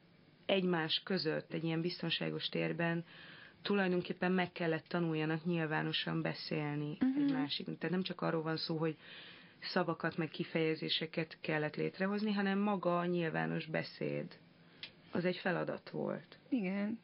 egymás 0.47 1.01
között, 1.05 1.53
egy 1.53 1.65
ilyen 1.65 1.81
biztonságos 1.81 2.49
térben 2.49 3.05
tulajdonképpen 3.63 4.33
meg 4.33 4.53
kellett 4.53 4.85
tanuljanak 4.89 5.45
nyilvánosan 5.45 6.23
beszélni 6.23 6.99
uh-huh. 7.01 7.25
egy 7.25 7.33
másik. 7.33 7.65
Tehát 7.65 7.91
nem 7.91 8.03
csak 8.03 8.21
arról 8.21 8.43
van 8.43 8.57
szó, 8.57 8.77
hogy 8.77 8.97
szavakat 9.61 10.17
meg 10.17 10.29
kifejezéseket 10.29 11.39
kellett 11.41 11.77
létrehozni, 11.77 12.33
hanem 12.33 12.59
maga 12.59 12.99
a 12.99 13.05
nyilvános 13.05 13.67
beszéd. 13.67 14.39
Az 15.11 15.25
egy 15.25 15.37
feladat 15.37 15.91
volt. 15.91 16.39
Igen. 16.49 16.99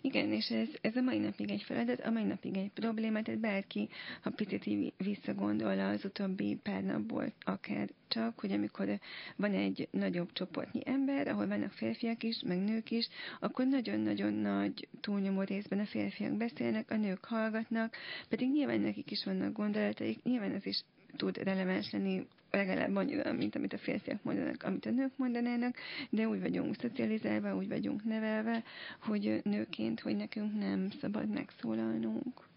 Igen, 0.00 0.32
és 0.32 0.50
ez, 0.50 0.68
ez 0.80 0.96
a 0.96 1.00
mai 1.00 1.18
napig 1.18 1.50
egy 1.50 1.62
feladat, 1.62 2.00
a 2.00 2.10
mai 2.10 2.22
napig 2.24 2.56
egy 2.56 2.70
probléma, 2.70 3.22
tehát 3.22 3.40
bárki, 3.40 3.88
ha 4.20 4.30
picit 4.30 4.92
visszagondol 4.96 5.80
az 5.80 6.04
utóbbi 6.04 6.58
pár 6.62 6.82
napból, 6.82 7.32
akár 7.44 7.88
csak, 8.08 8.40
hogy 8.40 8.52
amikor 8.52 9.00
van 9.36 9.52
egy 9.52 9.88
nagyobb 9.90 10.32
csoportnyi 10.32 10.80
ember, 10.84 11.28
ahol 11.28 11.46
vannak 11.46 11.72
férfiak 11.72 12.22
is, 12.22 12.42
meg 12.46 12.58
nők 12.58 12.90
is, 12.90 13.08
akkor 13.40 13.66
nagyon-nagyon 13.66 14.32
nagy 14.32 14.88
túlnyomó 15.00 15.42
részben 15.42 15.78
a 15.78 15.86
férfiak 15.86 16.32
beszélnek, 16.32 16.90
a 16.90 16.96
nők 16.96 17.24
hallgatnak, 17.24 17.96
pedig 18.28 18.50
nyilván 18.50 18.80
nekik 18.80 19.10
is 19.10 19.24
vannak 19.24 19.52
gondolataik, 19.52 20.22
nyilván 20.22 20.52
ez 20.52 20.66
is 20.66 20.84
tud 21.16 21.36
releváns 21.36 21.90
lenni 21.90 22.26
legalább 22.52 22.96
annyira, 22.96 23.32
mint 23.32 23.56
amit 23.56 23.72
a 23.72 23.78
férfiak 23.78 24.22
mondanak, 24.22 24.62
amit 24.62 24.86
a 24.86 24.90
nők 24.90 25.16
mondanának, 25.16 25.76
de 26.10 26.28
úgy 26.28 26.40
vagyunk 26.40 26.74
szocializálva, 26.74 27.56
úgy 27.56 27.68
vagyunk 27.68 28.04
nevelve, 28.04 28.62
hogy 28.98 29.40
nőként, 29.44 30.00
hogy 30.00 30.16
nekünk 30.16 30.58
nem 30.58 30.90
szabad 31.00 31.28
megszólalnunk. 31.28 32.50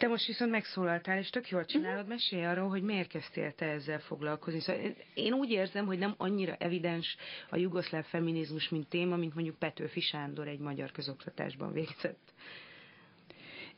Te 0.00 0.08
most 0.08 0.26
viszont 0.26 0.50
megszólaltál, 0.50 1.18
és 1.18 1.30
tök 1.30 1.48
jól 1.48 1.64
csinálod, 1.64 1.96
uh-huh. 1.96 2.08
mesélj 2.08 2.44
arról, 2.44 2.68
hogy 2.68 2.82
miért 2.82 3.08
kezdtél 3.08 3.52
te 3.52 3.66
ezzel 3.66 4.00
foglalkozni. 4.00 4.60
Szóval 4.60 4.94
én 5.14 5.32
úgy 5.32 5.50
érzem, 5.50 5.86
hogy 5.86 5.98
nem 5.98 6.14
annyira 6.16 6.54
evidens 6.54 7.16
a 7.50 7.56
jugoszláv 7.56 8.04
feminizmus, 8.04 8.68
mint 8.68 8.88
téma, 8.88 9.16
mint 9.16 9.34
mondjuk 9.34 9.58
Petőfi 9.58 10.00
Sándor 10.00 10.48
egy 10.48 10.58
magyar 10.58 10.90
közoktatásban 10.90 11.72
végzett 11.72 12.29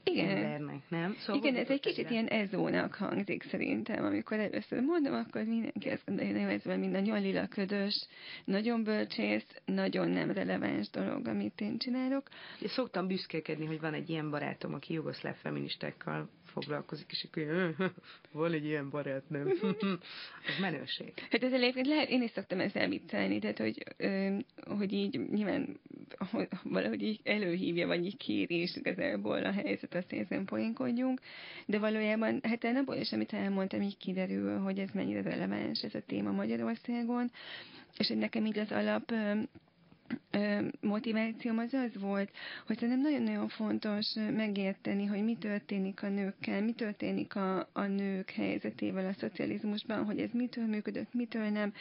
igen. 0.05 0.28
embernek, 0.28 0.88
nem? 0.88 1.16
Szóval 1.18 1.42
Igen, 1.42 1.57
ez 1.57 1.68
egy 1.68 1.80
kicsit 1.80 2.11
ilyen 2.11 2.26
ezónak 2.26 2.94
hangzik 2.94 3.42
szerintem. 3.42 4.05
Amikor 4.05 4.38
először 4.38 4.80
mondom, 4.80 5.14
akkor 5.14 5.44
mindenki 5.44 5.88
azt 5.88 6.05
gondolja, 6.07 6.44
hogy 6.44 6.55
ez 6.55 6.64
valami 6.64 6.86
nagyon 6.86 7.20
lila 7.20 7.46
ködös, 7.46 8.07
nagyon 8.44 8.84
bölcsész, 8.84 9.46
nagyon 9.64 10.09
nem 10.09 10.30
releváns 10.30 10.90
dolog, 10.90 11.26
amit 11.26 11.61
én 11.61 11.78
csinálok. 11.78 12.28
Én 12.61 12.68
szoktam 12.68 13.07
büszkélkedni, 13.07 13.66
hogy 13.66 13.80
van 13.80 13.94
egy 13.94 14.11
ilyen 14.11 14.30
barátom, 14.30 14.74
aki 14.74 14.92
jugoszláv 14.92 15.36
feministákkal 15.36 16.28
foglalkozik, 16.53 17.11
és 17.11 17.26
akkor 17.30 17.74
van 18.32 18.53
egy 18.53 18.64
ilyen 18.64 18.90
barátnőm. 18.90 19.48
ez 20.48 20.59
menőség. 20.61 21.12
Hát 21.30 21.42
ez 21.44 21.53
egyébként 21.53 21.86
lehet, 21.86 22.09
én 22.09 22.22
is 22.22 22.30
szoktam 22.30 22.61
ezzel 22.61 22.88
viccelni, 22.88 23.38
tehát 23.38 23.59
hogy, 23.59 23.84
hogy 24.78 24.92
így 24.92 25.20
nyilván 25.30 25.80
hogy 26.30 26.48
valahogy 26.62 27.03
így 27.03 27.20
előhívja, 27.24 27.86
vagy 27.86 28.05
így 28.05 28.16
kérés 28.16 28.76
igazából 28.76 29.44
a 29.44 29.53
helyzet, 29.53 29.94
azt 29.94 30.12
ezen 30.12 30.44
poénkodjunk, 30.44 31.20
de 31.66 31.78
valójában, 31.78 32.40
hát 32.42 32.64
abból 32.64 32.96
is, 32.96 33.12
amit 33.12 33.32
elmondtam, 33.32 33.82
így 33.82 33.96
kiderül, 33.96 34.59
hogy 34.59 34.78
ez 34.78 34.90
mennyire 34.94 35.22
releváns 35.22 35.82
ez 35.82 35.94
a 35.94 36.03
téma 36.07 36.30
Magyarországon, 36.30 37.30
és 37.96 38.09
hogy 38.09 38.18
nekem 38.18 38.46
így 38.46 38.59
az 38.59 38.72
alap 38.72 39.12
motivációm 40.80 41.59
az 41.59 41.72
az 41.72 42.00
volt, 42.00 42.30
hogy 42.66 42.78
szerintem 42.78 43.00
nagyon-nagyon 43.03 43.48
fontos 43.48 44.12
megérteni, 44.14 45.07
hogy 45.07 45.24
mi 45.24 45.36
történik 45.36 46.03
a 46.03 46.09
nőkkel, 46.09 46.62
mi 46.62 46.72
történik 46.72 47.36
a, 47.36 47.68
a 47.72 47.82
nők 47.86 48.30
helyzetével 48.30 49.07
a 49.07 49.12
szocializmusban, 49.12 50.05
hogy 50.05 50.18
ez 50.20 50.30
mitől 50.32 50.66
működött, 50.66 51.14
mitől 51.14 51.48
nem, 51.48 51.72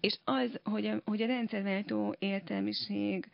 és 0.00 0.18
az, 0.24 0.60
hogy 0.64 0.86
a, 0.86 1.00
hogy 1.04 1.22
a 1.22 1.26
rendszerváltó 1.26 2.14
értelmiség 2.18 3.28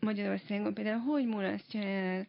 Magyarországon 0.00 0.74
például 0.74 1.00
hogy 1.00 1.26
mulasztja 1.26 1.82
el 1.82 2.26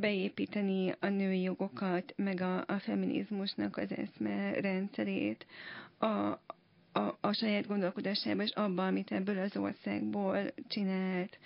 beépíteni 0.00 0.94
a 1.00 1.06
női 1.08 1.40
jogokat, 1.42 2.12
meg 2.16 2.40
a, 2.40 2.64
a 2.66 2.78
feminizmusnak 2.78 3.76
az 3.76 3.90
eszme 3.96 4.60
rendszerét, 4.60 5.46
a, 5.98 6.38
a, 6.98 7.18
a 7.20 7.32
saját 7.32 7.66
gondolkodásába, 7.66 8.42
és 8.42 8.50
abban, 8.50 8.86
amit 8.86 9.12
ebből 9.12 9.38
az 9.38 9.56
országból 9.56 10.52
csinált. 10.68 11.38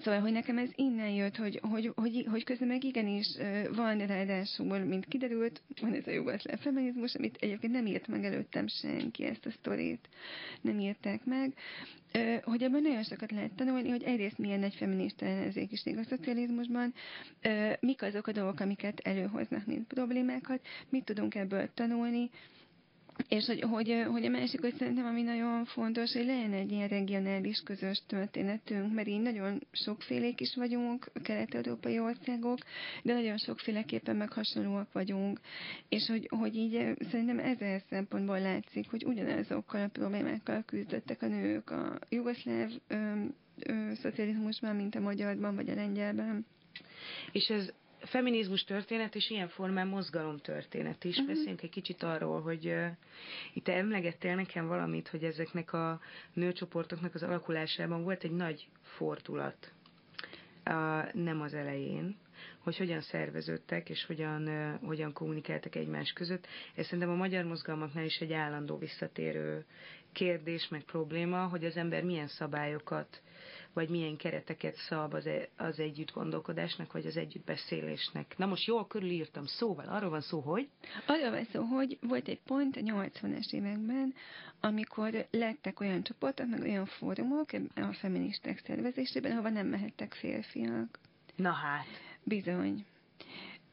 Szóval, 0.00 0.20
hogy 0.20 0.32
nekem 0.32 0.58
ez 0.58 0.68
innen 0.74 1.10
jött, 1.10 1.36
hogy, 1.36 1.60
hogy, 1.62 1.92
hogy, 1.94 2.26
hogy 2.30 2.44
közben 2.44 2.68
meg 2.68 2.84
igenis 2.84 3.26
van 3.74 3.98
ráadásul, 3.98 4.78
mint 4.78 5.06
kiderült, 5.06 5.62
van 5.80 5.92
ez 5.92 6.06
a 6.06 6.10
jugoszláv 6.10 6.58
feminizmus, 6.58 7.14
amit 7.14 7.36
egyébként 7.40 7.72
nem 7.72 7.86
írt 7.86 8.06
meg 8.06 8.24
előttem 8.24 8.66
senki, 8.66 9.24
ezt 9.24 9.46
a 9.46 9.50
sztorit 9.50 10.08
nem 10.60 10.78
írták 10.78 11.24
meg, 11.24 11.54
hogy 12.42 12.62
ebben 12.62 12.82
nagyon 12.82 13.02
sokat 13.02 13.30
lehet 13.30 13.52
tanulni, 13.52 13.88
hogy 13.88 14.02
egyrészt 14.02 14.38
milyen 14.38 14.62
egy 14.62 14.74
feminista 14.74 15.26
ellenzékiség 15.26 15.98
a 15.98 16.04
szocializmusban, 16.04 16.94
mik 17.80 18.02
azok 18.02 18.26
a 18.26 18.32
dolgok, 18.32 18.60
amiket 18.60 19.00
előhoznak, 19.00 19.66
mint 19.66 19.86
problémákat, 19.86 20.60
mit 20.88 21.04
tudunk 21.04 21.34
ebből 21.34 21.68
tanulni, 21.74 22.30
és 23.28 23.46
hogy, 23.46 23.60
hogy, 23.60 24.04
hogy 24.10 24.24
a 24.24 24.28
másik, 24.28 24.60
hogy 24.60 24.74
szerintem 24.78 25.06
ami 25.06 25.22
nagyon 25.22 25.64
fontos, 25.64 26.12
hogy 26.12 26.24
legyen 26.26 26.52
egy 26.52 26.72
ilyen 26.72 26.88
regionális 26.88 27.60
közös 27.64 28.02
történetünk, 28.06 28.94
mert 28.94 29.08
így 29.08 29.20
nagyon 29.20 29.60
sokfélék 29.72 30.40
is 30.40 30.54
vagyunk, 30.54 31.10
a 31.14 31.20
kelet-európai 31.22 31.98
országok, 31.98 32.58
de 33.02 33.12
nagyon 33.12 33.38
sokféleképpen 33.38 34.16
meg 34.16 34.32
hasonlóak 34.32 34.92
vagyunk, 34.92 35.40
és 35.88 36.06
hogy, 36.06 36.28
hogy 36.30 36.56
így 36.56 36.96
szerintem 37.10 37.38
ezer 37.38 37.82
szempontból 37.88 38.40
látszik, 38.40 38.90
hogy 38.90 39.04
ugyanazokkal 39.04 39.82
a 39.82 39.88
problémákkal 39.88 40.62
küzdöttek 40.66 41.22
a 41.22 41.26
nők 41.26 41.70
a 41.70 41.98
jugoszláv 42.08 42.70
ö, 42.88 43.12
ö, 43.58 43.94
szocializmusban, 43.94 44.76
mint 44.76 44.94
a 44.94 45.00
magyarban 45.00 45.54
vagy 45.54 45.68
a 45.70 45.74
lengyelben. 45.74 46.46
És 47.32 47.48
ez 47.48 47.72
feminizmus 48.00 48.64
történet, 48.64 49.14
és 49.14 49.30
ilyen 49.30 49.48
formán 49.48 49.86
mozgalom 49.86 50.38
történet 50.38 51.04
is. 51.04 51.16
Uh-huh. 51.16 51.26
Beszéljünk 51.28 51.62
egy 51.62 51.70
kicsit 51.70 52.02
arról, 52.02 52.40
hogy 52.40 52.66
uh, 52.66 52.86
itt 53.52 53.68
emlegettél 53.68 54.34
nekem 54.34 54.66
valamit, 54.66 55.08
hogy 55.08 55.24
ezeknek 55.24 55.72
a 55.72 56.00
nőcsoportoknak 56.32 57.14
az 57.14 57.22
alakulásában 57.22 58.02
volt 58.02 58.24
egy 58.24 58.30
nagy 58.34 58.68
fordulat. 58.82 59.72
Uh, 60.66 61.12
nem 61.12 61.40
az 61.40 61.54
elején, 61.54 62.16
hogy 62.58 62.76
hogyan 62.76 63.00
szerveződtek, 63.00 63.88
és 63.88 64.04
hogyan, 64.04 64.42
uh, 64.42 64.86
hogyan 64.86 65.12
kommunikáltak 65.12 65.74
egymás 65.74 66.12
között. 66.12 66.46
Ez 66.74 66.84
szerintem 66.84 67.10
a 67.10 67.14
magyar 67.16 67.44
mozgalmaknál 67.44 68.04
is 68.04 68.20
egy 68.20 68.32
állandó 68.32 68.78
visszatérő 68.78 69.64
kérdés, 70.12 70.68
meg 70.68 70.82
probléma, 70.84 71.46
hogy 71.46 71.64
az 71.64 71.76
ember 71.76 72.04
milyen 72.04 72.28
szabályokat 72.28 73.22
vagy 73.72 73.88
milyen 73.88 74.16
kereteket 74.16 74.76
szab 74.76 75.14
az, 75.14 75.26
e, 75.26 75.48
az 75.56 75.78
együtt 75.78 76.12
gondolkodásnak, 76.12 76.92
vagy 76.92 77.06
az 77.06 77.16
együtt 77.16 77.44
beszélésnek. 77.44 78.34
Na 78.36 78.46
most 78.46 78.66
jól 78.66 78.86
körülírtam 78.86 79.46
szóval, 79.46 79.86
arról 79.86 80.10
van 80.10 80.20
szó, 80.20 80.40
hogy? 80.40 80.68
Arról 81.06 81.30
van 81.30 81.44
szó, 81.52 81.62
hogy 81.62 81.98
volt 82.00 82.28
egy 82.28 82.40
pont 82.40 82.76
a 82.76 82.80
80-es 82.80 83.52
években, 83.52 84.14
amikor 84.60 85.26
lettek 85.30 85.80
olyan 85.80 86.02
csoportok, 86.02 86.48
meg 86.48 86.60
olyan 86.60 86.86
fórumok 86.86 87.50
a 87.74 87.92
feministák 87.92 88.62
szervezésében, 88.66 89.32
ahova 89.32 89.48
nem 89.48 89.66
mehettek 89.66 90.14
férfiak. 90.14 90.98
Na 91.36 91.50
hát. 91.52 91.86
Bizony. 92.22 92.86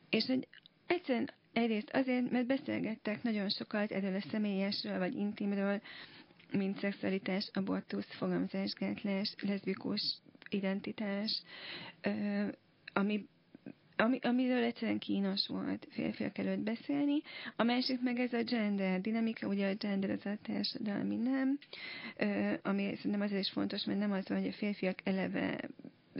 És 0.09 0.25
hogy 0.25 0.47
egyszerűen 0.87 1.29
egyrészt 1.53 1.89
azért, 1.93 2.31
mert 2.31 2.45
beszélgettek 2.45 3.23
nagyon 3.23 3.49
sokat 3.49 3.91
erről 3.91 4.15
a 4.15 4.27
személyesről, 4.31 4.97
vagy 4.97 5.15
intimről, 5.15 5.81
mint 6.51 6.79
szexualitás, 6.79 7.49
abortusz, 7.53 8.07
fogamzásgátlás, 8.09 9.35
leszbikus 9.41 10.17
identitás, 10.49 11.41
ami 12.93 13.27
ami, 13.97 14.19
amiről 14.21 14.63
egyszerűen 14.63 14.99
kínos 14.99 15.47
volt 15.47 15.87
férfiak 15.89 16.37
előtt 16.37 16.59
beszélni. 16.59 17.21
A 17.55 17.63
másik 17.63 18.01
meg 18.01 18.19
ez 18.19 18.33
a 18.33 18.43
gender 18.43 19.01
dinamika, 19.01 19.47
ugye 19.47 19.69
a 19.69 19.73
gender 19.73 20.09
az 20.09 20.25
a 20.25 20.37
társadalmi 20.41 21.15
nem, 21.15 21.59
ami 22.63 22.95
szerintem 22.95 23.21
azért 23.21 23.41
is 23.41 23.51
fontos, 23.51 23.83
mert 23.83 23.99
nem 23.99 24.11
az, 24.11 24.27
hogy 24.27 24.47
a 24.47 24.53
férfiak 24.53 24.99
eleve 25.03 25.59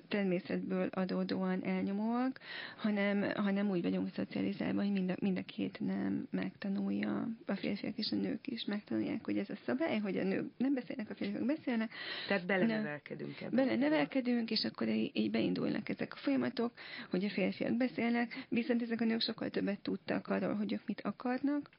természetből 0.07 0.87
adódóan 0.91 1.63
elnyomóak, 1.63 2.39
hanem, 2.77 3.31
hanem 3.35 3.69
úgy 3.69 3.81
vagyunk 3.81 4.09
szocializálva, 4.13 4.81
hogy 4.81 4.91
mind 4.91 5.09
a, 5.09 5.15
mind 5.19 5.37
a 5.37 5.43
két 5.43 5.79
nem 5.79 6.27
megtanulja, 6.31 7.27
a 7.45 7.55
férfiak 7.55 7.97
és 7.97 8.11
a 8.11 8.15
nők 8.15 8.47
is 8.47 8.65
megtanulják, 8.65 9.25
hogy 9.25 9.37
ez 9.37 9.49
a 9.49 9.55
szabály, 9.65 9.97
hogy 9.99 10.17
a 10.17 10.23
nők 10.23 10.49
nem 10.57 10.73
beszélnek, 10.73 11.09
a 11.09 11.15
férfiak 11.15 11.45
beszélnek. 11.45 11.91
Tehát 12.27 12.45
belenevelkedünk 12.45 13.41
ebben. 13.41 13.65
Belenevelkedünk, 13.65 14.51
és 14.51 14.65
akkor 14.65 14.87
így, 14.87 15.11
így 15.13 15.31
beindulnak 15.31 15.89
ezek 15.89 16.13
a 16.13 16.17
folyamatok, 16.17 16.71
hogy 17.09 17.25
a 17.25 17.29
férfiak 17.29 17.77
beszélnek, 17.77 18.45
viszont 18.49 18.81
ezek 18.81 19.01
a 19.01 19.05
nők 19.05 19.21
sokkal 19.21 19.49
többet 19.49 19.79
tudtak 19.79 20.27
arról, 20.27 20.53
hogy 20.53 20.73
ők 20.73 20.85
mit 20.85 21.01
akarnak, 21.01 21.69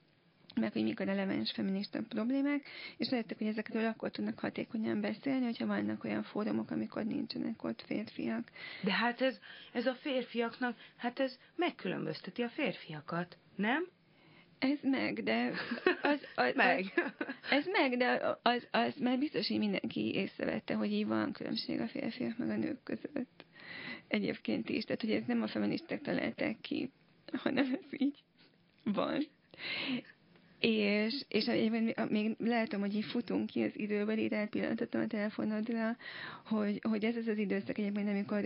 meg 0.61 0.73
hogy 0.73 0.83
mik 0.83 1.01
a 1.01 1.05
releváns 1.05 1.51
feminista 1.51 2.01
problémák, 2.09 2.65
és 2.97 3.09
lehettek, 3.09 3.39
hogy 3.39 3.47
ezekről 3.47 3.85
akkor 3.87 4.11
tudnak 4.11 4.39
hatékonyan 4.39 5.01
beszélni, 5.01 5.45
hogyha 5.45 5.67
vannak 5.67 6.05
olyan 6.05 6.23
fórumok, 6.23 6.71
amikor 6.71 7.05
nincsenek 7.05 7.65
ott 7.65 7.83
férfiak. 7.87 8.51
De 8.83 8.93
hát 8.93 9.21
ez, 9.21 9.39
ez 9.73 9.87
a 9.87 9.95
férfiaknak, 9.95 10.77
hát 10.97 11.21
ez 11.21 11.39
megkülönbözteti 11.57 12.43
a 12.43 12.49
férfiakat, 12.49 13.37
nem? 13.55 13.87
Ez 14.59 14.79
meg, 14.83 15.23
de 15.23 15.53
az, 16.03 16.21
az, 16.47 16.55
meg. 16.55 16.93
Az, 16.97 17.27
ez 17.51 17.67
meg, 17.67 17.97
de 17.97 18.39
az, 18.43 18.69
az 18.71 18.97
már 18.97 19.19
biztos, 19.19 19.49
hogy 19.49 19.59
mindenki 19.59 20.15
észrevette, 20.15 20.75
hogy 20.75 20.93
így 20.93 21.07
van 21.07 21.33
különbség 21.33 21.81
a 21.81 21.89
férfiak 21.89 22.39
meg 22.39 22.51
a 22.51 22.57
nők 22.57 22.83
között. 22.83 23.45
Egyébként 24.09 24.69
is, 24.69 24.85
tehát 24.85 25.01
hogy 25.01 25.11
ez 25.11 25.23
nem 25.27 25.43
a 25.43 25.47
feministák 25.47 26.01
találták 26.01 26.61
ki, 26.61 26.91
hanem 27.33 27.79
ez 27.83 28.01
így 28.01 28.23
van. 28.85 29.27
És, 30.61 31.25
és 31.29 31.51
még 32.09 32.37
látom, 32.39 32.81
hogy 32.81 32.95
így 32.95 33.05
futunk 33.05 33.47
ki 33.47 33.63
az 33.63 33.73
időből, 33.79 34.19
így 34.19 34.33
elpillantottam 34.33 35.01
a 35.01 35.07
telefonodra, 35.07 35.97
hogy, 36.45 36.81
hogy 36.83 37.05
ez 37.05 37.17
az 37.17 37.27
az 37.27 37.39
időszak 37.39 37.79
egyébként, 37.79 38.09
amikor 38.09 38.45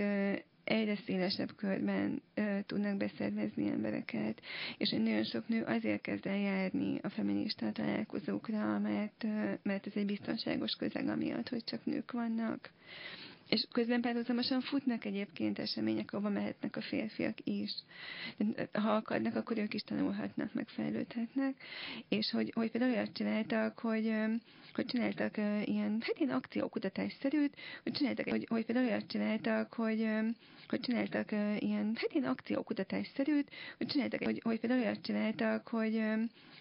egyre 0.65 0.97
szélesebb 1.07 1.55
körben 1.57 2.23
ö, 2.35 2.59
tudnak 2.67 2.97
beszervezni 2.97 3.69
embereket, 3.71 4.41
és 4.79 4.91
egy 4.91 5.03
nagyon 5.03 5.25
sok 5.25 5.49
nő 5.49 5.63
azért 5.63 6.01
kezd 6.01 6.27
el 6.27 6.39
járni 6.39 6.99
a 7.03 7.09
feminista 7.09 7.73
találkozókra, 7.73 8.79
mert, 8.79 9.25
ö, 9.25 9.53
mert 9.63 9.87
ez 9.87 9.93
egy 9.95 10.07
biztonságos 10.07 10.73
közeg 10.73 11.09
amiatt, 11.09 11.49
hogy 11.49 11.65
csak 11.65 11.85
nők 11.85 12.13
vannak. 12.13 12.71
És 13.51 13.67
közben 13.73 14.01
párhuzamosan 14.01 14.61
futnak 14.61 15.05
egyébként 15.05 15.59
események, 15.59 16.13
ahova 16.13 16.29
mehetnek 16.29 16.77
a 16.77 16.81
férfiak 16.81 17.39
is. 17.45 17.73
Ha 18.73 18.95
akarnak, 18.95 19.37
akkor 19.37 19.59
ők 19.59 19.75
is 19.75 19.83
tanulhatnak, 19.83 20.55
meg 20.55 20.69
fejlődhetnek. 20.69 21.55
És 22.09 22.31
hogy, 22.31 22.53
hogy 22.55 22.71
például 22.71 22.93
olyat 22.93 23.13
csináltak, 23.13 23.79
hogy, 23.79 24.15
hogy 24.75 24.87
csináltak 24.87 25.37
ilyen, 25.65 25.99
hát 26.01 26.19
ilyen 26.19 26.35
akciókutatásszerűt, 26.35 27.57
hogy 27.83 27.93
csináltak, 27.93 28.29
hogy, 28.29 28.47
hogy 28.49 28.65
például 28.65 28.87
olyat 28.89 29.07
csináltak, 29.07 29.73
hogy, 29.73 30.09
hogy 30.69 30.81
csináltak 30.81 31.33
ilyen, 31.59 31.93
hát 31.97 32.13
ilyen 32.13 32.29
akciókutatásszerűt, 32.31 33.51
hogy 33.79 33.87
csináltak, 33.87 34.23
hogy, 34.25 34.41
hogy 34.45 34.61
például 34.61 34.83
olyat 34.83 35.03
csináltak, 35.03 35.69
hogy, 35.69 36.03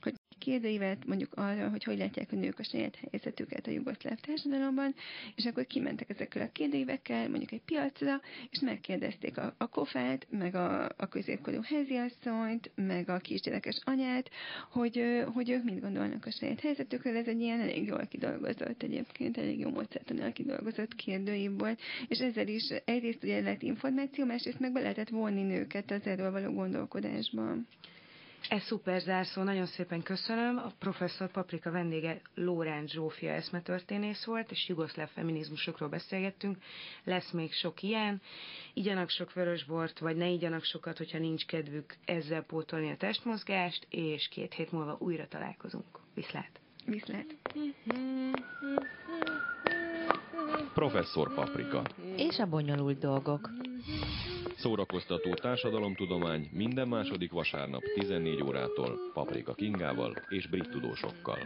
hogy 0.01 0.18
kérdőívet 0.39 1.05
mondjuk 1.05 1.33
arra, 1.35 1.69
hogy 1.69 1.83
hogy 1.83 1.97
látják 1.97 2.31
a 2.31 2.35
nők 2.35 2.59
a 2.59 2.63
saját 2.63 2.95
helyzetüket 3.11 3.67
a 3.67 3.71
jugoszláv 3.71 4.19
társadalomban, 4.19 4.95
és 5.35 5.45
akkor 5.45 5.65
kimentek 5.67 6.09
ezekkel 6.09 6.41
a 6.41 6.51
kérdőívekkel 6.51 7.29
mondjuk 7.29 7.51
egy 7.51 7.61
piacra, 7.65 8.21
és 8.49 8.59
megkérdezték 8.59 9.37
a, 9.37 9.53
a 9.57 9.67
kofát, 9.67 10.27
meg 10.29 10.55
a, 10.55 10.85
a 10.85 11.07
középkorú 11.09 11.59
háziasszonyt, 11.63 12.71
meg 12.75 13.09
a 13.09 13.17
kisgyerekes 13.17 13.79
anyát, 13.83 14.29
hogy, 14.71 15.03
hogy 15.33 15.49
ők 15.49 15.63
mit 15.63 15.81
gondolnak 15.81 16.25
a 16.25 16.31
saját 16.31 16.59
helyzetükről. 16.59 17.17
Ez 17.17 17.27
egy 17.27 17.41
ilyen 17.41 17.59
elég 17.59 17.85
jól 17.85 18.05
kidolgozott 18.09 18.83
egyébként, 18.83 19.37
elég 19.37 19.59
jó 19.59 19.69
módszertanul 19.69 20.31
kidolgozott 20.31 20.95
kérdőív 20.95 21.57
volt, 21.57 21.79
és 22.07 22.19
ezzel 22.19 22.47
is 22.47 22.69
egyrészt 22.85 23.23
ugye 23.23 23.41
lett 23.41 23.61
információ, 23.61 24.25
másrészt 24.25 24.59
meg 24.59 24.71
be 24.71 24.79
lehetett 24.81 25.09
vonni 25.09 25.43
nőket 25.43 25.91
az 25.91 26.05
erről 26.05 26.31
való 26.31 26.51
gondolkodásban. 26.53 27.67
Ez 28.49 28.63
szuper 28.63 29.01
zárszó, 29.01 29.43
nagyon 29.43 29.65
szépen 29.65 30.03
köszönöm. 30.03 30.57
A 30.57 30.71
professzor 30.79 31.31
Paprika 31.31 31.71
vendége 31.71 32.21
Lóránc 32.35 32.91
Zsófia 32.91 33.31
eszmetörténész 33.31 34.23
volt, 34.23 34.51
és 34.51 34.67
jugoszláv 34.67 35.09
feminizmusokról 35.09 35.89
beszélgettünk. 35.89 36.57
Lesz 37.03 37.31
még 37.31 37.53
sok 37.53 37.81
ilyen. 37.81 38.21
Igyanak 38.73 39.09
sok 39.09 39.33
vörösbort, 39.33 39.99
vagy 39.99 40.15
ne 40.15 40.27
igyanak 40.27 40.63
sokat, 40.63 40.97
hogyha 40.97 41.17
nincs 41.17 41.45
kedvük 41.45 41.95
ezzel 42.05 42.43
pótolni 42.43 42.91
a 42.91 42.97
testmozgást, 42.97 43.87
és 43.89 44.27
két 44.27 44.53
hét 44.53 44.71
múlva 44.71 44.97
újra 44.99 45.27
találkozunk. 45.27 45.99
Viszlát! 46.13 46.59
Viszlát! 46.85 47.35
Professzor 50.73 51.33
Paprika. 51.33 51.81
És 52.17 52.39
a 52.39 52.45
bonyolult 52.45 52.99
dolgok. 52.99 53.49
Szórakoztató 54.57 55.33
társadalomtudomány 55.33 56.49
minden 56.51 56.87
második 56.87 57.31
vasárnap 57.31 57.81
14 57.93 58.43
órától 58.43 58.99
Paprika 59.13 59.53
Kingával 59.53 60.13
és 60.29 60.47
brit 60.47 60.69
tudósokkal. 60.69 61.37